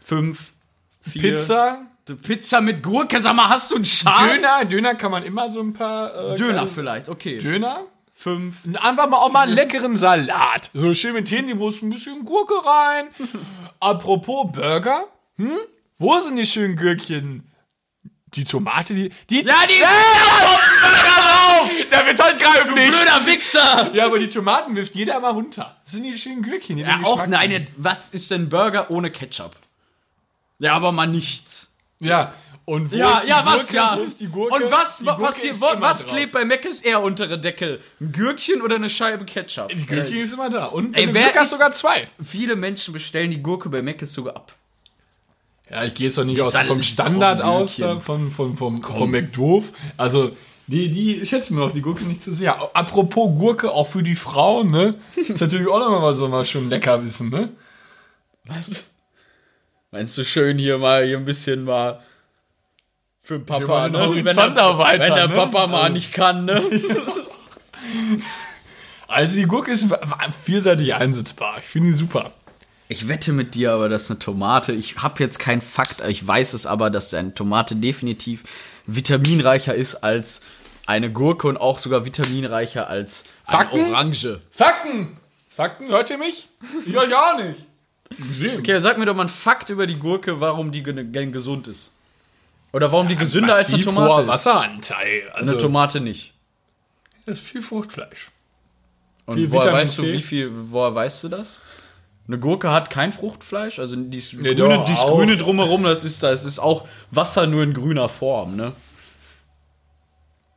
Fünf, 0.03 0.53
vier. 1.01 1.21
Pizza, 1.21 1.87
Pizza 2.23 2.61
mit 2.61 2.81
Gurke, 2.81 3.19
sag 3.19 3.35
mal, 3.35 3.49
hast 3.49 3.71
du 3.71 3.75
einen 3.75 3.85
Schal? 3.85 4.35
Döner. 4.35 4.65
Döner 4.65 4.95
kann 4.95 5.11
man 5.11 5.23
immer 5.23 5.49
so 5.49 5.61
ein 5.61 5.73
paar. 5.73 6.33
Äh, 6.33 6.35
Döner 6.35 6.67
vielleicht, 6.67 7.09
okay. 7.09 7.37
Döner. 7.37 7.83
Fünf. 8.21 8.65
Einfach 8.81 9.07
mal 9.07 9.15
auch 9.15 9.31
mal 9.31 9.43
einen 9.43 9.53
leckeren 9.53 9.95
Salat. 9.95 10.71
So 10.73 10.93
schön 10.93 11.13
mit 11.13 11.31
Hähnchen, 11.31 11.57
muss 11.57 11.81
ein 11.81 11.89
bisschen 11.89 12.25
Gurke 12.25 12.53
rein. 12.65 13.07
Apropos 13.79 14.51
Burger. 14.51 15.05
Hm? 15.37 15.57
Wo 15.97 16.19
sind 16.19 16.35
die 16.35 16.45
schönen 16.45 16.75
Gürkchen? 16.75 17.49
Die 18.33 18.43
Tomate, 18.43 18.93
die. 18.93 19.09
die 19.29 19.45
Ja, 19.45 19.65
die 19.65 19.79
drauf! 19.79 20.59
der 21.91 22.05
wird 22.07 22.21
halt 22.21 22.39
greifen 22.41 22.73
nicht. 22.73 22.91
Blöder 22.91 23.25
Wichser! 23.25 23.89
Ja, 23.93 24.07
aber 24.07 24.19
die 24.19 24.27
Tomaten 24.27 24.75
wirft 24.75 24.95
jeder 24.95 25.17
mal 25.21 25.31
runter. 25.31 25.77
Das 25.85 25.93
sind 25.93 26.03
die 26.03 26.17
schönen 26.17 26.41
Gürkchen. 26.41 26.75
Die 26.75 26.83
Ja, 26.83 26.97
auch, 27.05 27.25
nein, 27.25 27.67
was 27.77 28.09
ist 28.09 28.29
denn 28.31 28.49
Burger 28.49 28.91
ohne 28.91 29.11
Ketchup? 29.11 29.55
Ja, 30.59 30.73
aber 30.73 30.91
mal 30.91 31.07
nichts. 31.07 31.73
Ja. 31.99 32.33
Und 32.69 32.91
wo 32.91 32.95
Ja, 32.95 33.23
ja, 33.27 33.41
was, 33.45 33.61
Gurke? 33.61 33.75
ja. 33.75 33.97
Die 34.19 34.27
Gurke? 34.27 34.53
Und 34.63 34.71
was, 34.71 35.03
was, 35.03 35.41
hier, 35.41 35.59
was, 35.59 35.81
was 35.81 36.05
klebt 36.05 36.33
bei 36.33 36.45
Mc's 36.45 36.81
eher 36.81 37.01
unter 37.01 37.25
der 37.25 37.37
Deckel? 37.37 37.81
Ein 37.99 38.11
Gürkchen 38.11 38.61
oder 38.61 38.75
eine 38.75 38.91
Scheibe 38.91 39.25
Ketchup? 39.25 39.69
Die 39.69 39.85
Gürkchen 39.87 40.19
ist 40.19 40.33
immer 40.33 40.51
da. 40.51 40.65
Und 40.65 40.95
Ey, 40.95 41.11
wer 41.11 41.35
ist- 41.41 41.49
sogar 41.49 41.71
zwei. 41.71 42.07
Viele 42.23 42.55
Menschen 42.55 42.93
bestellen 42.93 43.31
die 43.31 43.41
Gurke 43.41 43.69
bei 43.69 43.81
Mc's 43.81 44.13
sogar 44.13 44.35
ab. 44.35 44.53
Ja, 45.67 45.83
ich 45.83 45.95
gehe 45.95 46.05
jetzt 46.07 46.17
doch 46.19 46.25
nicht 46.25 46.39
aus, 46.41 46.55
vom 46.55 46.81
Standard 46.83 47.41
aus, 47.41 47.77
da, 47.77 47.99
von, 47.99 48.31
von, 48.31 48.55
vom, 48.55 48.83
vom 48.83 49.09
McDoof. 49.09 49.71
Also, 49.97 50.31
die, 50.67 50.89
die 50.91 51.25
schätzen 51.25 51.55
mir 51.55 51.63
auch 51.63 51.71
die 51.71 51.81
Gurke 51.81 52.03
nicht 52.03 52.21
zu 52.21 52.31
sehr. 52.35 52.55
Apropos 52.75 53.31
Gurke, 53.39 53.71
auch 53.71 53.87
für 53.87 54.03
die 54.03 54.15
Frauen, 54.15 54.67
ne? 54.67 54.93
Ist 55.15 55.41
natürlich 55.41 55.67
auch 55.67 55.79
noch 55.79 56.01
mal 56.01 56.13
so 56.13 56.27
mal 56.27 56.45
schon 56.45 56.69
lecker 56.69 57.03
wissen, 57.03 57.29
ne? 57.31 57.49
Meinst 59.91 60.15
du 60.19 60.23
schön 60.23 60.59
hier 60.59 60.77
mal, 60.77 61.05
hier 61.05 61.17
ein 61.17 61.25
bisschen 61.25 61.63
mal 61.63 61.99
für 63.29 63.37
den 63.37 63.45
Papa, 63.45 63.83
den 63.83 63.91
ne? 63.91 64.07
Horizont 64.07 64.37
Wenn 64.37 64.55
der, 64.55 64.63
erweitern, 64.63 65.07
wenn 65.07 65.15
der 65.15 65.27
ne? 65.27 65.35
Papa 65.35 65.67
mal 65.67 65.89
nicht 65.91 66.11
kann, 66.11 66.45
ne? 66.45 66.63
Also, 69.07 69.39
die 69.39 69.47
Gurke 69.47 69.71
ist 69.71 69.87
vielseitig 70.45 70.93
einsetzbar. 70.93 71.57
Ich 71.59 71.65
finde 71.65 71.89
die 71.89 71.95
super. 71.95 72.31
Ich 72.89 73.07
wette 73.07 73.33
mit 73.33 73.55
dir 73.55 73.71
aber, 73.71 73.89
dass 73.89 74.09
eine 74.11 74.19
Tomate, 74.19 74.71
ich 74.71 74.97
habe 74.97 75.23
jetzt 75.23 75.39
keinen 75.39 75.61
Fakt, 75.61 76.03
ich 76.07 76.27
weiß 76.27 76.53
es 76.53 76.67
aber, 76.67 76.91
dass 76.91 77.11
eine 77.15 77.33
Tomate 77.33 77.75
definitiv 77.75 78.43
vitaminreicher 78.85 79.73
ist 79.73 79.95
als 79.95 80.41
eine 80.85 81.11
Gurke 81.11 81.47
und 81.47 81.57
auch 81.57 81.79
sogar 81.79 82.05
vitaminreicher 82.05 82.87
als 82.87 83.23
Fakten? 83.43 83.79
eine 83.79 83.89
Orange. 83.89 84.41
Fakten! 84.51 85.17
Fakten, 85.49 85.87
hört 85.87 86.11
ihr 86.11 86.19
mich? 86.19 86.47
Ich 86.85 86.95
euch 86.95 87.15
auch 87.15 87.37
nicht. 87.37 87.55
Gesehen. 88.15 88.59
Okay, 88.59 88.79
sag 88.79 88.99
mir 88.99 89.05
doch 89.05 89.15
mal 89.15 89.23
einen 89.23 89.29
Fakt 89.29 89.71
über 89.71 89.87
die 89.87 89.97
Gurke, 89.97 90.39
warum 90.39 90.71
die 90.71 90.83
gesund 90.83 91.67
ist. 91.67 91.91
Oder 92.71 92.91
warum 92.91 93.07
die 93.07 93.15
gesünder 93.15 93.55
als 93.55 93.73
eine 93.73 93.83
Tomate 93.83 94.09
hoher 94.13 94.21
ist. 94.21 94.27
Wasseranteil. 94.27 95.29
Also, 95.33 95.51
Eine 95.51 95.59
Tomate 95.59 95.99
nicht. 95.99 96.33
das 97.25 97.37
ist 97.37 97.47
viel 97.47 97.61
Fruchtfleisch. 97.61 98.29
Und 99.25 99.35
Viel 99.35 99.51
woher 99.51 99.61
Vitamin 99.61 99.81
weißt 99.81 99.97
du, 99.99 100.03
C. 100.03 100.13
wie 100.13 100.21
viel, 100.21 100.51
woher 100.53 100.93
weißt 100.95 101.23
du 101.23 101.29
das? 101.29 101.61
Eine 102.27 102.37
Gurke 102.39 102.71
hat 102.71 102.89
kein 102.91 103.11
Fruchtfleisch, 103.11 103.79
also 103.79 103.95
dieses 103.95 104.33
Nee, 104.33 104.53
grüne, 104.53 104.75
doch, 104.75 104.85
dieses 104.85 105.01
grüne 105.03 105.35
drumherum, 105.35 105.83
das 105.83 106.03
ist, 106.03 106.21
das 106.21 106.45
ist 106.45 106.59
auch 106.59 106.87
Wasser 107.09 107.47
nur 107.47 107.63
in 107.63 107.73
grüner 107.73 108.07
Form, 108.07 108.55
ne? 108.55 108.73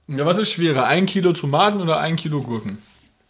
Ja, 0.08 0.26
was 0.26 0.36
ist 0.38 0.50
schwerer? 0.52 0.84
Ein 0.86 1.06
Kilo 1.06 1.32
Tomaten 1.32 1.80
oder 1.80 1.98
ein 1.98 2.16
Kilo 2.16 2.42
Gurken? 2.42 2.78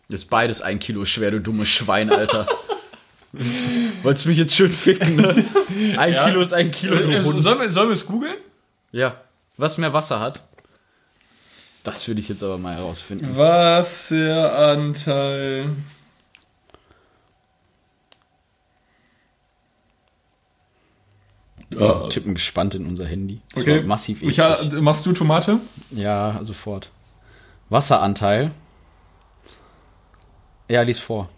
Ist 0.08 0.28
beides 0.30 0.60
ein 0.60 0.78
Kilo 0.80 1.04
schwer, 1.04 1.30
du 1.30 1.40
dummes 1.40 1.68
Schwein, 1.68 2.10
Alter. 2.10 2.46
Willst- 3.32 3.68
Wolltest 4.02 4.24
du 4.24 4.30
mich 4.30 4.38
jetzt 4.38 4.54
schön 4.56 4.72
ficken, 4.72 5.16
ne? 5.16 5.44
Ein 5.96 6.14
Kilo 6.24 6.40
ist 6.40 6.52
ein 6.52 6.70
Kilo, 6.70 6.96
du 6.96 7.10
Äh, 7.10 7.22
sollen, 7.40 7.60
wir, 7.60 7.70
sollen 7.70 7.88
wir 7.88 7.94
es 7.94 8.04
googeln? 8.04 8.34
Ja. 8.92 9.16
Was 9.56 9.78
mehr 9.78 9.92
Wasser 9.92 10.20
hat? 10.20 10.42
Das 11.82 12.06
würde 12.06 12.20
ich 12.20 12.28
jetzt 12.28 12.44
aber 12.44 12.58
mal 12.58 12.76
herausfinden. 12.76 13.36
Wasseranteil. 13.36 15.64
Tippen 22.10 22.34
gespannt 22.34 22.74
in 22.74 22.86
unser 22.86 23.06
Handy. 23.06 23.40
Das 23.54 23.62
Okay. 23.62 23.82
massiv 23.82 24.18
eklig. 24.18 24.38
Micha, 24.38 24.58
machst 24.80 25.06
du 25.06 25.12
Tomate? 25.12 25.58
Ja, 25.90 26.38
sofort. 26.42 26.90
Wasseranteil. 27.70 28.50
Ja, 30.68 30.82
lies 30.82 30.98
vor. 30.98 31.28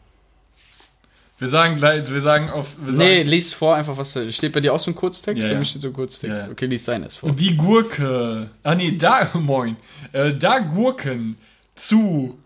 Wir 1.44 1.50
sagen 1.50 1.76
gleich, 1.76 2.10
wir 2.10 2.22
sagen 2.22 2.48
auf. 2.48 2.76
Wir 2.78 2.94
Nee, 2.94 3.18
sagen, 3.18 3.28
lies 3.28 3.52
vor 3.52 3.74
einfach, 3.74 3.98
was 3.98 4.18
steht 4.30 4.54
bei 4.54 4.60
dir 4.60 4.72
auch 4.72 4.80
so 4.80 4.90
ein 4.90 4.94
Kurztext? 4.94 5.42
Ja, 5.42 5.48
bei 5.48 5.52
ja. 5.52 5.58
mir 5.58 5.66
steht 5.66 5.82
so 5.82 5.88
ein 5.88 5.92
Kurztext. 5.92 6.40
Ja, 6.40 6.46
ja. 6.46 6.52
Okay, 6.52 6.64
lies 6.64 6.86
seines 6.86 7.16
vor. 7.16 7.32
Die 7.32 7.54
Gurke. 7.54 8.48
Ah, 8.62 8.74
nee, 8.74 8.96
da, 8.96 9.28
moin. 9.34 9.76
Äh, 10.12 10.32
da 10.32 10.60
Gurken 10.60 11.36
zu 11.74 12.38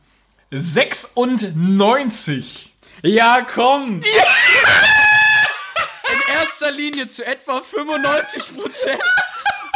96. 0.51 2.75
Ja, 3.05 3.43
komm! 3.43 4.01
In 4.01 4.03
erster 6.35 6.73
Linie 6.73 7.07
zu 7.07 7.25
etwa 7.25 7.59
95% 7.59 7.63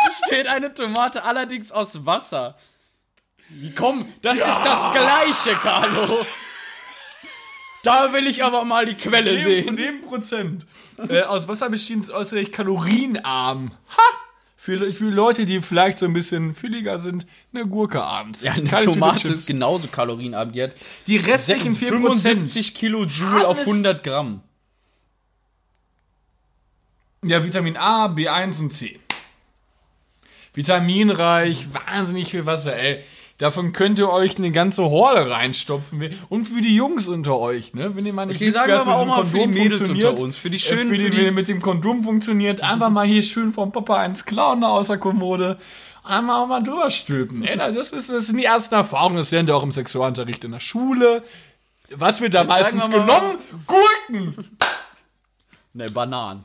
besteht 0.05 0.49
eine 0.49 0.75
Tomate 0.75 1.23
allerdings 1.23 1.71
aus 1.71 2.05
Wasser. 2.05 2.57
Komm, 3.77 4.05
das 4.21 4.39
ist 4.39 4.65
das 4.65 4.93
Gleiche, 4.93 5.55
Carlo. 5.63 6.27
Da 7.83 8.13
will 8.13 8.27
ich 8.27 8.45
aber 8.45 8.65
mal 8.65 8.87
die 8.87 8.95
Quelle 8.95 9.33
Dem, 9.35 9.45
sehen. 9.45 9.77
dem 9.77 10.01
Prozent. 10.03 10.67
äh, 11.09 11.23
aus 11.23 11.49
Wasser 11.49 11.69
bestehend 11.69 12.11
äußerlich 12.11 12.53
kalorienarm. 12.53 13.73
Ha! 13.97 14.03
für, 14.57 14.93
für 14.93 15.11
Leute, 15.11 15.45
die 15.45 15.61
vielleicht 15.61 15.99
so 15.99 16.07
ein 16.07 16.13
bisschen 16.13 16.55
fülliger 16.55 17.01
sind, 17.01 17.27
eine 17.53 17.67
Gurke 17.67 18.01
abends. 18.01 18.43
Ja, 18.43 18.53
eine 18.53 18.69
Keine 18.69 18.85
Tomate 18.85 19.27
ist 19.27 19.47
genauso 19.47 19.89
kalorienarm. 19.89 20.53
Die 20.53 20.63
hat 20.63 20.77
Die 21.09 21.17
restlichen 21.17 21.75
4% 21.75 21.89
75 21.89 22.73
Kilojoule 22.73 23.45
auf 23.49 23.57
Alles- 23.59 23.67
100 23.69 24.05
Gramm. 24.05 24.41
Ja, 27.25 27.43
Vitamin 27.43 27.77
A, 27.77 28.07
B1 28.07 28.61
und 28.61 28.71
C. 28.73 29.01
Vitaminreich, 30.55 31.67
wahnsinnig 31.73 32.31
viel 32.31 32.47
Wasser, 32.47 32.77
ey. 32.77 33.03
Davon 33.43 33.73
könnt 33.73 33.99
ihr 33.99 34.09
euch 34.09 34.39
eine 34.39 34.53
ganze 34.53 34.85
Horde 34.85 35.29
reinstopfen. 35.29 36.09
Und 36.29 36.45
für 36.45 36.61
die 36.63 36.77
Jungs 36.77 37.09
unter 37.09 37.39
euch, 37.39 37.75
ne? 37.75 37.97
Wenn 37.97 38.07
ihr 38.07 38.13
mal 38.13 38.27
nicht 38.27 38.37
Okay, 38.37 38.47
wisst, 38.47 38.55
sagen 38.57 38.69
wir 38.71 38.77
mit 38.79 38.87
mal 38.87 39.01
dem 39.01 39.11
auch 39.11 39.17
mal 39.17 39.25
für 39.27 39.33
die 39.33 39.39
Kondom 39.43 39.55
Mädels 39.63 39.77
funktioniert. 39.79 40.11
unter 40.11 40.23
uns, 40.25 40.37
für 40.37 40.51
die 40.51 40.57
äh, 40.57 40.61
schönen, 40.61 40.89
für 40.91 40.97
die, 40.99 41.05
für 41.11 41.25
die- 41.25 41.31
mit 41.33 41.49
dem 41.49 41.61
Kondom 41.61 42.05
funktioniert, 42.05 42.61
einfach 42.63 42.89
mal 42.91 43.07
hier 43.07 43.23
schön 43.23 43.53
vom 43.53 43.73
Papa 43.73 43.97
eins 43.97 44.25
klauen 44.25 44.63
aus 44.63 44.87
der 44.87 44.99
Kommode. 44.99 45.59
Einmal 46.05 46.43
auch 46.43 46.47
mal 46.47 46.63
drüber 46.63 46.91
stülpen. 46.91 47.45
Ey, 47.45 47.57
das, 47.57 47.77
ist, 47.93 48.11
das 48.11 48.27
sind 48.27 48.37
die 48.37 48.45
ersten 48.45 48.75
Erfahrungen, 48.77 49.17
das 49.17 49.31
lernt 49.33 49.49
ihr 49.49 49.57
auch 49.57 49.63
im 49.65 49.71
Sexualunterricht 49.73 50.45
in 50.45 50.53
der 50.53 50.61
Schule. 50.61 51.23
Was 51.95 52.21
wird 52.21 52.35
da 52.35 52.41
Jetzt 52.43 52.49
meistens 52.49 52.91
wir 52.91 53.01
genommen? 53.01 53.39
Gurken! 53.67 54.57
Ne, 55.75 55.87
Bananen. 55.93 56.45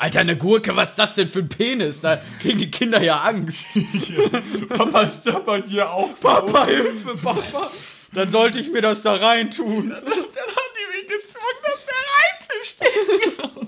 Alter, 0.00 0.20
eine 0.20 0.36
Gurke, 0.36 0.76
was 0.76 0.90
ist 0.90 0.98
das 1.00 1.16
denn 1.16 1.28
für 1.28 1.40
ein 1.40 1.48
Penis? 1.48 2.02
Da 2.02 2.22
kriegen 2.40 2.58
die 2.58 2.70
Kinder 2.70 3.02
ja 3.02 3.20
Angst. 3.20 3.70
Papa, 4.68 5.00
ist 5.00 5.24
da 5.24 5.40
bei 5.40 5.60
dir 5.60 5.90
auch 5.90 6.14
so? 6.14 6.28
Papa, 6.28 6.66
Hilfe, 6.66 7.16
Papa. 7.20 7.68
Dann 8.12 8.30
sollte 8.30 8.60
ich 8.60 8.70
mir 8.70 8.80
das 8.80 9.02
da 9.02 9.16
reintun. 9.16 9.90
Dann 9.90 9.98
hat 9.98 10.06
die 10.06 10.86
mich 10.96 11.08
gezwungen, 11.08 11.58
das 11.64 11.84
hereinzustellen. 12.54 13.66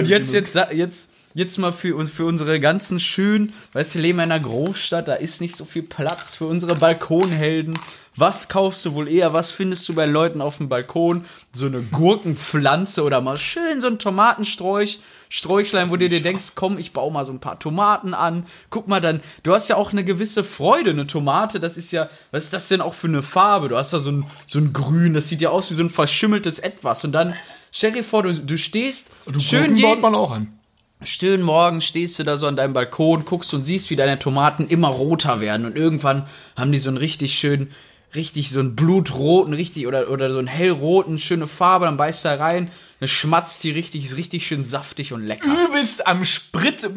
Und 0.00 0.08
jetzt, 0.08 0.34
jetzt, 0.34 0.56
jetzt, 0.72 1.12
jetzt 1.34 1.58
mal 1.58 1.72
für, 1.72 2.04
für 2.08 2.24
unsere 2.24 2.58
ganzen 2.58 2.98
schönen, 2.98 3.52
weißt 3.74 3.94
du, 3.94 4.00
wir 4.00 4.02
leben 4.02 4.18
in 4.18 4.32
einer 4.32 4.40
Großstadt, 4.40 5.06
da 5.06 5.14
ist 5.14 5.40
nicht 5.40 5.54
so 5.54 5.64
viel 5.64 5.84
Platz 5.84 6.34
für 6.34 6.46
unsere 6.46 6.74
Balkonhelden. 6.74 7.74
Was 8.14 8.48
kaufst 8.48 8.84
du 8.84 8.92
wohl 8.92 9.08
eher? 9.08 9.32
Was 9.32 9.50
findest 9.50 9.88
du 9.88 9.94
bei 9.94 10.04
Leuten 10.04 10.42
auf 10.42 10.58
dem 10.58 10.68
Balkon? 10.68 11.24
So 11.52 11.64
eine 11.64 11.80
Gurkenpflanze 11.80 13.04
oder 13.04 13.22
mal 13.22 13.38
schön 13.38 13.80
so 13.80 13.86
ein 13.86 13.98
Tomatensträuch, 13.98 14.98
Sträuchlein, 15.30 15.90
wo 15.90 15.96
du 15.96 16.10
dir 16.10 16.20
denkst, 16.20 16.52
komm, 16.54 16.76
ich 16.76 16.92
baue 16.92 17.10
mal 17.10 17.24
so 17.24 17.32
ein 17.32 17.40
paar 17.40 17.58
Tomaten 17.58 18.12
an. 18.12 18.44
Guck 18.68 18.86
mal 18.86 19.00
dann, 19.00 19.22
du 19.44 19.54
hast 19.54 19.68
ja 19.68 19.76
auch 19.76 19.92
eine 19.92 20.04
gewisse 20.04 20.44
Freude, 20.44 20.90
eine 20.90 21.06
Tomate, 21.06 21.58
das 21.58 21.78
ist 21.78 21.90
ja, 21.90 22.10
was 22.32 22.44
ist 22.44 22.52
das 22.52 22.68
denn 22.68 22.82
auch 22.82 22.92
für 22.92 23.06
eine 23.06 23.22
Farbe? 23.22 23.68
Du 23.68 23.78
hast 23.78 23.94
da 23.94 24.00
so 24.00 24.10
ein, 24.10 24.26
so 24.46 24.58
ein 24.58 24.74
Grün, 24.74 25.14
das 25.14 25.28
sieht 25.30 25.40
ja 25.40 25.48
aus 25.48 25.70
wie 25.70 25.74
so 25.74 25.82
ein 25.82 25.88
verschimmeltes 25.88 26.58
Etwas. 26.58 27.04
Und 27.04 27.12
dann, 27.12 27.34
stell 27.70 27.92
dir 27.92 28.04
vor, 28.04 28.24
du, 28.24 28.34
du 28.34 28.58
stehst 28.58 29.12
schön 29.38 29.60
Gurken 29.60 29.76
jeden, 29.76 29.88
baut 29.88 30.02
man 30.02 30.14
auch 30.14 30.32
an. 30.32 30.58
Schön 31.02 31.40
morgen 31.40 31.80
stehst 31.80 32.18
du 32.18 32.24
da 32.24 32.36
so 32.36 32.46
an 32.46 32.56
deinem 32.56 32.74
Balkon, 32.74 33.24
guckst 33.24 33.54
und 33.54 33.64
siehst, 33.64 33.88
wie 33.88 33.96
deine 33.96 34.18
Tomaten 34.18 34.68
immer 34.68 34.88
roter 34.88 35.40
werden 35.40 35.64
und 35.64 35.76
irgendwann 35.76 36.26
haben 36.56 36.72
die 36.72 36.78
so 36.78 36.90
einen 36.90 36.98
richtig 36.98 37.38
schönen, 37.38 37.70
richtig 38.14 38.50
so 38.50 38.60
einen 38.60 38.76
blutroten, 38.76 39.54
richtig 39.54 39.86
oder, 39.86 40.10
oder 40.10 40.30
so 40.30 40.38
einen 40.38 40.46
hellroten, 40.46 41.18
schöne 41.18 41.46
Farbe, 41.46 41.86
dann 41.86 41.96
beißt 41.96 42.24
da 42.24 42.34
rein, 42.34 42.70
dann 43.00 43.08
schmatzt 43.08 43.64
die 43.64 43.70
richtig, 43.70 44.04
ist 44.04 44.16
richtig 44.16 44.46
schön 44.46 44.64
saftig 44.64 45.12
und 45.12 45.22
lecker. 45.24 45.48
Übelst 45.48 46.06
am 46.06 46.24
Sprit, 46.24 46.88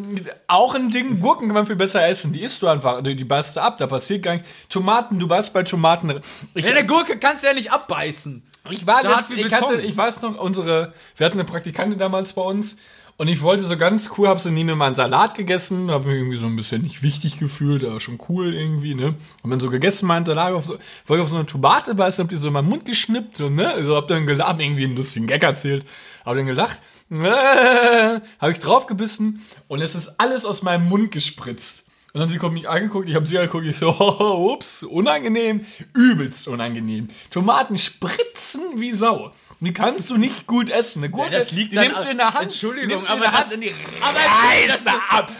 auch 0.47 0.75
ein 0.75 0.89
Ding, 0.89 1.19
Gurken 1.19 1.47
kann 1.47 1.55
man 1.55 1.65
viel 1.65 1.75
besser 1.75 2.07
essen. 2.07 2.33
Die 2.33 2.41
isst 2.41 2.61
du 2.61 2.67
einfach, 2.67 3.01
die 3.01 3.15
beißt 3.23 3.55
du 3.55 3.61
ab, 3.61 3.77
da 3.77 3.87
passiert 3.87 4.23
gar 4.23 4.33
nichts. 4.33 4.49
Tomaten, 4.69 5.17
du 5.17 5.27
beißt 5.27 5.53
bei 5.53 5.63
Tomaten. 5.63 6.21
Ich, 6.53 6.65
Eine 6.65 6.85
Gurke 6.85 7.17
kannst 7.17 7.43
du 7.43 7.47
ja 7.47 7.53
nicht 7.53 7.71
abbeißen. 7.71 8.43
ich 8.69 8.85
war 8.85 9.01
so 9.01 9.09
jetzt, 9.09 9.31
ich 9.31 9.53
hatte, 9.53 9.81
ich 9.81 9.95
weiß 9.95 10.21
noch, 10.21 10.37
unsere, 10.37 10.93
wir 11.17 11.25
hatten 11.25 11.39
eine 11.39 11.45
Praktikantin 11.45 11.97
damals 11.97 12.33
bei 12.33 12.41
uns 12.41 12.77
und 13.17 13.29
ich 13.29 13.41
wollte 13.41 13.63
so 13.63 13.77
ganz 13.77 14.09
cool, 14.17 14.27
hab 14.27 14.41
so 14.41 14.49
nie 14.49 14.65
mal 14.65 14.87
einen 14.87 14.95
Salat 14.95 15.35
gegessen, 15.35 15.89
hab 15.89 16.05
mich 16.05 16.15
irgendwie 16.15 16.37
so 16.37 16.47
ein 16.47 16.55
bisschen 16.55 16.81
nicht 16.81 17.01
wichtig 17.01 17.39
gefühlt, 17.39 17.85
aber 17.85 18.01
schon 18.01 18.19
cool 18.27 18.53
irgendwie, 18.53 18.93
ne? 18.93 19.15
Hab 19.41 19.49
dann 19.49 19.59
so 19.61 19.69
gegessen, 19.69 20.07
meinte, 20.07 20.33
lag 20.33 20.53
auf 20.53 20.65
so, 20.65 20.77
wollte 21.05 21.23
auf 21.23 21.29
so 21.29 21.35
eine 21.35 21.45
Tomate 21.45 21.95
beißen, 21.95 22.23
hab 22.23 22.29
die 22.29 22.35
so 22.35 22.47
in 22.47 22.53
meinen 22.53 22.67
Mund 22.67 22.83
geschnippt, 22.83 23.37
so, 23.37 23.49
ne? 23.49 23.69
Also 23.69 23.95
hab 23.95 24.09
dann 24.09 24.25
gelacht, 24.25 24.59
irgendwie 24.59 24.83
einen 24.83 24.97
lustigen 24.97 25.27
Gag 25.27 25.43
erzählt, 25.43 25.85
hab 26.25 26.35
dann 26.35 26.45
gelacht, 26.45 26.81
äh, 27.09 28.19
hab 28.39 28.49
ich 28.49 28.59
draufgebissen 28.59 29.41
und 29.69 29.81
es 29.81 29.95
ist 29.95 30.19
alles 30.19 30.45
aus 30.45 30.61
meinem 30.61 30.89
Mund 30.89 31.11
gespritzt. 31.11 31.87
Und 32.11 32.19
dann 32.19 32.29
sie 32.29 32.37
kommt 32.37 32.53
mich 32.53 32.69
angeguckt, 32.69 33.09
ich 33.09 33.15
habe 33.15 33.25
sie 33.25 33.37
angeguckt, 33.37 33.65
ich 33.65 33.77
so, 33.77 33.95
oh, 33.97 34.53
ups, 34.53 34.83
unangenehm, 34.83 35.65
übelst 35.93 36.47
unangenehm. 36.47 37.09
Tomaten 37.29 37.77
spritzen 37.77 38.61
wie 38.75 38.91
Sau. 38.91 39.31
Die 39.61 39.73
kannst 39.73 40.09
du 40.09 40.17
nicht 40.17 40.45
gut 40.47 40.69
essen. 40.69 40.99
Eine 41.03 41.09
Gurke, 41.11 41.31
das 41.31 41.51
liegt 41.51 41.71
die 41.71 41.77
nimmst 41.77 42.05
du 42.05 42.09
in 42.09 42.17
der 42.17 42.33
Hand, 42.33 42.43
Entschuldigung, 42.43 42.89
nimmst 42.89 43.09
du 43.09 43.13
in 43.13 43.19
aber 43.23 43.31
der 43.31 43.39
das- 43.39 43.51
Hand 43.51 43.55
und 43.55 43.61
die 43.61 43.73
aber 44.01 44.19
reißt 44.19 44.69
das- 44.69 44.83
da 44.83 44.93
ab. 45.09 45.31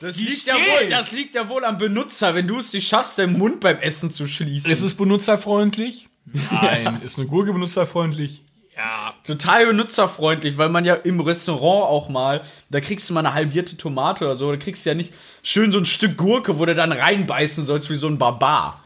Das 0.00 0.16
Die 0.16 0.24
liegt, 0.26 0.46
ja 0.46 0.54
wohl, 0.54 0.90
das 0.90 1.12
liegt 1.12 1.34
ja 1.34 1.48
wohl 1.48 1.64
am 1.64 1.78
Benutzer, 1.78 2.34
wenn 2.34 2.46
du 2.46 2.58
es 2.58 2.72
nicht 2.72 2.86
schaffst, 2.88 3.18
deinen 3.18 3.36
Mund 3.38 3.60
beim 3.60 3.78
Essen 3.78 4.10
zu 4.12 4.28
schließen. 4.28 4.70
Ist 4.70 4.82
es 4.82 4.94
benutzerfreundlich? 4.94 6.08
Nein. 6.50 7.00
Ist 7.02 7.18
eine 7.18 7.26
Gurke 7.26 7.52
benutzerfreundlich? 7.52 8.42
Ja. 8.78 9.12
total 9.24 9.66
benutzerfreundlich, 9.66 10.56
weil 10.56 10.68
man 10.68 10.84
ja 10.84 10.94
im 10.94 11.18
Restaurant 11.20 11.90
auch 11.90 12.08
mal, 12.08 12.42
da 12.70 12.80
kriegst 12.80 13.10
du 13.10 13.14
mal 13.14 13.20
eine 13.20 13.34
halbierte 13.34 13.76
Tomate 13.76 14.24
oder 14.24 14.36
so, 14.36 14.50
da 14.52 14.56
kriegst 14.56 14.86
du 14.86 14.90
ja 14.90 14.94
nicht 14.94 15.12
schön 15.42 15.72
so 15.72 15.78
ein 15.78 15.84
Stück 15.86 16.16
Gurke, 16.16 16.58
wo 16.60 16.64
du 16.64 16.74
dann 16.76 16.92
reinbeißen 16.92 17.66
sollst 17.66 17.90
wie 17.90 17.96
so 17.96 18.06
ein 18.06 18.18
Barbar. 18.18 18.80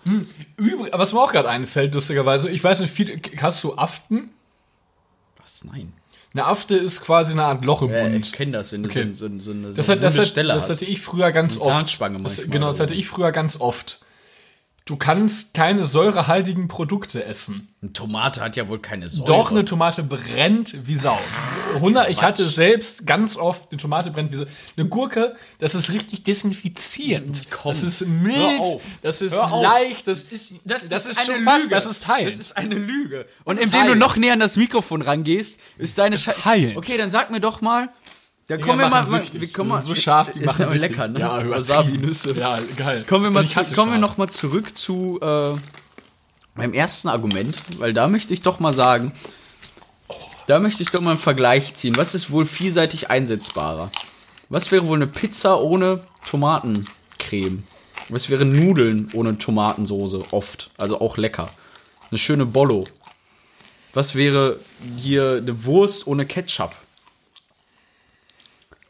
Übrig, 0.57 0.91
was 0.95 1.13
mir 1.13 1.21
auch 1.21 1.31
gerade 1.33 1.51
einfällt, 1.51 1.95
lustigerweise, 1.95 2.49
ich 2.49 2.65
weiß 2.65 2.81
nicht, 2.81 2.93
viel, 2.93 3.21
hast 3.43 3.63
du 3.65 3.77
Aften? 3.77 4.31
Was? 5.43 5.65
Nein. 5.65 5.93
Eine 6.35 6.47
Afte 6.47 6.75
ist 6.77 7.03
quasi 7.03 7.33
eine 7.35 7.45
Art 7.45 7.63
Loch 7.63 7.83
im 7.83 7.91
Mund. 7.91 8.25
ich 8.27 8.33
kenne 8.33 8.53
das, 8.53 8.73
wenn 8.73 8.83
du 8.85 8.89
Okay. 8.89 9.11
so, 9.13 9.29
so, 9.29 9.39
so 9.39 9.51
eine, 9.51 9.69
so 9.69 9.75
Das, 9.75 9.89
hat, 9.91 10.03
das, 10.03 10.19
hat, 10.19 10.27
Stelle 10.29 10.55
das 10.55 10.71
hast. 10.71 10.77
hatte 10.81 10.87
ich 10.87 11.03
früher 11.03 11.31
ganz 11.33 11.57
Eine 11.57 11.65
oft. 11.67 11.75
Zahnspange 11.81 12.21
das, 12.23 12.41
genau, 12.49 12.69
das 12.69 12.81
hatte 12.81 12.95
ich 12.95 13.07
früher 13.07 13.33
ganz 13.33 13.61
oft. 13.61 14.01
Du 14.85 14.97
kannst 14.97 15.55
keine 15.55 15.87
säurehaltigen 15.87 16.67
Produkte 16.67 17.25
essen. 17.25 17.69
Eine 17.83 17.93
Tomate 17.93 18.41
hat 18.41 18.57
ja 18.57 18.69
wohl 18.69 18.81
keine 18.81 19.09
Säure. 19.09 19.27
Doch, 19.29 19.51
eine 19.53 19.65
Tomate 19.65 20.03
brennt 20.03 20.75
wie 20.89 20.97
Sau. 20.97 21.19
100, 21.75 22.11
ich 22.11 22.23
hatte 22.23 22.45
selbst 22.45 23.07
ganz 23.07 23.37
oft, 23.37 23.71
eine 23.71 23.81
Tomate 23.81 24.11
brennt 24.11 24.33
wie 24.33 24.37
Sau. 24.37 24.45
Eine 24.77 24.89
Gurke, 24.89 25.37
das 25.59 25.77
ist 25.77 25.91
richtig 25.93 26.25
desinfizierend. 26.25 27.45
Komm, 27.51 27.73
das 27.73 27.83
ist 27.85 28.07
mild, 28.07 28.61
das 29.03 29.23
ist 29.23 29.35
leicht, 29.37 30.09
das, 30.09 30.31
Das 30.31 30.33
ist, 30.33 30.55
das, 30.65 30.89
das 30.89 31.07
ist, 31.07 31.13
ist 31.13 31.31
eine 31.31 31.39
Lüge. 31.39 31.69
das 31.71 31.87
ist 31.87 32.09
heil. 32.09 32.25
Das 32.27 32.35
ist 32.41 32.57
eine 32.57 32.75
Lüge. 32.75 33.27
Und 33.45 33.61
indem 33.61 33.87
du 33.87 33.95
noch 33.95 34.17
näher 34.17 34.33
an 34.33 34.41
das 34.41 34.57
Mikrofon 34.57 35.03
rangehst, 35.03 35.61
ist 35.79 35.97
deine 35.99 36.19
Schei- 36.19 36.35
heilend. 36.45 36.77
Okay, 36.77 36.97
dann 36.97 37.11
sag 37.11 37.31
mir 37.31 37.41
doch 37.41 37.61
mal. 37.61 37.89
Dinger 38.57 38.67
kommen 38.67 38.81
wir 38.81 38.89
mal, 38.89 39.07
süchtig. 39.07 39.41
wir 39.41 39.53
kommen 39.53 39.69
mal 39.71 39.83
so 39.83 39.95
scharf, 39.95 40.33
die 40.33 40.41
ist 40.41 40.47
machen 40.47 40.69
süchtig. 40.69 40.81
lecker, 40.81 41.09
ne? 41.09 41.21
Ja, 41.21 41.43
übertrieben. 41.43 41.51
Wasabi-Nüsse. 41.55 42.35
Ja, 42.39 42.59
geil. 42.77 43.05
Kommen 43.09 43.25
wir 43.25 43.31
mal, 43.31 43.47
zu, 43.47 43.75
kommen 43.75 43.93
wir 43.93 43.99
noch 43.99 44.17
mal 44.17 44.29
zurück 44.29 44.77
zu 44.77 45.21
äh, 45.21 45.53
meinem 46.55 46.75
ersten 46.75 47.09
Argument, 47.09 47.57
weil 47.79 47.93
da 47.93 48.09
möchte 48.09 48.35
ich 48.35 48.43
doch 48.43 48.61
mal 48.61 48.73
sagen, 48.73 49.13
da 50.47 50.59
möchte 50.59 50.83
ich 50.83 50.91
doch 50.91 51.01
mal 51.01 51.13
einen 51.13 51.21
Vergleich 51.21 51.75
ziehen. 51.75 51.97
Was 51.97 52.15
ist 52.15 52.31
wohl 52.31 52.45
vielseitig 52.45 53.11
einsetzbarer? 53.11 53.91
Was 54.49 54.71
wäre 54.71 54.87
wohl 54.87 54.97
eine 54.97 55.07
Pizza 55.07 55.61
ohne 55.61 56.01
Tomatencreme? 56.29 57.63
Was 58.09 58.29
wäre 58.29 58.45
Nudeln 58.45 59.09
ohne 59.15 59.39
Tomatensoße? 59.39 60.25
Oft. 60.33 60.71
Also 60.79 61.01
auch 61.01 61.17
lecker. 61.17 61.51
Eine 62.11 62.19
schöne 62.19 62.45
Bollo. 62.45 62.85
Was 63.95 64.15
wäre 64.15 64.59
hier 64.97 65.41
eine 65.41 65.65
Wurst 65.65 66.07
ohne 66.07 66.27
Ketchup? 66.27 66.75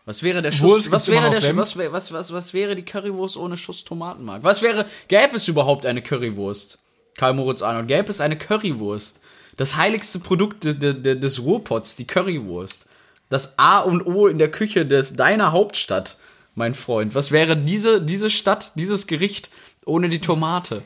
Was 0.04 0.22
wäre 0.22 0.42
der 0.42 0.50
Schuss? 0.50 0.90
Was 0.90 1.08
wäre 1.08 1.30
der 1.30 1.40
Senf? 1.40 1.58
was, 1.58 1.76
was, 1.76 2.12
was, 2.12 2.32
was 2.32 2.54
wäre 2.54 2.74
die 2.74 2.84
Currywurst 2.84 3.36
ohne 3.36 3.56
Schuss 3.56 3.84
Tomatenmark? 3.84 4.42
Was 4.42 4.62
wäre 4.62 4.86
gäbe 5.08 5.36
es 5.36 5.46
überhaupt 5.46 5.86
eine 5.86 6.02
Currywurst? 6.02 6.78
Karl 7.16 7.34
Moritz 7.34 7.62
Arnold, 7.62 7.88
gäbe 7.88 8.10
es 8.10 8.20
eine 8.20 8.36
Currywurst? 8.36 9.20
Das 9.56 9.76
heiligste 9.76 10.18
Produkt 10.18 10.64
de, 10.64 10.74
de, 10.74 10.94
de, 10.94 11.14
des 11.14 11.42
Ruhrpots, 11.42 11.94
die 11.94 12.06
Currywurst. 12.06 12.86
Das 13.28 13.58
A 13.58 13.80
und 13.80 14.04
O 14.06 14.26
in 14.26 14.38
der 14.38 14.50
Küche 14.50 14.86
des 14.86 15.14
deiner 15.14 15.52
Hauptstadt, 15.52 16.16
mein 16.54 16.74
Freund. 16.74 17.14
Was 17.14 17.30
wäre 17.30 17.56
diese 17.56 18.02
diese 18.02 18.28
Stadt, 18.28 18.72
dieses 18.74 19.06
Gericht 19.06 19.50
ohne 19.86 20.08
die 20.08 20.20
Tomate? 20.20 20.82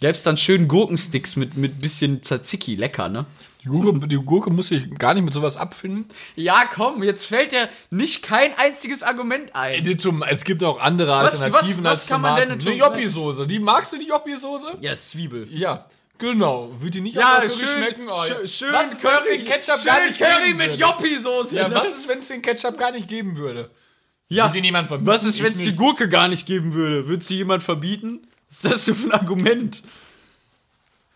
Gäbe 0.00 0.12
es 0.12 0.22
dann 0.22 0.36
schön 0.36 0.68
Gurkensticks 0.68 1.34
mit 1.34 1.56
mit 1.56 1.80
bisschen 1.80 2.22
Tzatziki, 2.22 2.76
lecker, 2.76 3.08
ne? 3.08 3.26
Die 3.62 3.68
Gurke, 3.68 4.06
die 4.08 4.16
Gurke 4.16 4.50
muss 4.50 4.68
sich 4.68 4.90
gar 4.98 5.12
nicht 5.12 5.24
mit 5.24 5.34
sowas 5.34 5.56
abfinden. 5.58 6.06
Ja, 6.34 6.64
komm, 6.72 7.02
jetzt 7.02 7.26
fällt 7.26 7.52
dir 7.52 7.68
nicht 7.90 8.22
kein 8.22 8.56
einziges 8.56 9.02
Argument 9.02 9.54
ein. 9.54 9.84
Es 10.30 10.44
gibt 10.44 10.64
auch 10.64 10.80
andere 10.80 11.10
Was- 11.12 11.42
Alternativen 11.42 11.84
was- 11.84 11.90
was 11.92 12.00
als 12.00 12.08
kann 12.08 12.20
man 12.22 12.36
Tomaten. 12.42 12.58
denn 12.58 12.68
Eine 12.68 12.76
Joppi-Soße. 12.78 13.46
Die 13.46 13.58
magst 13.58 13.92
du 13.92 13.98
die 13.98 14.08
Joppi-Soße? 14.08 14.78
Ja, 14.80 14.94
Zwiebel. 14.94 15.46
Ja, 15.50 15.86
genau. 16.16 16.70
Wird 16.78 16.94
die 16.94 17.00
nicht 17.02 17.16
Ja, 17.16 17.42
schön, 17.42 17.50
Curry 17.66 17.68
schmecken? 17.76 18.08
Oh, 18.08 18.14
ja. 18.16 18.24
schön, 18.34 18.48
schön 18.48 18.72
was 18.72 18.90
den 19.26 19.44
Ketchup 19.44 19.84
gar 19.84 20.04
nicht 20.06 20.18
Curry 20.18 20.54
mit 20.54 20.70
würde? 20.70 20.82
Joppi-Soße. 20.82 21.56
Ja, 21.56 21.74
was 21.74 21.90
ist, 21.98 22.08
wenn 22.08 22.20
es 22.20 22.28
den 22.28 22.40
Ketchup 22.42 22.78
gar 22.78 22.92
nicht 22.92 23.08
geben 23.08 23.36
würde? 23.36 23.70
Ja, 24.28 24.44
Wird 24.44 24.54
dir 24.54 24.60
niemand 24.62 24.88
verbieten? 24.88 25.06
was 25.10 25.24
ist, 25.24 25.42
wenn 25.42 25.52
es 25.52 25.58
die. 25.58 25.72
Gurke 25.74 26.08
gar 26.08 26.28
nicht 26.28 26.46
geben 26.46 26.72
würde? 26.72 27.08
Würde 27.08 27.22
sie 27.24 27.36
jemand 27.36 27.62
verbieten? 27.62 28.20
Was 28.48 28.64
ist 28.64 28.72
das 28.72 28.84
so 28.86 28.94
für 28.94 29.06
ein 29.08 29.12
Argument? 29.12 29.82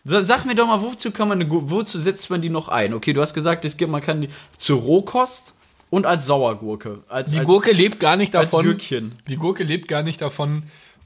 Sa- 0.05 0.21
Sag 0.21 0.45
mir 0.45 0.55
doch 0.55 0.67
mal, 0.67 0.81
wozu 0.81 1.11
kann 1.11 1.27
man 1.27 1.41
eine 1.41 1.49
wozu 1.51 1.99
setzt 1.99 2.29
man 2.29 2.41
die 2.41 2.49
noch 2.49 2.69
ein? 2.69 2.93
Okay, 2.93 3.11
du 3.11 3.19
hast 3.21 3.33
gesagt, 3.33 3.65
es 3.65 3.75
gibt, 3.75 3.91
man 3.91 4.01
kann 4.01 4.21
die 4.21 4.29
zur 4.57 4.79
Rohkost 4.79 5.53
und 5.89 6.05
als 6.05 6.25
Sauergurke. 6.25 6.99
Als, 7.09 7.31
Die 7.31 7.39
als, 7.39 7.45
Gurke 7.47 7.71
lebt 7.73 7.99
gar 7.99 8.15
nicht 8.15 8.35
als 8.35 8.51
davon. 8.51 8.65
Gürkchen. 8.65 9.13
Die 9.27 9.35
Gurke 9.35 9.63
lebt 9.63 9.87
gar 9.87 10.03
nicht 10.03 10.21
davon, 10.21 10.63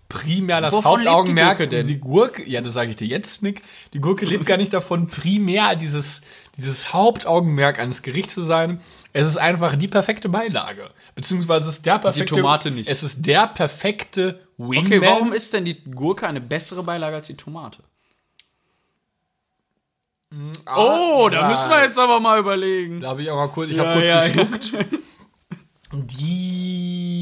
primär 0.10 0.60
das 0.62 0.74
Wovon 0.74 1.00
lebt 1.00 1.06
die 1.06 1.10
Hauptaugenmerk. 1.10 1.58
Gurke 1.58 1.70
denn? 1.70 1.88
Die 1.88 2.00
Gurke, 2.00 2.50
ja, 2.50 2.62
das 2.62 2.74
sage 2.74 2.90
ich 2.90 2.96
dir 2.98 3.08
jetzt, 3.08 3.42
Nick. 3.44 3.62
Die 3.94 4.00
Gurke 4.02 4.26
lebt 4.26 4.46
gar 4.46 4.58
nicht 4.58 4.74
davon, 4.74 5.08
primär 5.08 5.76
dieses, 5.76 6.22
dieses 6.58 6.94
Hauptaugenmerk 6.94 7.80
eines 7.80 8.02
Gerichts 8.02 8.34
zu 8.34 8.42
sein. 8.42 8.82
Es 9.14 9.28
ist 9.28 9.38
einfach 9.38 9.76
die 9.76 9.88
perfekte 9.88 10.30
Beilage. 10.30 10.90
Beziehungsweise 11.16 11.70
es 11.70 11.76
ist 11.76 11.86
der 11.86 12.00
perfekte. 12.00 12.36
Tomate 12.36 12.72
nicht. 12.72 12.90
Es 12.90 13.02
ist 13.04 13.26
der 13.26 13.48
perfekte 13.48 14.40
Wingman. 14.58 14.86
Okay, 14.86 15.02
warum 15.02 15.34
ist 15.34 15.54
denn 15.54 15.66
die 15.66 15.82
Gurke 15.84 16.28
eine 16.28 16.42
bessere 16.42 16.84
Beilage 16.84 17.16
als 17.16 17.28
die 17.28 17.36
Tomate? 17.38 17.84
Oh, 20.76 21.28
da 21.32 21.42
ja. 21.42 21.50
müssen 21.50 21.70
wir 21.70 21.84
jetzt 21.84 21.98
aber 21.98 22.20
mal 22.20 22.40
überlegen. 22.40 23.02
Da 23.02 23.10
habe 23.10 23.22
ich 23.24 23.30
auch 23.30 23.36
mal 23.36 23.50
kurz, 23.50 23.72
ich 23.72 23.78
Ja, 23.78 23.86
habe 23.86 23.94
kurz 23.96 24.08
ja, 24.08 24.28
geschluckt. 24.28 24.72
Die 25.92 27.16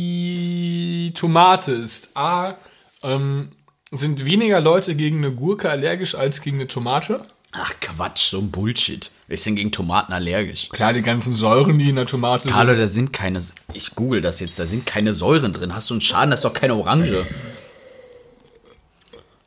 Tomate 1.15 1.71
ist 1.71 2.09
A, 2.15 2.55
ähm, 3.03 3.51
sind 3.91 4.25
weniger 4.25 4.59
Leute 4.59 4.95
gegen 4.95 5.17
eine 5.17 5.31
Gurke 5.33 5.69
allergisch 5.69 6.15
als 6.15 6.41
gegen 6.41 6.57
eine 6.57 6.67
Tomate. 6.67 7.21
Ach 7.53 7.73
Quatsch, 7.79 8.31
so 8.31 8.39
ein 8.39 8.51
Bullshit. 8.51 9.09
Wer 9.27 9.35
ist 9.35 9.45
denn 9.45 9.55
gegen 9.55 9.71
Tomaten 9.71 10.11
allergisch? 10.11 10.67
Klar, 10.69 10.91
die 10.91 11.01
ganzen 11.01 11.33
Säuren, 11.35 11.79
die 11.79 11.89
in 11.89 11.95
der 11.95 12.05
Tomate 12.05 12.49
Carlo, 12.49 12.75
da 12.75 12.87
sind 12.87 13.13
keine. 13.13 13.39
Ich 13.73 13.95
google 13.95 14.21
das 14.21 14.41
jetzt, 14.41 14.59
da 14.59 14.65
sind 14.65 14.85
keine 14.85 15.13
Säuren 15.13 15.53
drin. 15.53 15.73
Hast 15.73 15.89
du 15.89 15.93
einen 15.93 16.01
Schaden? 16.01 16.31
Das 16.31 16.41
ist 16.41 16.45
doch 16.45 16.53
keine 16.53 16.75
Orange. 16.75 17.25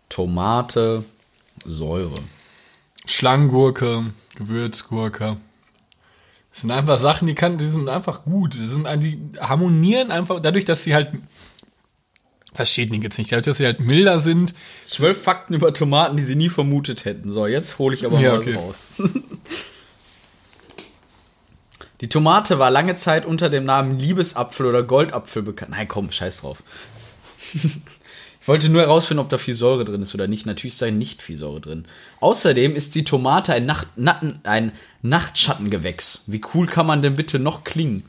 Tomate, 0.09 1.05
Säure. 1.67 2.15
Schlangengurke, 3.07 4.13
Gewürzgurke. 4.37 5.39
Das 6.53 6.63
sind 6.63 6.71
einfach 6.71 6.99
Sachen, 6.99 7.27
die 7.27 7.35
kann, 7.35 7.59
die 7.59 7.65
sind 7.65 7.89
einfach 7.89 8.25
gut. 8.25 8.55
Die, 8.55 8.65
sind, 8.65 8.87
die 9.03 9.19
harmonieren 9.41 10.11
einfach, 10.11 10.41
dadurch, 10.41 10.65
dass 10.65 10.85
sie 10.85 10.95
halt. 10.95 11.11
Versteht 12.53 12.93
ihn 12.93 13.01
jetzt 13.01 13.17
nicht, 13.17 13.31
dadurch, 13.31 13.45
dass 13.45 13.59
sie 13.59 13.65
halt 13.65 13.79
milder 13.79 14.19
sind. 14.19 14.55
Zwölf 14.85 15.23
Fakten 15.23 15.55
über 15.55 15.73
Tomaten, 15.73 16.17
die 16.17 16.23
sie 16.25 16.35
nie 16.35 16.49
vermutet 16.49 17.05
hätten. 17.05 17.31
So, 17.31 17.47
jetzt 17.47 17.79
hole 17.79 17.95
ich 17.95 18.05
aber 18.05 18.19
Ja, 18.19 18.33
mal 18.33 18.41
okay. 18.41 18.57
raus. 18.57 18.91
Die 22.01 22.09
Tomate 22.09 22.59
war 22.59 22.71
lange 22.71 22.97
Zeit 22.97 23.27
unter 23.27 23.51
dem 23.51 23.65
Namen 23.65 23.99
Liebesapfel 23.99 24.67
oder 24.67 24.83
Goldapfel 24.83 25.43
bekannt. 25.43 25.73
Nein, 25.73 25.87
komm, 25.87 26.11
scheiß 26.11 26.41
drauf. 26.41 26.63
Ich 28.41 28.49
wollte 28.49 28.71
nur 28.71 28.81
herausfinden, 28.81 29.21
ob 29.21 29.29
da 29.29 29.37
viel 29.37 29.55
Säure 29.55 29.85
drin 29.85 30.01
ist 30.01 30.15
oder 30.15 30.27
nicht. 30.27 30.47
Natürlich 30.47 30.73
ist 30.73 30.83
da 30.83 30.91
nicht 30.91 31.21
viel 31.21 31.37
Säure 31.37 31.61
drin. 31.61 31.85
Außerdem 32.21 32.75
ist 32.75 32.95
die 32.95 33.05
Tomate 33.05 33.53
ein, 33.53 33.67
Nacht, 33.67 33.89
Natten, 33.97 34.41
ein 34.45 34.73
Nachtschattengewächs. 35.03 36.25
Wie 36.27 36.41
cool 36.55 36.67
kann 36.67 36.87
man 36.87 37.03
denn 37.03 37.17
bitte 37.17 37.39
noch 37.39 37.65
klingen? 37.65 38.05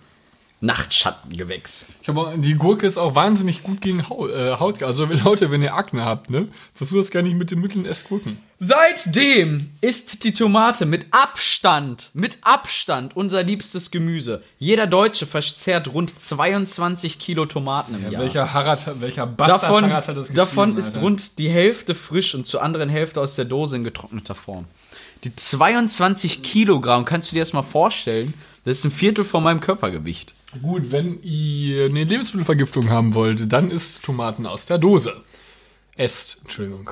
Nachtschattengewächs. 0.63 1.87
Ich 2.03 2.09
auch, 2.09 2.33
die 2.35 2.53
Gurke 2.53 2.85
ist 2.85 2.99
auch 2.99 3.15
wahnsinnig 3.15 3.63
gut 3.63 3.81
gegen 3.81 4.07
Haut. 4.07 4.29
Äh, 4.29 4.59
Haut 4.59 4.83
also 4.83 5.05
Leute, 5.05 5.49
wenn 5.49 5.63
ihr 5.63 5.73
Akne 5.73 6.05
habt, 6.05 6.29
ne? 6.29 6.49
Versucht 6.75 6.99
das 6.99 7.11
gar 7.11 7.23
nicht 7.23 7.35
mit 7.35 7.49
den 7.49 7.59
Mitteln 7.61 7.85
esst 7.85 8.07
Gurken. 8.07 8.37
Seitdem 8.59 9.71
ist 9.81 10.23
die 10.23 10.35
Tomate 10.35 10.85
mit 10.85 11.07
Abstand, 11.09 12.11
mit 12.13 12.37
Abstand 12.41 13.17
unser 13.17 13.41
liebstes 13.41 13.89
Gemüse. 13.89 14.43
Jeder 14.59 14.85
Deutsche 14.85 15.25
verzehrt 15.25 15.91
rund 15.91 16.21
22 16.21 17.17
Kilo 17.17 17.47
Tomaten 17.47 17.95
im 17.95 18.11
Jahr. 18.11 18.21
Welcher 18.21 18.53
Harrat, 18.53 19.01
welcher 19.01 19.25
Bastard 19.25 19.63
davon 19.63 19.85
Harrat 19.85 20.07
hat 20.09 20.17
das 20.17 20.31
davon 20.31 20.77
ist 20.77 20.89
Alter? 20.89 21.01
rund 21.01 21.39
die 21.39 21.49
Hälfte 21.49 21.95
frisch 21.95 22.35
und 22.35 22.45
zur 22.45 22.61
anderen 22.61 22.89
Hälfte 22.89 23.19
aus 23.19 23.33
der 23.33 23.45
Dose 23.45 23.77
in 23.77 23.83
getrockneter 23.83 24.35
Form. 24.35 24.65
Die 25.23 25.35
22 25.35 26.43
Kilogramm, 26.43 27.03
kannst 27.03 27.31
du 27.31 27.35
dir 27.35 27.41
das 27.41 27.53
mal 27.53 27.63
vorstellen? 27.63 28.31
Das 28.63 28.77
ist 28.77 28.85
ein 28.85 28.91
Viertel 28.91 29.23
von 29.23 29.43
meinem 29.43 29.59
Körpergewicht. 29.59 30.35
Gut, 30.59 30.91
wenn 30.91 31.21
ihr 31.23 31.85
eine 31.85 32.03
Lebensmittelvergiftung 32.03 32.89
haben 32.89 33.13
wollt, 33.13 33.51
dann 33.53 33.71
isst 33.71 34.03
Tomaten 34.03 34.45
aus 34.45 34.65
der 34.65 34.77
Dose. 34.77 35.21
Esst, 35.95 36.39
Entschuldigung. 36.41 36.89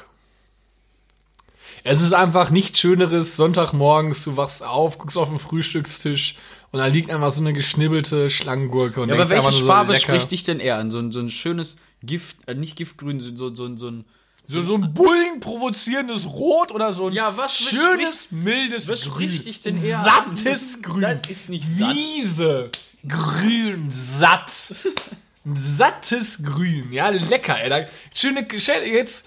Es 1.84 2.02
ist 2.02 2.14
einfach 2.14 2.52
nichts 2.52 2.80
Schöneres, 2.80 3.36
Sonntagmorgens, 3.36 4.24
du 4.24 4.38
wachst 4.38 4.64
auf, 4.64 4.98
guckst 4.98 5.18
auf 5.18 5.30
den 5.30 5.40
Frühstückstisch 5.40 6.36
und 6.72 6.80
da 6.80 6.88
liegt 6.88 7.10
einfach 7.10 7.32
so 7.32 7.42
eine 7.42 7.54
geschnibbelte 7.54 8.30
Schlangengurke. 8.30 9.02
Und 9.02 9.10
Ja, 9.10 9.16
aber 9.16 9.30
welche 9.30 9.64
Farbe 9.64 9.94
lecker. 9.94 10.04
spricht 10.04 10.32
dich 10.32 10.44
denn 10.44 10.60
eher 10.60 10.78
an? 10.78 10.92
So 10.92 11.00
ein, 11.00 11.12
so 11.12 11.20
ein 11.20 11.30
schönes 11.30 11.78
Gift, 12.04 12.38
äh, 12.48 12.54
nicht 12.54 12.76
Giftgrün, 12.76 13.20
so, 13.20 13.36
so, 13.36 13.54
so, 13.54 13.76
so 13.76 13.88
ein 13.88 14.06
So, 14.52 14.64
so 14.64 14.74
ein 14.74 14.92
Bullen 14.96 15.40
provozierendes 15.40 16.26
Rot 16.26 16.72
oder 16.72 16.92
so 16.92 17.06
ein 17.06 17.14
Ja, 17.14 17.38
was 17.38 17.56
schönes, 17.56 18.32
mildes 18.32 18.88
was 18.88 19.02
Grün. 19.02 19.30
dich 19.30 19.60
denn 19.62 19.84
eher 19.84 20.00
Sattes 20.00 20.74
an? 20.74 20.82
Grün. 20.82 21.02
Das 21.02 21.20
ist 21.30 21.50
nicht 21.50 21.68
satt. 21.68 21.96
Wiese. 21.96 22.72
Grün, 23.08 23.92
satt. 23.92 24.74
Ein 25.46 25.56
sattes 25.56 26.44
Grün. 26.44 26.92
Ja, 26.92 27.10
lecker, 27.10 27.58
ey. 27.62 27.86
Schöne, 28.14 28.46
jetzt, 28.86 29.26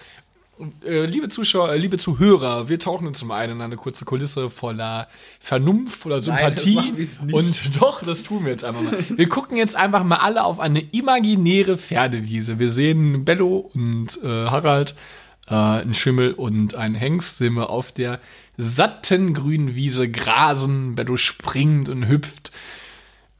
liebe 0.81 1.29
Zuschauer, 1.29 1.73
äh, 1.73 1.77
liebe 1.77 1.97
Zuhörer, 1.97 2.69
wir 2.69 2.79
tauchen 2.79 3.07
uns 3.07 3.23
mal 3.23 3.37
ein 3.37 3.51
in 3.51 3.61
eine 3.61 3.75
kurze 3.75 4.05
Kulisse 4.05 4.49
voller 4.49 5.07
Vernunft 5.39 6.05
oder 6.05 6.21
Sympathie. 6.21 6.91
nicht. 6.91 7.33
und 7.33 7.75
doch, 7.81 8.03
das 8.03 8.23
tun 8.23 8.45
wir 8.45 8.51
jetzt 8.51 8.63
einfach 8.63 8.81
mal. 8.81 8.97
Wir 9.09 9.29
gucken 9.29 9.57
jetzt 9.57 9.75
einfach 9.75 10.03
mal 10.03 10.17
alle 10.17 10.43
auf 10.43 10.59
eine 10.59 10.79
imaginäre 10.79 11.77
Pferdewiese. 11.77 12.59
Wir 12.59 12.69
sehen 12.69 13.25
Bello 13.25 13.71
und 13.73 14.19
äh, 14.23 14.27
Harald, 14.27 14.95
äh, 15.47 15.55
ein 15.55 15.93
Schimmel 15.93 16.33
und 16.33 16.75
ein 16.75 16.95
Hengst 16.95 17.37
sehen 17.37 17.55
wir 17.55 17.69
auf 17.69 17.91
der 17.91 18.19
satten 18.57 19.33
grünen 19.33 19.75
Wiese 19.75 20.07
grasen. 20.09 20.95
Bello 20.95 21.17
springt 21.17 21.89
und 21.89 22.07
hüpft. 22.07 22.51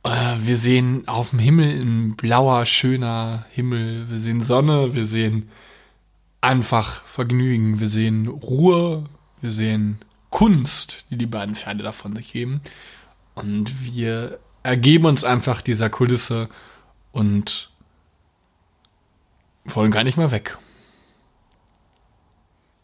Äh, 0.03 0.09
wir 0.39 0.57
sehen 0.57 1.07
auf 1.07 1.29
dem 1.29 1.39
Himmel 1.39 1.79
ein 1.79 2.15
blauer, 2.15 2.65
schöner 2.65 3.45
Himmel. 3.51 4.09
Wir 4.09 4.19
sehen 4.19 4.41
Sonne, 4.41 4.95
wir 4.95 5.05
sehen 5.05 5.49
einfach 6.43 7.03
Vergnügen. 7.05 7.79
Wir 7.79 7.87
sehen 7.87 8.27
Ruhe, 8.27 9.05
wir 9.41 9.51
sehen 9.51 9.99
Kunst, 10.29 11.05
die 11.09 11.17
die 11.17 11.25
beiden 11.25 11.55
Pferde 11.55 11.83
davon 11.83 12.15
sich 12.15 12.33
geben. 12.33 12.61
Und 13.35 13.83
wir 13.83 14.39
ergeben 14.63 15.05
uns 15.05 15.23
einfach 15.23 15.61
dieser 15.61 15.89
Kulisse 15.89 16.49
und 17.11 17.71
wollen 19.65 19.91
gar 19.91 20.03
nicht 20.03 20.17
mehr 20.17 20.31
weg. 20.31 20.57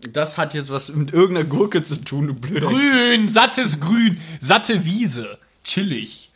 Das 0.01 0.37
hat 0.37 0.53
jetzt 0.53 0.71
was 0.71 0.89
mit 0.93 1.11
irgendeiner 1.11 1.47
Gurke 1.47 1.83
zu 1.83 1.97
tun, 1.97 2.27
du 2.27 2.33
blöder. 2.33 2.67
Grün, 2.67 3.27
sattes 3.27 3.81
Grün, 3.81 4.21
satte 4.39 4.85
Wiese, 4.85 5.39
chillig. 5.65 6.31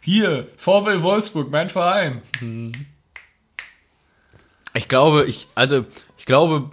Hier, 0.00 0.48
VfL 0.56 1.02
Wolfsburg, 1.02 1.50
mein 1.50 1.68
Verein. 1.68 2.22
Ich 4.74 4.88
glaube, 4.88 5.24
ich, 5.26 5.46
also, 5.54 5.84
ich 6.16 6.26
glaube, 6.26 6.70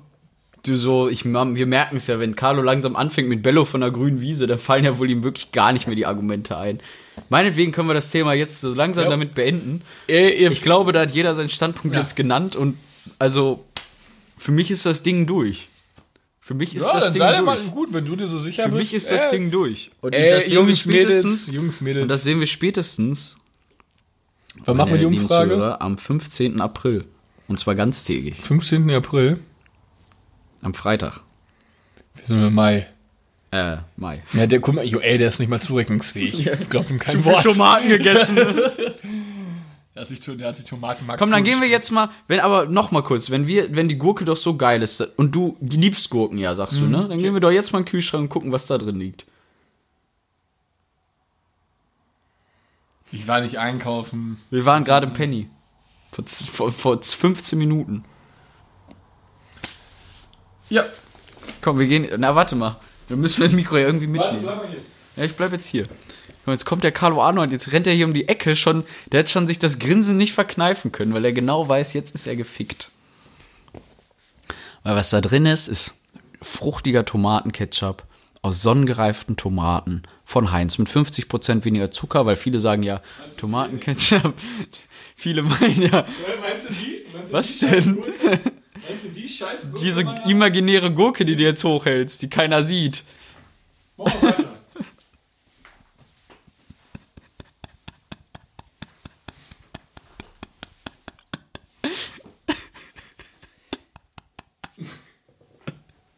du 0.65 0.77
so, 0.77 1.07
ich, 1.09 1.25
wir 1.25 1.65
merken 1.65 1.97
es 1.97 2.07
ja, 2.07 2.19
wenn 2.19 2.35
Carlo 2.35 2.61
langsam 2.61 2.95
anfängt 2.95 3.29
mit 3.29 3.41
Bello 3.43 3.65
von 3.65 3.81
der 3.81 3.91
grünen 3.91 4.21
Wiese, 4.21 4.47
dann 4.47 4.59
fallen 4.59 4.83
ja 4.83 4.97
wohl 4.97 5.09
ihm 5.09 5.23
wirklich 5.23 5.51
gar 5.51 5.71
nicht 5.71 5.87
mehr 5.87 5.95
die 5.95 6.05
Argumente 6.05 6.57
ein. 6.57 6.79
Meinetwegen 7.29 7.71
können 7.71 7.87
wir 7.87 7.93
das 7.93 8.11
Thema 8.11 8.33
jetzt 8.33 8.59
so 8.61 8.73
langsam 8.73 9.05
Ja. 9.05 9.09
damit 9.11 9.35
beenden. 9.35 9.81
Ich 10.07 10.61
glaube, 10.61 10.91
da 10.91 11.01
hat 11.01 11.11
jeder 11.11 11.33
seinen 11.35 11.49
Standpunkt 11.49 11.95
Ja. 11.95 12.01
jetzt 12.01 12.15
genannt 12.15 12.55
und 12.55 12.77
also 13.19 13.63
für 14.37 14.51
mich 14.51 14.69
ist 14.71 14.85
das 14.85 15.01
Ding 15.03 15.25
durch. 15.25 15.69
Für 16.41 16.53
mich 16.53 16.75
ist 16.75 16.85
ja, 16.85 16.93
das 16.93 17.05
dann 17.05 17.13
Ding 17.13 17.19
sei 17.19 17.31
durch. 17.37 17.45
mal 17.45 17.59
gut, 17.71 17.93
wenn 17.93 18.05
du 18.05 18.15
dir 18.15 18.27
so 18.27 18.37
sicher 18.37 18.63
Für 18.63 18.69
bist. 18.69 18.91
mich 18.91 18.93
ist 18.93 19.09
das 19.09 19.27
äh, 19.27 19.31
Ding 19.31 19.49
durch. 19.51 19.91
Und 20.01 20.13
Äh, 20.13 20.29
das 20.29 20.45
sehen 20.45 20.51
wir 20.51 20.59
Jungs, 20.59 20.85
Mädels, 20.85 21.03
spätestens. 21.21 21.51
Jungs, 21.55 21.81
Mädels. 21.81 22.03
Und 22.03 22.09
das 22.11 22.23
sehen 22.23 22.39
wir 22.39 22.47
spätestens. 22.47 23.37
Wann 24.65 24.77
machen 24.77 24.91
wir 24.91 24.97
die 24.99 25.05
Umfrage? 25.05 25.79
Am 25.81 25.97
15. 25.97 26.59
April. 26.61 27.03
Und 27.47 27.59
zwar 27.59 27.75
ganztägig. 27.75 28.35
15. 28.35 28.89
April. 28.91 29.39
Am 30.61 30.73
Freitag. 30.73 31.21
Wir 32.15 32.25
sind 32.25 32.41
im 32.41 32.53
Mai. 32.53 32.87
Äh, 33.51 33.77
Mai. 33.95 34.23
Ja, 34.33 34.47
der, 34.47 34.59
guck 34.59 34.75
mal, 34.75 34.83
ey, 34.83 35.17
der 35.17 35.27
ist 35.27 35.39
nicht 35.39 35.49
mal 35.49 35.61
zurechnungsfähig. 35.61 36.47
Ich 36.47 36.69
glaube 36.69 36.89
ihm 36.89 36.99
kein 36.99 37.23
Wort. 37.23 37.43
Tomaten 37.43 37.87
gegessen. 37.87 38.35
Der 38.35 38.53
hat 40.01 40.09
sich, 40.09 40.19
der 40.19 40.47
hat 40.47 40.55
sich 40.55 40.65
Tomatenmark 40.65 41.19
Komm, 41.19 41.31
dann 41.31 41.43
gehen 41.43 41.61
wir 41.61 41.67
jetzt 41.67 41.91
mal, 41.91 42.09
wenn 42.27 42.39
aber 42.39 42.65
noch 42.65 42.91
mal 42.91 43.03
kurz, 43.03 43.29
wenn 43.29 43.47
wir, 43.47 43.75
wenn 43.75 43.87
die 43.87 43.97
Gurke 43.97 44.25
doch 44.25 44.37
so 44.37 44.57
geil 44.57 44.81
ist 44.81 45.01
und 45.17 45.33
du 45.35 45.55
die 45.59 45.77
liebst 45.77 46.09
Gurken, 46.09 46.37
ja, 46.37 46.53
sagst 46.55 46.79
du, 46.79 46.85
ne? 46.85 47.07
Dann 47.07 47.17
gehen 47.17 47.33
wir 47.33 47.39
doch 47.39 47.51
jetzt 47.51 47.71
mal 47.71 47.79
in 47.79 47.85
den 47.85 47.91
Kühlschrank 47.91 48.23
und 48.23 48.29
gucken, 48.29 48.51
was 48.51 48.67
da 48.67 48.77
drin 48.77 48.99
liegt. 48.99 49.25
Ich 53.11 53.27
war 53.27 53.39
nicht 53.39 53.57
einkaufen. 53.57 54.37
Wir 54.49 54.65
waren 54.65 54.83
gerade 54.83 55.05
im 55.05 55.13
Penny. 55.13 55.47
Vor, 56.15 56.25
vor, 56.25 56.71
vor 56.71 57.01
15 57.01 57.57
Minuten. 57.59 58.05
Ja. 60.69 60.85
Komm, 61.61 61.79
wir 61.79 61.87
gehen. 61.87 62.07
Na, 62.17 62.35
warte 62.35 62.55
mal. 62.55 62.79
Dann 63.09 63.19
müssen 63.19 63.41
wir 63.41 63.47
das 63.47 63.55
Mikro 63.55 63.77
ja 63.77 63.85
irgendwie 63.85 64.07
mitnehmen. 64.07 64.41
bleib 64.41 64.57
mal 64.57 64.67
hier. 64.67 64.81
Ja, 65.15 65.23
ich 65.23 65.35
bleib 65.35 65.51
jetzt 65.51 65.67
hier. 65.67 65.85
Jetzt 66.47 66.65
kommt 66.65 66.83
der 66.83 66.91
Carlo 66.91 67.23
Arnold, 67.23 67.51
jetzt 67.51 67.71
rennt 67.71 67.87
er 67.87 67.93
hier 67.93 68.05
um 68.05 68.13
die 68.13 68.27
Ecke 68.27 68.55
schon. 68.55 68.83
Der 69.11 69.21
hat 69.21 69.29
schon 69.29 69.47
sich 69.47 69.57
das 69.57 69.79
Grinsen 69.79 70.15
nicht 70.17 70.33
verkneifen 70.33 70.91
können, 70.91 71.13
weil 71.13 71.25
er 71.25 71.33
genau 71.33 71.67
weiß, 71.67 71.93
jetzt 71.93 72.13
ist 72.13 72.27
er 72.27 72.35
gefickt. 72.35 72.91
Weil 74.83 74.95
was 74.95 75.09
da 75.09 75.21
drin 75.21 75.47
ist, 75.47 75.67
ist 75.67 75.95
fruchtiger 76.41 77.03
Tomatenketchup 77.03 78.03
aus 78.43 78.61
sonnengereiften 78.61 79.37
Tomaten 79.37 80.03
von 80.23 80.51
Heinz 80.51 80.77
mit 80.77 80.87
50% 80.87 81.65
weniger 81.65 81.89
Zucker, 81.89 82.27
weil 82.27 82.35
viele 82.35 82.59
sagen 82.59 82.83
ja, 82.83 83.01
Tomatenketchup. 83.37 84.35
Viele 85.15 85.41
meinen 85.43 85.81
ja, 85.81 86.05
Meinst 86.41 86.69
du 86.69 86.73
die? 86.73 87.05
Meinst 87.13 87.31
du 87.31 87.33
Was 87.33 87.59
die 87.59 87.65
denn? 87.67 87.97
Scheiß- 88.03 88.39
Meinst 88.89 89.05
du 89.05 89.09
die 89.09 89.27
Scheiße? 89.27 89.73
diese 89.81 90.01
imaginäre 90.27 90.91
Gurke, 90.91 91.25
die 91.25 91.35
du 91.35 91.43
jetzt 91.43 91.63
hochhältst, 91.63 92.21
die 92.21 92.29
keiner 92.29 92.63
sieht. 92.63 93.03
Mach 93.97 94.05
mal 94.21 94.29
weiter. 94.29 94.43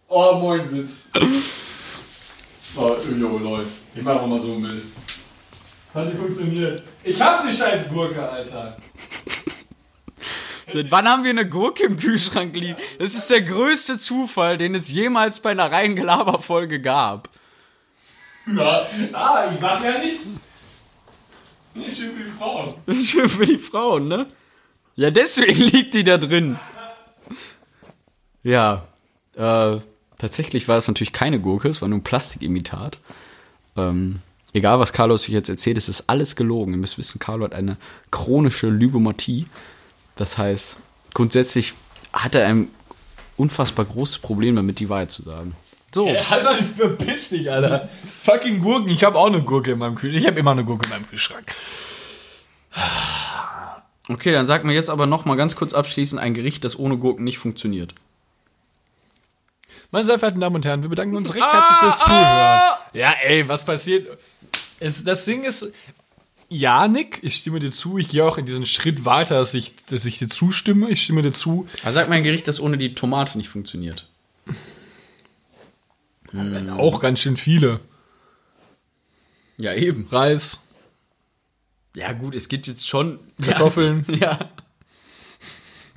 Oh, 0.10 0.40
moin, 0.40 0.72
Witz. 0.72 1.10
Oh, 2.76 2.96
jo, 3.20 3.38
Leute. 3.40 3.68
Ich 3.96 4.02
mach 4.04 4.16
auch 4.22 4.28
mal 4.28 4.40
so 4.40 4.54
ein 4.54 4.62
Bild. 4.62 4.84
Hat 5.98 6.06
nicht 6.06 6.20
funktioniert. 6.20 6.84
Ich 7.04 7.20
hab 7.20 7.44
ne 7.44 7.52
scheiß 7.52 7.90
Gurke, 7.90 8.22
Alter. 8.30 8.78
Seit 10.68 10.92
wann 10.92 11.08
haben 11.08 11.24
wir 11.24 11.32
eine 11.32 11.50
Gurke 11.50 11.86
im 11.86 11.98
Kühlschrank 11.98 12.56
liegen? 12.56 12.76
Das 13.00 13.16
ist 13.16 13.32
der 13.32 13.42
größte 13.42 13.98
Zufall, 13.98 14.60
den 14.60 14.76
es 14.76 14.92
jemals 14.92 15.40
bei 15.40 15.52
einer 15.52 15.72
reinen 15.72 15.96
Gelaberfolge 15.96 16.82
gab. 16.82 17.30
Na, 18.46 18.82
ah, 19.14 19.50
ich 19.52 19.60
sag 19.60 19.84
ja 19.84 19.98
nichts. 19.98 20.42
Nicht 21.74 21.98
schön 21.98 22.12
für 22.16 22.24
die 22.24 22.30
Frauen. 22.30 22.76
Das 22.86 22.98
ist 22.98 23.10
schön 23.10 23.30
für 23.30 23.46
die 23.46 23.58
Frauen, 23.58 24.08
ne? 24.08 24.28
Ja, 24.96 25.10
deswegen 25.10 25.64
liegt 25.72 25.96
die 25.96 26.04
da 26.04 26.18
drin. 26.18 26.60
Ja, 28.44 28.88
äh, 29.36 29.78
tatsächlich 30.20 30.68
war 30.68 30.78
es 30.78 30.88
natürlich 30.88 31.14
keine 31.14 31.40
Gurke, 31.40 31.70
es 31.70 31.82
war 31.82 31.90
nur 31.90 31.98
ein 31.98 32.04
Plastikimitat. 32.04 33.00
Ähm, 33.76 34.22
egal, 34.58 34.80
was 34.80 34.94
Carlos 34.94 35.24
sich 35.24 35.34
jetzt 35.34 35.50
erzählt, 35.50 35.78
es 35.78 35.90
ist 35.90 36.06
alles 36.08 36.36
gelogen. 36.36 36.74
Ihr 36.74 36.80
müsst 36.80 36.98
wissen, 36.98 37.20
Carlo 37.20 37.46
hat 37.46 37.54
eine 37.54 37.78
chronische 38.12 38.70
Lygomatie. 38.70 39.48
Das 40.16 40.38
heißt, 40.38 40.78
grundsätzlich 41.14 41.74
hat 42.14 42.36
er 42.36 42.48
ein 42.48 42.68
unfassbar 43.38 43.86
großes 43.86 44.20
Problem 44.20 44.56
damit, 44.56 44.80
die 44.80 44.90
Wahrheit 44.90 45.12
zu 45.12 45.24
sagen. 45.24 45.56
So, 45.94 46.08
Ey, 46.08 46.18
Alter, 46.18 46.56
verpiss 46.64 47.30
dich, 47.30 47.50
Alter. 47.50 47.88
Fucking 48.24 48.62
Gurken. 48.62 48.90
Ich 48.90 49.04
habe 49.04 49.18
auch 49.18 49.28
eine 49.28 49.42
Gurke 49.42 49.72
in 49.72 49.80
meinem 49.80 49.96
Kühlschrank. 49.96 50.22
Ich 50.22 50.28
habe 50.28 50.40
immer 50.40 50.52
eine 50.52 50.66
Gurke 50.66 50.86
in 50.86 50.90
meinem 50.90 51.10
Kühlschrank. 51.10 51.56
okay, 54.10 54.32
dann 54.32 54.46
sag 54.46 54.64
mir 54.66 54.74
jetzt 54.74 54.90
aber 54.90 55.06
noch 55.06 55.26
mal 55.26 55.36
ganz 55.36 55.56
kurz 55.56 55.74
abschließend 55.74 56.22
ein 56.22 56.34
Gericht, 56.34 56.66
das 56.66 56.78
ohne 56.78 56.98
Gurken 56.98 57.24
nicht 57.24 57.38
funktioniert. 57.38 57.96
Meine 59.92 60.04
sehr 60.04 60.20
verehrten 60.20 60.42
Damen 60.42 60.56
und 60.56 60.66
Herren, 60.66 60.82
wir 60.82 60.90
bedanken 60.90 61.16
uns 61.16 61.34
recht 61.34 61.46
herzlich 61.50 61.78
fürs 61.78 62.00
Zuhören. 62.00 62.78
Ja, 62.94 63.14
ey, 63.24 63.48
was 63.48 63.64
passiert? 63.64 64.18
Es, 64.80 65.04
das 65.04 65.26
Ding 65.26 65.44
ist, 65.44 65.72
ja, 66.50 66.88
Nick, 66.88 67.20
ich 67.24 67.36
stimme 67.36 67.60
dir 67.60 67.72
zu. 67.72 67.98
Ich 67.98 68.08
gehe 68.08 68.24
auch 68.24 68.38
in 68.38 68.46
diesen 68.46 68.66
Schritt 68.66 69.04
weiter, 69.04 69.36
dass 69.36 69.54
ich, 69.54 69.76
dass 69.88 70.06
ich 70.06 70.18
dir 70.20 70.30
zustimme. 70.30 70.90
Ich 70.90 71.04
stimme 71.04 71.22
dir 71.22 71.34
zu. 71.34 71.68
Also 71.84 71.96
sag 72.00 72.08
mir 72.10 72.16
ein 72.16 72.24
Gericht, 72.24 72.48
das 72.48 72.60
ohne 72.60 72.78
die 72.78 72.96
Tomate 72.96 73.38
nicht 73.38 73.50
funktioniert. 73.50 74.08
Auch 76.78 77.00
ganz 77.00 77.20
schön 77.22 77.38
viele. 77.38 77.80
Ja, 79.58 79.74
eben. 79.74 80.08
Reis, 80.12 80.62
Ja, 81.96 82.14
gut, 82.14 82.36
es 82.36 82.48
gibt 82.48 82.68
jetzt 82.68 82.88
schon. 82.88 83.20
Kartoffeln. 83.42 84.06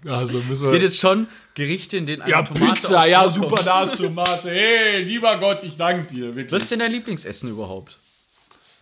Ja, 0.02 0.14
Also 0.14 0.38
müssen 0.38 0.64
es 0.64 0.70
gibt 0.70 0.82
jetzt 0.82 0.98
schon 0.98 1.26
Gerichte, 1.52 1.98
in 1.98 2.06
denen 2.06 2.22
eine 2.22 2.30
Ja, 2.30 2.42
Tomate 2.42 2.72
Pizza, 2.72 3.06
ja, 3.06 3.28
super, 3.28 3.62
da 3.62 3.84
ist 3.84 3.98
Tomate. 3.98 4.50
Hey, 4.50 5.02
lieber 5.04 5.36
Gott, 5.38 5.62
ich 5.62 5.76
danke 5.76 6.06
dir. 6.10 6.34
Wirklich. 6.34 6.52
Was 6.52 6.62
ist 6.62 6.70
denn 6.70 6.78
dein 6.78 6.90
Lieblingsessen 6.92 7.50
überhaupt? 7.50 7.99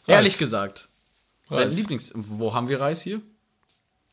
Ehrlich 0.09 0.39
gesagt. 0.39 0.89
Dein 1.49 1.59
Reis. 1.59 1.77
Lieblings. 1.77 2.13
Wo 2.15 2.53
haben 2.53 2.69
wir 2.69 2.81
Reis 2.81 3.03
hier? 3.03 3.21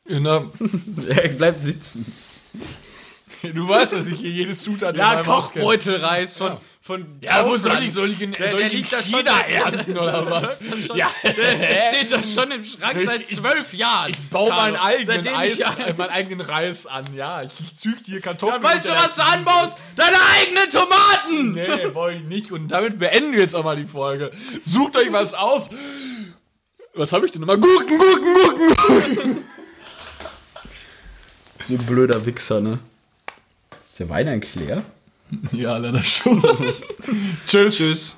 In 0.06 0.24
der, 0.24 0.50
Er 1.08 1.30
bleibt 1.30 1.62
sitzen. 1.62 2.06
Du 3.44 3.68
weißt, 3.68 3.94
dass 3.94 4.08
ich 4.08 4.20
hier 4.20 4.30
jede 4.32 4.56
Zutat 4.56 4.96
in 4.96 5.02
Ja, 5.02 5.14
meinem 5.14 5.26
Haus 5.28 5.52
kenne. 5.52 5.64
Kochbeutelreis 5.66 6.38
von. 6.38 6.58
von 6.82 7.06
Ja, 7.22 7.44
wo 7.46 7.52
soll 7.58 7.72
Kaufland. 7.72 7.88
ich, 7.88 7.94
soll 7.94 8.12
ich 8.12 8.22
in, 8.22 8.32
Der- 8.32 8.52
soll 8.52 8.60
der 8.60 8.68
ich 8.74 8.80
in 8.80 8.86
schon- 8.86 9.20
China 9.20 9.40
ernten 9.42 9.98
oder 9.98 10.30
was? 10.42 10.60
Ja, 10.96 11.08
der 11.24 11.34
steht 11.94 12.12
da 12.12 12.22
schon 12.22 12.52
im 12.52 12.64
Schrank 12.66 12.98
seit 13.06 13.28
zwölf 13.28 13.74
Jahren. 13.74 14.12
Ich 14.12 14.30
baue 14.30 14.50
meinen 14.50 14.76
eigenen, 14.76 15.28
Eis, 15.36 15.54
ich- 15.54 15.66
äh, 15.66 15.94
meinen 15.98 16.10
eigenen 16.10 16.42
Reis 16.42 16.86
an, 16.88 17.06
ja. 17.16 17.42
Ich, 17.44 17.52
ich 17.60 17.76
züchte 17.78 18.12
hier 18.12 18.22
Kartoffeln. 18.22 18.62
Weißt 18.64 18.88
du, 18.88 18.94
was 18.94 19.16
du 19.16 19.24
anbaust? 19.24 19.78
Deine 19.96 20.18
eigenen 20.40 20.70
Tomaten! 20.70 21.54
Nee, 21.54 21.94
wollte 21.94 22.18
ich 22.20 22.24
nicht. 22.26 22.52
Und 22.52 22.68
damit 22.70 23.00
beenden 23.00 23.32
wir 23.34 23.40
jetzt 23.40 23.56
auch 23.56 23.64
mal 23.64 23.76
die 23.76 23.86
Folge. 23.88 24.32
Sucht 24.64 24.96
euch 24.98 25.12
was 25.12 25.34
aus. 25.34 25.70
Was 26.94 27.12
habe 27.12 27.26
ich 27.26 27.32
denn 27.32 27.42
immer? 27.42 27.58
Gurken, 27.58 27.98
Gurken, 27.98 28.34
Gurken, 28.34 28.76
Gurken. 28.76 29.38
So 31.68 31.74
ein 31.74 31.86
blöder 31.86 32.24
Wichser, 32.26 32.62
ne? 32.62 32.80
Ist 33.96 34.02
der 34.02 34.10
Wein 34.10 34.28
eigentlich 34.28 34.56
leer? 34.56 34.84
Ja, 35.54 35.78
leider 35.78 36.04
schon. 36.04 36.44
Tschüss. 37.48 37.78
Tschüss. 37.78 38.18